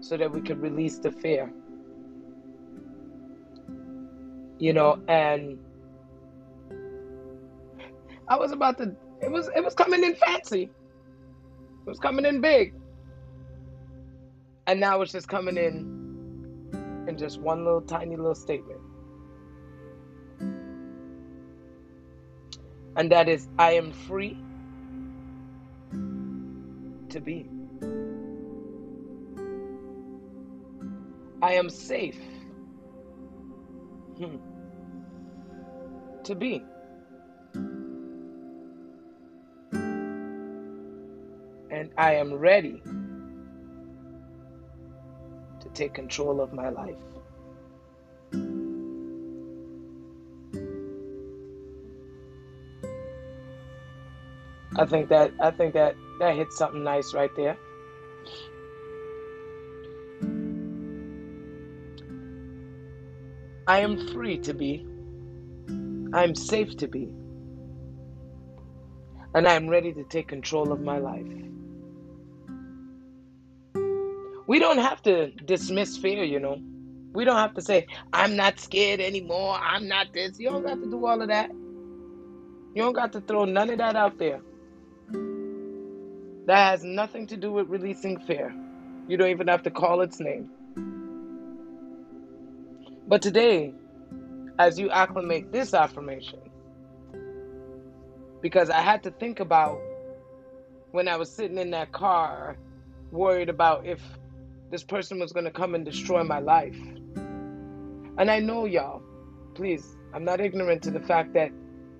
so 0.00 0.16
that 0.16 0.32
we 0.32 0.40
can 0.40 0.60
release 0.60 0.98
the 0.98 1.12
fear. 1.12 1.52
You 4.58 4.72
know, 4.72 5.00
and 5.06 5.60
I 8.28 8.36
was 8.36 8.52
about 8.52 8.78
to 8.78 8.94
it 9.22 9.30
was 9.30 9.48
it 9.54 9.64
was 9.64 9.74
coming 9.74 10.04
in 10.04 10.14
fancy. 10.14 10.62
It 10.62 11.88
was 11.88 11.98
coming 11.98 12.24
in 12.24 12.40
big. 12.40 12.74
And 14.66 14.80
now 14.80 15.00
it's 15.00 15.12
just 15.12 15.28
coming 15.28 15.56
in 15.56 17.06
in 17.08 17.16
just 17.16 17.40
one 17.40 17.64
little 17.64 17.80
tiny 17.80 18.16
little 18.16 18.34
statement. 18.34 18.80
And 22.96 23.10
that 23.12 23.28
is, 23.28 23.48
I 23.58 23.72
am 23.72 23.92
free 23.92 24.36
to 27.10 27.20
be. 27.20 27.48
I 31.40 31.52
am 31.54 31.70
safe 31.70 32.18
hmm, 34.18 34.36
to 36.24 36.34
be. 36.34 36.62
I 41.98 42.14
am 42.14 42.32
ready 42.32 42.80
to 45.60 45.68
take 45.74 45.94
control 45.94 46.40
of 46.40 46.52
my 46.52 46.68
life. 46.68 46.94
I 54.76 54.86
think 54.86 55.08
that 55.08 55.32
I 55.40 55.50
think 55.50 55.74
that 55.74 55.96
that 56.20 56.36
hits 56.36 56.56
something 56.56 56.84
nice 56.84 57.14
right 57.14 57.34
there. 57.34 57.56
I 63.66 63.80
am 63.80 64.06
free 64.12 64.38
to 64.38 64.54
be. 64.54 64.86
I'm 66.14 66.36
safe 66.36 66.76
to 66.76 66.86
be. 66.86 67.12
And 69.34 69.48
I'm 69.48 69.68
ready 69.68 69.92
to 69.94 70.04
take 70.04 70.28
control 70.28 70.70
of 70.70 70.80
my 70.80 70.98
life. 70.98 71.47
We 74.48 74.58
don't 74.58 74.78
have 74.78 75.02
to 75.02 75.30
dismiss 75.30 75.98
fear, 75.98 76.24
you 76.24 76.40
know. 76.40 76.58
We 77.12 77.26
don't 77.26 77.36
have 77.36 77.52
to 77.54 77.60
say, 77.60 77.86
I'm 78.14 78.34
not 78.34 78.58
scared 78.58 78.98
anymore. 78.98 79.58
I'm 79.60 79.86
not 79.86 80.14
this. 80.14 80.40
You 80.40 80.48
don't 80.48 80.64
got 80.64 80.80
to 80.80 80.90
do 80.90 81.04
all 81.04 81.20
of 81.20 81.28
that. 81.28 81.50
You 81.50 82.82
don't 82.82 82.94
got 82.94 83.12
to 83.12 83.20
throw 83.20 83.44
none 83.44 83.68
of 83.68 83.76
that 83.76 83.94
out 83.94 84.16
there. 84.18 84.40
That 86.46 86.70
has 86.70 86.82
nothing 86.82 87.26
to 87.26 87.36
do 87.36 87.52
with 87.52 87.68
releasing 87.68 88.18
fear. 88.20 88.54
You 89.06 89.18
don't 89.18 89.28
even 89.28 89.48
have 89.48 89.64
to 89.64 89.70
call 89.70 90.00
its 90.00 90.18
name. 90.18 90.48
But 93.06 93.20
today, 93.20 93.74
as 94.58 94.78
you 94.78 94.88
acclimate 94.88 95.52
this 95.52 95.74
affirmation, 95.74 96.40
because 98.40 98.70
I 98.70 98.80
had 98.80 99.02
to 99.02 99.10
think 99.10 99.40
about 99.40 99.78
when 100.92 101.06
I 101.06 101.16
was 101.16 101.30
sitting 101.30 101.58
in 101.58 101.70
that 101.72 101.92
car, 101.92 102.56
worried 103.10 103.50
about 103.50 103.84
if 103.84 104.00
this 104.70 104.82
person 104.82 105.18
was 105.18 105.32
going 105.32 105.44
to 105.44 105.50
come 105.50 105.74
and 105.74 105.84
destroy 105.84 106.22
my 106.22 106.38
life. 106.38 106.76
And 108.18 108.30
I 108.30 108.38
know, 108.40 108.64
y'all, 108.64 109.02
please, 109.54 109.96
I'm 110.12 110.24
not 110.24 110.40
ignorant 110.40 110.82
to 110.82 110.90
the 110.90 111.00
fact 111.00 111.32
that 111.34 111.50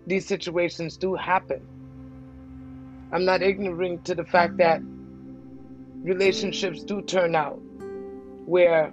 these 0.06 0.26
situations 0.26 0.96
do 0.96 1.14
happen. 1.14 1.66
I'm 3.12 3.24
not 3.24 3.42
ignorant 3.42 4.04
to 4.06 4.14
the 4.14 4.24
fact 4.24 4.56
that 4.58 4.82
relationships 6.02 6.82
do 6.82 7.00
turn 7.02 7.34
out 7.34 7.60
where 8.46 8.92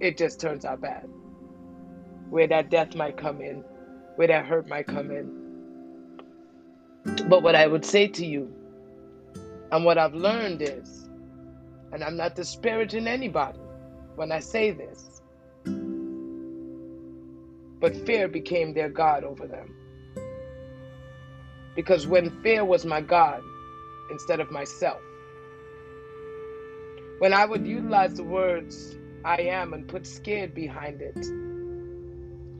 it 0.00 0.16
just 0.16 0.40
turns 0.40 0.64
out 0.64 0.80
bad, 0.80 1.08
where 2.30 2.46
that 2.46 2.70
death 2.70 2.94
might 2.94 3.16
come 3.16 3.40
in, 3.40 3.64
where 4.16 4.28
that 4.28 4.46
hurt 4.46 4.68
might 4.68 4.86
come 4.86 5.10
in. 5.10 5.38
But 7.28 7.42
what 7.42 7.54
I 7.54 7.66
would 7.66 7.84
say 7.84 8.06
to 8.08 8.24
you, 8.24 8.52
and 9.72 9.84
what 9.84 9.98
I've 9.98 10.14
learned 10.14 10.62
is, 10.62 11.07
and 11.92 12.04
I'm 12.04 12.16
not 12.16 12.34
disparaging 12.34 13.06
anybody 13.06 13.58
when 14.16 14.32
I 14.32 14.40
say 14.40 14.70
this, 14.72 15.20
but 17.80 17.94
fear 18.06 18.28
became 18.28 18.74
their 18.74 18.88
God 18.88 19.24
over 19.24 19.46
them. 19.46 19.74
Because 21.76 22.06
when 22.06 22.42
fear 22.42 22.64
was 22.64 22.84
my 22.84 23.00
God 23.00 23.42
instead 24.10 24.40
of 24.40 24.50
myself, 24.50 25.00
when 27.18 27.32
I 27.32 27.44
would 27.44 27.66
utilize 27.66 28.14
the 28.14 28.24
words 28.24 28.96
I 29.24 29.42
am 29.42 29.72
and 29.72 29.88
put 29.88 30.06
scared 30.06 30.54
behind 30.54 31.00
it, 31.02 31.26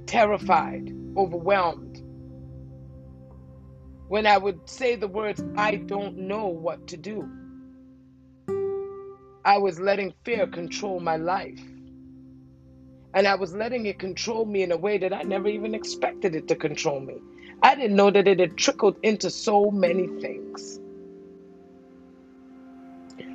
terrified, 0.06 0.92
overwhelmed, 1.16 2.02
when 4.08 4.26
I 4.26 4.38
would 4.38 4.68
say 4.68 4.96
the 4.96 5.08
words, 5.08 5.42
I 5.56 5.76
don't 5.76 6.16
know 6.16 6.46
what 6.46 6.88
to 6.88 6.96
do. 6.96 7.28
I 9.48 9.56
was 9.56 9.80
letting 9.80 10.12
fear 10.24 10.46
control 10.46 11.00
my 11.00 11.16
life. 11.16 11.58
And 13.14 13.26
I 13.26 13.34
was 13.34 13.54
letting 13.54 13.86
it 13.86 13.98
control 13.98 14.44
me 14.44 14.62
in 14.62 14.72
a 14.72 14.76
way 14.76 14.98
that 14.98 15.14
I 15.14 15.22
never 15.22 15.48
even 15.48 15.74
expected 15.74 16.34
it 16.34 16.48
to 16.48 16.54
control 16.54 17.00
me. 17.00 17.16
I 17.62 17.74
didn't 17.74 17.96
know 17.96 18.10
that 18.10 18.28
it 18.28 18.40
had 18.40 18.58
trickled 18.58 18.98
into 19.02 19.30
so 19.30 19.70
many 19.70 20.06
things. 20.20 20.78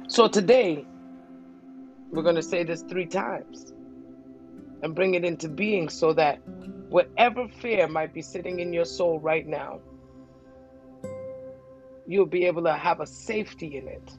So 0.08 0.28
today, 0.28 0.86
we're 2.12 2.22
going 2.22 2.36
to 2.36 2.44
say 2.44 2.64
this 2.64 2.84
three 2.84 3.08
times 3.08 3.74
and 4.84 4.94
bring 4.94 5.16
it 5.16 5.26
into 5.26 5.50
being 5.50 5.90
so 5.90 6.14
that 6.14 6.36
whatever 6.90 7.48
fear 7.48 7.88
might 7.88 8.14
be 8.14 8.22
sitting 8.22 8.60
in 8.60 8.72
your 8.72 8.86
soul 8.86 9.20
right 9.20 9.48
now, 9.48 9.80
you'll 12.06 12.28
be 12.28 12.46
able 12.46 12.66
to 12.66 12.74
have 12.74 13.00
a 13.00 13.08
safety 13.08 13.78
in 13.78 13.88
it. 13.88 14.12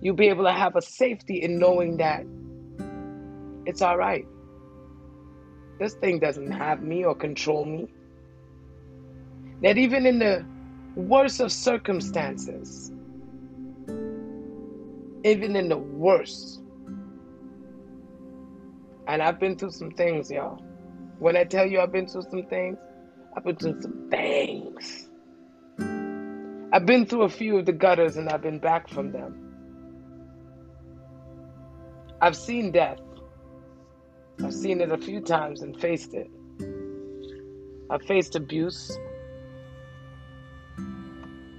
You'll 0.00 0.14
be 0.14 0.28
able 0.28 0.44
to 0.44 0.52
have 0.52 0.76
a 0.76 0.82
safety 0.82 1.42
in 1.42 1.58
knowing 1.58 1.96
that 1.96 2.24
it's 3.66 3.82
all 3.82 3.96
right. 3.96 4.26
This 5.78 5.94
thing 5.94 6.18
doesn't 6.18 6.52
have 6.52 6.82
me 6.82 7.04
or 7.04 7.14
control 7.14 7.64
me. 7.64 7.88
That 9.62 9.76
even 9.76 10.06
in 10.06 10.18
the 10.18 10.44
worst 10.94 11.40
of 11.40 11.50
circumstances, 11.50 12.92
even 15.24 15.56
in 15.56 15.68
the 15.68 15.78
worst, 15.78 16.62
and 19.08 19.22
I've 19.22 19.40
been 19.40 19.56
through 19.56 19.72
some 19.72 19.90
things, 19.90 20.30
y'all. 20.30 20.62
When 21.18 21.36
I 21.36 21.44
tell 21.44 21.66
you 21.66 21.80
I've 21.80 21.92
been 21.92 22.06
through 22.06 22.22
some 22.30 22.46
things, 22.46 22.78
I've 23.36 23.44
been 23.44 23.56
through 23.56 23.80
some 23.82 24.08
things. 24.10 25.08
I've 26.72 26.86
been 26.86 27.06
through 27.06 27.22
a 27.22 27.28
few 27.28 27.58
of 27.58 27.66
the 27.66 27.72
gutters 27.72 28.16
and 28.16 28.28
I've 28.28 28.42
been 28.42 28.58
back 28.58 28.88
from 28.88 29.10
them. 29.10 29.47
I've 32.20 32.36
seen 32.36 32.72
death. 32.72 32.98
I've 34.42 34.54
seen 34.54 34.80
it 34.80 34.90
a 34.90 34.98
few 34.98 35.20
times 35.20 35.62
and 35.62 35.78
faced 35.80 36.14
it. 36.14 36.28
I've 37.90 38.02
faced 38.02 38.34
abuse. 38.34 38.96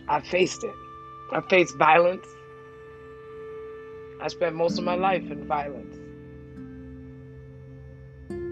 I've 0.09 0.25
faced 0.25 0.63
it. 0.63 0.73
I've 1.31 1.47
faced 1.47 1.77
violence. 1.77 2.27
I 4.21 4.27
spent 4.27 4.55
most 4.55 4.77
of 4.77 4.83
my 4.83 4.95
life 4.95 5.31
in 5.31 5.47
violence. 5.47 5.95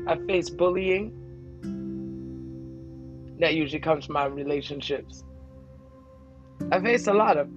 I've 0.08 0.26
faced 0.26 0.55
bullying. 0.55 1.14
That 3.39 3.53
usually 3.53 3.82
comes 3.82 4.05
from 4.05 4.14
my 4.14 4.26
relationships. 4.26 5.24
I 6.72 6.80
faced 6.80 7.08
a 7.08 7.14
lot 7.14 7.38
of 7.38 7.49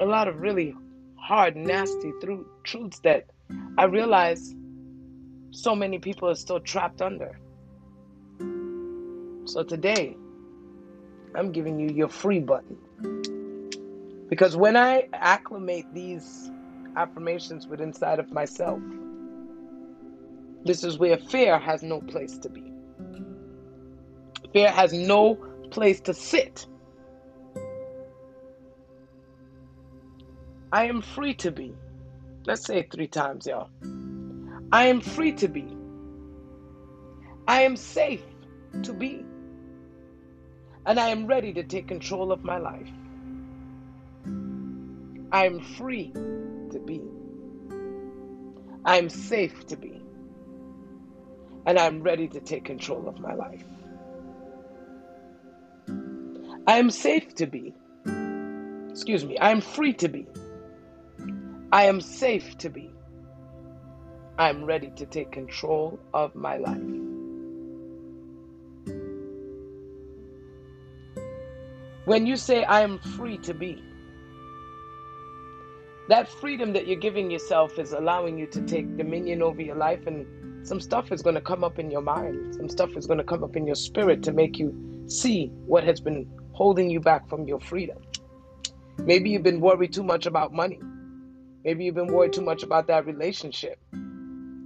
a 0.00 0.04
lot 0.04 0.26
of 0.26 0.40
really 0.40 0.74
hard, 1.16 1.54
nasty 1.56 2.12
through 2.20 2.46
truths 2.64 2.98
that 3.00 3.26
I 3.78 3.84
realize 3.84 4.54
so 5.50 5.74
many 5.74 5.98
people 5.98 6.28
are 6.28 6.34
still 6.34 6.60
trapped 6.60 7.02
under. 7.02 7.38
So 9.44 9.62
today, 9.62 10.16
I'm 11.34 11.52
giving 11.52 11.78
you 11.78 11.88
your 11.88 12.08
free 12.08 12.40
button. 12.40 12.78
Because 14.28 14.56
when 14.56 14.76
I 14.76 15.08
acclimate 15.12 15.86
these 15.92 16.50
affirmations 16.96 17.66
within 17.66 17.88
inside 17.88 18.18
of 18.18 18.30
myself, 18.32 18.80
this 20.64 20.84
is 20.84 20.98
where 20.98 21.18
fear 21.18 21.58
has 21.58 21.82
no 21.82 22.00
place 22.00 22.38
to 22.38 22.48
be. 22.48 22.72
Fear 24.52 24.70
has 24.70 24.92
no 24.92 25.34
place 25.70 26.00
to 26.02 26.14
sit. 26.14 26.66
I 30.72 30.86
am 30.86 31.02
free 31.02 31.34
to 31.34 31.50
be. 31.50 31.74
Let's 32.44 32.66
say 32.66 32.78
it 32.78 32.92
three 32.92 33.06
times, 33.06 33.46
y'all. 33.46 33.70
I 34.72 34.86
am 34.86 35.00
free 35.00 35.32
to 35.32 35.48
be. 35.48 35.76
I 37.46 37.62
am 37.62 37.76
safe 37.76 38.24
to 38.82 38.92
be. 38.92 39.24
And 40.84 40.98
I 40.98 41.10
am 41.10 41.26
ready 41.26 41.52
to 41.52 41.62
take 41.62 41.86
control 41.86 42.32
of 42.32 42.42
my 42.42 42.58
life. 42.58 42.88
I 45.30 45.46
am 45.46 45.60
free 45.60 46.12
to 46.12 46.80
be. 46.84 47.00
I 48.84 48.98
am 48.98 49.08
safe 49.08 49.66
to 49.68 49.76
be. 49.76 50.02
And 51.64 51.78
I'm 51.78 52.02
ready 52.02 52.26
to 52.26 52.40
take 52.40 52.64
control 52.64 53.08
of 53.08 53.20
my 53.20 53.34
life. 53.34 53.64
I 56.66 56.78
am 56.78 56.90
safe 56.90 57.34
to 57.36 57.46
be. 57.46 57.72
Excuse 58.90 59.24
me. 59.24 59.38
I 59.38 59.50
am 59.50 59.60
free 59.60 59.92
to 59.94 60.08
be. 60.08 60.26
I 61.72 61.84
am 61.84 62.02
safe 62.02 62.58
to 62.58 62.68
be. 62.68 62.92
I 64.38 64.50
am 64.50 64.62
ready 64.62 64.90
to 64.96 65.06
take 65.06 65.32
control 65.32 65.98
of 66.12 66.34
my 66.34 66.58
life. 66.58 66.76
When 72.04 72.26
you 72.26 72.36
say, 72.36 72.64
I 72.64 72.82
am 72.82 72.98
free 72.98 73.38
to 73.38 73.54
be, 73.54 73.82
that 76.10 76.28
freedom 76.28 76.74
that 76.74 76.86
you're 76.86 77.00
giving 77.00 77.30
yourself 77.30 77.78
is 77.78 77.92
allowing 77.92 78.36
you 78.36 78.46
to 78.48 78.60
take 78.66 78.98
dominion 78.98 79.40
over 79.40 79.62
your 79.62 79.76
life, 79.76 80.06
and 80.06 80.68
some 80.68 80.78
stuff 80.78 81.10
is 81.10 81.22
going 81.22 81.36
to 81.36 81.40
come 81.40 81.64
up 81.64 81.78
in 81.78 81.90
your 81.90 82.02
mind. 82.02 82.54
Some 82.54 82.68
stuff 82.68 82.94
is 82.98 83.06
going 83.06 83.18
to 83.18 83.24
come 83.24 83.42
up 83.42 83.56
in 83.56 83.64
your 83.64 83.76
spirit 83.76 84.22
to 84.24 84.32
make 84.32 84.58
you 84.58 85.04
see 85.06 85.46
what 85.64 85.84
has 85.84 86.02
been 86.02 86.28
holding 86.52 86.90
you 86.90 87.00
back 87.00 87.30
from 87.30 87.46
your 87.46 87.60
freedom. 87.60 87.96
Maybe 88.98 89.30
you've 89.30 89.42
been 89.42 89.60
worried 89.60 89.94
too 89.94 90.02
much 90.02 90.26
about 90.26 90.52
money. 90.52 90.78
Maybe 91.64 91.84
you've 91.84 91.94
been 91.94 92.08
worried 92.08 92.32
too 92.32 92.42
much 92.42 92.62
about 92.62 92.86
that 92.88 93.06
relationship 93.06 93.78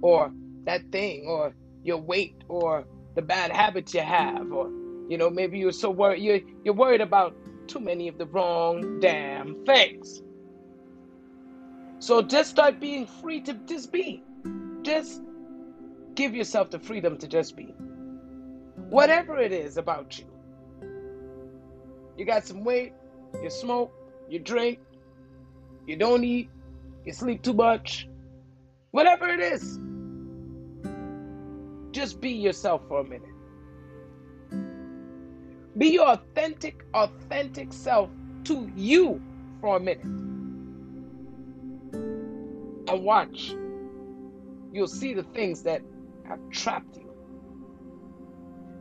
or 0.01 0.31
that 0.65 0.91
thing 0.91 1.25
or 1.27 1.53
your 1.83 1.97
weight 1.97 2.43
or 2.47 2.85
the 3.15 3.21
bad 3.21 3.51
habits 3.51 3.93
you 3.93 4.01
have 4.01 4.51
or 4.51 4.69
you 5.09 5.17
know 5.17 5.29
maybe 5.29 5.57
you're 5.57 5.71
so 5.71 5.89
worried 5.89 6.21
you're, 6.21 6.39
you're 6.63 6.73
worried 6.73 7.01
about 7.01 7.35
too 7.67 7.79
many 7.79 8.07
of 8.07 8.17
the 8.17 8.25
wrong 8.25 8.99
damn 8.99 9.65
things. 9.65 10.21
So 11.99 12.21
just 12.21 12.49
start 12.49 12.79
being 12.79 13.07
free 13.07 13.41
to 13.41 13.53
just 13.65 13.91
be. 13.91 14.23
Just 14.83 15.21
give 16.15 16.35
yourself 16.35 16.69
the 16.69 16.79
freedom 16.79 17.17
to 17.17 17.27
just 17.27 17.55
be. 17.55 17.73
Whatever 18.89 19.37
it 19.37 19.51
is 19.51 19.77
about 19.77 20.17
you. 20.17 20.25
You 22.17 22.25
got 22.25 22.45
some 22.45 22.63
weight 22.63 22.93
you 23.43 23.49
smoke 23.49 23.93
you 24.29 24.39
drink 24.39 24.79
you 25.85 25.95
don't 25.95 26.23
eat 26.23 26.49
you 27.07 27.13
sleep 27.13 27.41
too 27.41 27.53
much, 27.53 28.07
whatever 28.91 29.29
it 29.29 29.39
is. 29.39 29.79
Just 31.91 32.19
be 32.19 32.31
yourself 32.31 32.81
for 32.89 32.99
a 32.99 33.03
minute. 33.05 33.29
Be 35.77 35.87
your 35.87 36.07
authentic, 36.07 36.83
authentic 36.93 37.71
self 37.71 38.09
to 38.43 38.69
you 38.75 39.21
for 39.61 39.77
a 39.77 39.79
minute. 39.79 40.03
And 42.89 43.03
watch. 43.03 43.55
You'll 44.73 44.87
see 44.87 45.13
the 45.13 45.23
things 45.23 45.63
that 45.63 45.81
have 46.27 46.39
trapped 46.51 46.97
you 46.97 47.09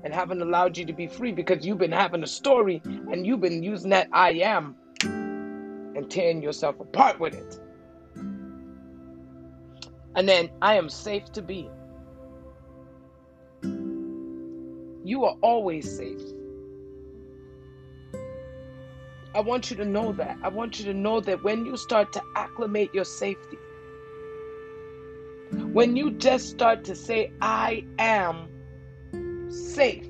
and 0.03 0.13
haven't 0.13 0.43
allowed 0.43 0.77
you 0.77 0.85
to 0.85 0.93
be 0.93 1.07
free 1.07 1.31
because 1.31 1.65
you've 1.65 1.79
been 1.79 1.93
having 1.93 2.25
a 2.25 2.27
story 2.27 2.83
and 2.85 3.25
you've 3.25 3.41
been 3.41 3.63
using 3.63 3.91
that 3.91 4.09
I 4.13 4.31
am 4.33 4.75
and 5.05 6.11
tearing 6.11 6.43
yourself 6.43 6.81
apart 6.81 7.21
with 7.21 7.35
it. 7.35 7.61
And 10.17 10.27
then 10.27 10.51
I 10.63 10.77
am 10.77 10.89
safe 10.89 11.31
to 11.33 11.43
be. 11.43 11.71
You 15.05 15.25
are 15.27 15.37
always 15.43 15.97
safe. 15.97 16.23
I 19.35 19.41
want 19.41 19.71
you 19.71 19.77
to 19.77 19.85
know 19.85 20.13
that. 20.13 20.39
I 20.43 20.49
want 20.49 20.79
you 20.79 20.87
to 20.87 20.95
know 20.95 21.21
that 21.21 21.45
when 21.45 21.67
you 21.67 21.77
start 21.77 22.15
to 22.15 22.23
acclimate 22.35 22.95
your 22.95 23.05
safety, 23.05 23.59
when 25.53 25.95
you 25.95 26.13
just 26.13 26.49
start 26.49 26.85
to 26.85 26.97
say, 26.97 27.31
I 27.43 27.85
am 27.99 28.49
safe, 29.51 30.09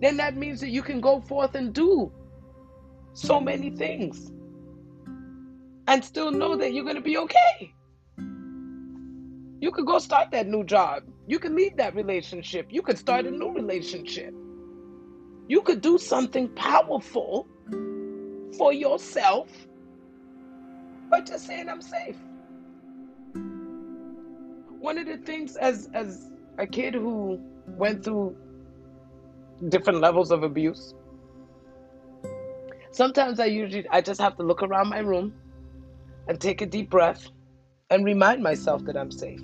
then 0.00 0.16
that 0.16 0.34
means 0.36 0.60
that 0.60 0.70
you 0.70 0.82
can 0.82 1.02
go 1.02 1.20
forth 1.20 1.54
and 1.54 1.74
do 1.74 2.10
so 3.12 3.38
many 3.38 3.70
things 3.70 4.32
and 5.86 6.04
still 6.04 6.30
know 6.30 6.56
that 6.56 6.72
you're 6.72 6.84
going 6.84 6.96
to 6.96 7.02
be 7.02 7.18
okay. 7.18 7.74
You 9.60 9.70
could 9.70 9.86
go 9.86 9.98
start 9.98 10.30
that 10.32 10.46
new 10.46 10.64
job. 10.64 11.04
You 11.26 11.38
could 11.38 11.52
leave 11.52 11.76
that 11.78 11.94
relationship. 11.94 12.66
You 12.70 12.82
could 12.82 12.98
start 12.98 13.26
a 13.26 13.30
new 13.30 13.52
relationship. 13.52 14.34
You 15.48 15.62
could 15.62 15.80
do 15.80 15.98
something 15.98 16.48
powerful 16.48 17.46
for 18.56 18.72
yourself 18.72 19.48
by 21.10 21.20
just 21.20 21.46
saying, 21.46 21.68
I'm 21.68 21.82
safe. 21.82 22.16
One 24.80 24.98
of 24.98 25.06
the 25.06 25.16
things 25.18 25.56
as 25.56 25.88
as 25.94 26.30
a 26.58 26.66
kid 26.66 26.94
who 26.94 27.40
went 27.66 28.04
through 28.04 28.36
different 29.68 30.00
levels 30.00 30.30
of 30.30 30.42
abuse, 30.42 30.94
sometimes 32.90 33.40
I 33.40 33.46
usually 33.46 33.88
I 33.88 34.02
just 34.02 34.20
have 34.20 34.36
to 34.36 34.42
look 34.42 34.62
around 34.62 34.88
my 34.88 34.98
room 34.98 35.32
and 36.28 36.40
take 36.40 36.60
a 36.60 36.66
deep 36.66 36.90
breath 36.90 37.30
and 37.90 38.04
remind 38.04 38.42
myself 38.42 38.84
that 38.84 38.96
I'm 38.96 39.10
safe. 39.10 39.40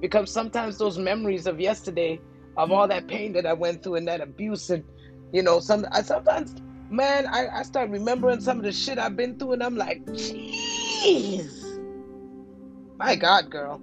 Because 0.00 0.30
sometimes 0.30 0.78
those 0.78 0.98
memories 0.98 1.46
of 1.46 1.60
yesterday, 1.60 2.20
of 2.56 2.70
all 2.70 2.86
that 2.88 3.08
pain 3.08 3.32
that 3.32 3.46
I 3.46 3.52
went 3.52 3.82
through 3.82 3.96
and 3.96 4.08
that 4.08 4.20
abuse, 4.20 4.70
and 4.70 4.84
you 5.32 5.42
know, 5.42 5.60
some 5.60 5.86
I 5.92 6.02
sometimes, 6.02 6.54
man, 6.90 7.26
I, 7.26 7.48
I 7.48 7.62
start 7.62 7.90
remembering 7.90 8.40
some 8.40 8.58
of 8.58 8.64
the 8.64 8.72
shit 8.72 8.98
I've 8.98 9.16
been 9.16 9.38
through, 9.38 9.54
and 9.54 9.62
I'm 9.62 9.76
like, 9.76 10.04
jeez, 10.06 11.50
my 12.98 13.16
God, 13.16 13.50
girl. 13.50 13.82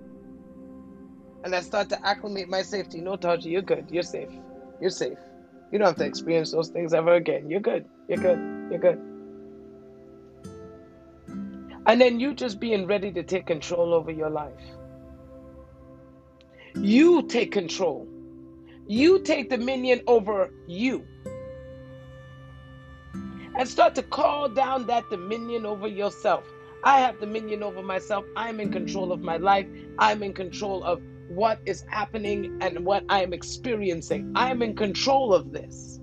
And 1.44 1.54
I 1.54 1.62
start 1.62 1.90
to 1.90 2.08
acclimate 2.08 2.50
my 2.50 2.64
safety. 2.64 3.02
No, 3.02 3.16
Taji, 3.18 3.50
you're 3.50 3.62
good. 3.62 3.86
You're 3.92 4.04
safe. 4.04 4.32
You're 4.82 4.90
safe. 4.90 5.20
You 5.72 5.78
don't 5.78 5.88
have 5.88 5.98
to 5.98 6.06
experience 6.06 6.52
those 6.52 6.70
things 6.70 6.94
ever 6.94 7.14
again. 7.14 7.50
You're 7.50 7.60
good. 7.60 7.86
You're 8.08 8.18
good. 8.18 8.40
You're 8.72 8.80
good. 8.80 9.15
And 11.88 12.02
then 12.02 12.20
you 12.20 12.34
just 12.34 12.60
being 12.60 12.88
ready 12.88 13.12
to 13.12 13.24
take 13.24 13.46
control 13.46 13.94
over 13.94 14.12
your 14.12 14.30
life. 14.30 14.54
You 16.76 17.24
take 17.24 17.52
control. 17.52 18.08
You 18.88 19.20
take 19.20 19.50
dominion 19.50 20.02
over 20.08 20.52
you. 20.68 21.06
And 23.58 23.68
start 23.68 23.96
to 23.96 24.04
call 24.04 24.50
down 24.50 24.88
that 24.88 25.10
dominion 25.10 25.66
over 25.66 25.88
yourself. 25.88 26.44
I 26.84 27.00
have 27.00 27.20
dominion 27.20 27.64
over 27.64 27.82
myself. 27.82 28.26
I'm 28.36 28.60
in 28.60 28.72
control 28.72 29.12
of 29.12 29.22
my 29.22 29.38
life. 29.38 29.68
I'm 29.98 30.22
in 30.24 30.34
control 30.34 30.84
of 30.84 31.02
what 31.30 31.60
is 31.66 31.84
happening 31.90 32.58
and 32.62 32.86
what 32.86 33.04
I 33.10 33.24
am 33.24 33.34
experiencing. 33.34 34.34
I 34.36 34.52
am 34.52 34.62
in 34.62 34.76
control 34.76 35.34
of 35.34 35.52
this. 35.52 36.00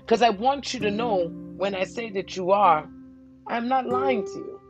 Because 0.00 0.22
I 0.22 0.30
want 0.30 0.72
you 0.72 0.80
to 0.80 0.90
know 0.90 1.28
when 1.56 1.74
I 1.74 1.84
say 1.84 2.10
that 2.12 2.34
you 2.34 2.50
are, 2.50 2.88
I'm 3.48 3.68
not 3.68 3.86
lying 3.86 4.24
to 4.24 4.32
you. 4.32 4.60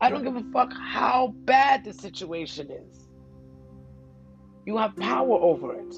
I 0.00 0.10
don't 0.10 0.22
give 0.22 0.36
a 0.36 0.44
fuck 0.52 0.72
how 0.72 1.34
bad 1.44 1.84
the 1.84 1.92
situation 1.92 2.70
is. 2.70 3.08
You 4.66 4.76
have 4.76 4.96
power 4.96 5.32
over 5.32 5.74
it. 5.74 5.94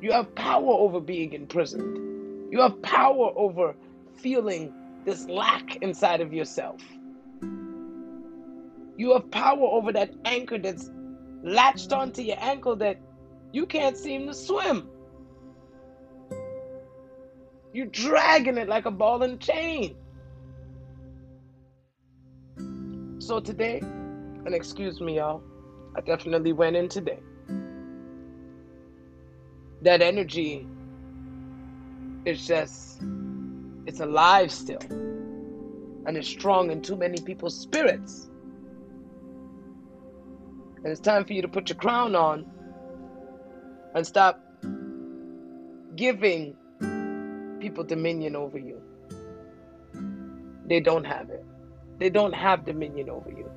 You 0.00 0.12
have 0.12 0.34
power 0.34 0.70
over 0.70 1.00
being 1.00 1.32
imprisoned. 1.32 2.52
You 2.52 2.60
have 2.60 2.80
power 2.82 3.32
over 3.36 3.74
feeling 4.16 4.72
this 5.04 5.26
lack 5.26 5.76
inside 5.76 6.20
of 6.20 6.32
yourself. 6.32 6.80
You 8.96 9.12
have 9.12 9.30
power 9.30 9.62
over 9.62 9.92
that 9.92 10.12
anchor 10.24 10.58
that's 10.58 10.90
latched 11.42 11.92
onto 11.92 12.22
your 12.22 12.36
ankle 12.40 12.76
that 12.76 13.00
you 13.52 13.66
can't 13.66 13.96
seem 13.96 14.26
to 14.26 14.34
swim. 14.34 14.88
You're 17.72 17.86
dragging 17.86 18.56
it 18.56 18.68
like 18.68 18.86
a 18.86 18.90
ball 18.90 19.22
and 19.22 19.40
chain. 19.40 19.96
So 23.18 23.40
today, 23.40 23.80
and 23.80 24.54
excuse 24.54 25.00
me, 25.00 25.16
y'all, 25.16 25.42
I 25.94 26.00
definitely 26.00 26.52
went 26.52 26.76
in 26.76 26.88
today. 26.88 27.18
That 29.82 30.00
energy 30.00 30.66
is 32.24 32.46
just, 32.46 33.02
it's 33.86 34.00
alive 34.00 34.50
still. 34.50 34.80
And 36.06 36.16
it's 36.16 36.28
strong 36.28 36.70
in 36.70 36.80
too 36.80 36.96
many 36.96 37.20
people's 37.20 37.58
spirits. 37.58 38.28
And 40.76 40.86
it's 40.86 41.00
time 41.00 41.24
for 41.24 41.34
you 41.34 41.42
to 41.42 41.48
put 41.48 41.68
your 41.68 41.76
crown 41.76 42.16
on 42.16 42.46
and 43.94 44.06
stop 44.06 44.40
giving 45.96 46.56
people 47.60 47.84
dominion 47.84 48.36
over 48.36 48.58
you. 48.58 48.80
They 50.66 50.80
don't 50.80 51.04
have 51.04 51.30
it. 51.30 51.44
They 51.98 52.10
don't 52.10 52.34
have 52.34 52.64
dominion 52.64 53.10
over 53.10 53.30
you. 53.30 53.50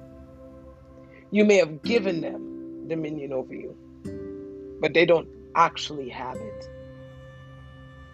You 1.31 1.45
may 1.45 1.57
have 1.57 1.81
given 1.83 2.21
them 2.21 2.87
dominion 2.87 3.31
over 3.33 3.53
you, 3.53 3.77
but 4.81 4.93
they 4.93 5.05
don't 5.05 5.27
actually 5.55 6.09
have 6.09 6.35
it. 6.35 6.69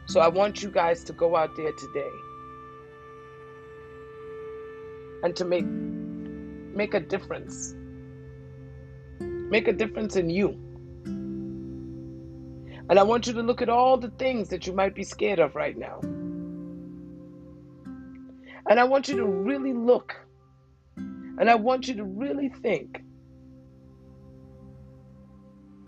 So 0.07 0.19
I 0.19 0.27
want 0.27 0.61
you 0.61 0.69
guys 0.69 1.03
to 1.05 1.13
go 1.13 1.35
out 1.35 1.55
there 1.55 1.71
today 1.73 2.11
and 5.23 5.35
to 5.35 5.45
make 5.45 5.65
make 5.65 6.93
a 6.93 6.99
difference. 6.99 7.75
Make 9.19 9.67
a 9.67 9.73
difference 9.73 10.15
in 10.15 10.29
you. 10.29 10.59
And 12.89 12.97
I 12.97 13.03
want 13.03 13.27
you 13.27 13.33
to 13.33 13.41
look 13.41 13.61
at 13.61 13.69
all 13.69 13.97
the 13.97 14.09
things 14.11 14.49
that 14.49 14.65
you 14.65 14.73
might 14.73 14.95
be 14.95 15.03
scared 15.03 15.39
of 15.39 15.55
right 15.55 15.77
now. 15.77 15.99
And 18.69 18.79
I 18.79 18.83
want 18.85 19.07
you 19.07 19.17
to 19.17 19.25
really 19.25 19.73
look. 19.73 20.15
And 20.95 21.49
I 21.49 21.55
want 21.55 21.87
you 21.87 21.95
to 21.95 22.03
really 22.03 22.49
think 22.49 23.03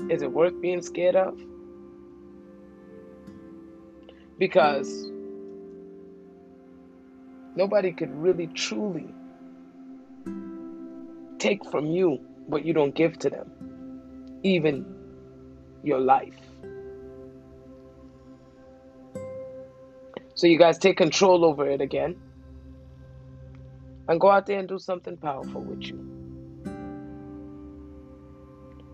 is 0.10 0.22
it 0.22 0.32
worth 0.32 0.60
being 0.62 0.82
scared 0.82 1.16
of? 1.16 1.40
Because 4.38 5.12
nobody 7.56 7.92
could 7.92 8.10
really 8.16 8.48
truly 8.48 9.14
take 11.38 11.64
from 11.70 11.88
you 11.88 12.20
what 12.48 12.66
you 12.66 12.74
don't 12.74 12.96
give 12.96 13.20
to 13.20 13.30
them, 13.30 14.40
even 14.44 14.86
your 15.84 16.00
life. 16.00 16.49
So 20.40 20.48
you 20.48 20.58
guys 20.58 20.78
take 20.78 20.96
control 20.96 21.44
over 21.44 21.70
it 21.70 21.82
again 21.82 22.16
and 24.08 24.22
go 24.22 24.32
out 24.32 24.46
there 24.46 24.58
and 24.58 24.70
do 24.70 24.80
something 24.80 25.18
powerful 25.18 25.60
with 25.60 25.82
you. 25.82 26.00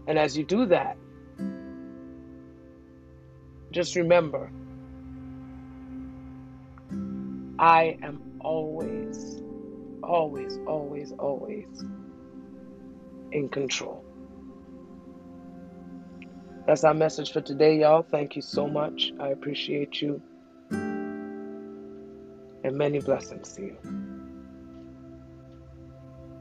And 0.08 0.18
as 0.18 0.36
you 0.36 0.44
do 0.44 0.66
that, 0.66 0.98
just 3.72 3.96
remember 3.96 4.50
I 7.60 8.00
am 8.02 8.40
always, 8.42 9.40
always, 10.02 10.58
always, 10.66 11.12
always 11.12 11.68
in 13.32 13.50
control. 13.50 14.04
That's 16.66 16.84
our 16.84 16.96
message 16.96 17.32
for 17.32 17.42
today, 17.42 17.82
y'all. 17.82 18.02
Thank 18.02 18.36
you 18.36 18.42
so 18.42 18.68
much. 18.68 19.12
I 19.20 19.28
appreciate 19.28 20.02
you. 20.02 20.24
And 22.66 22.76
many 22.76 23.00
blessings 23.00 23.54
to 23.54 23.62
you. 23.62 23.78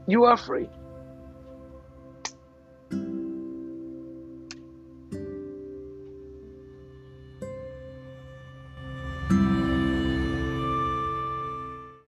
You 0.07 0.23
are 0.25 0.37
free. 0.37 0.67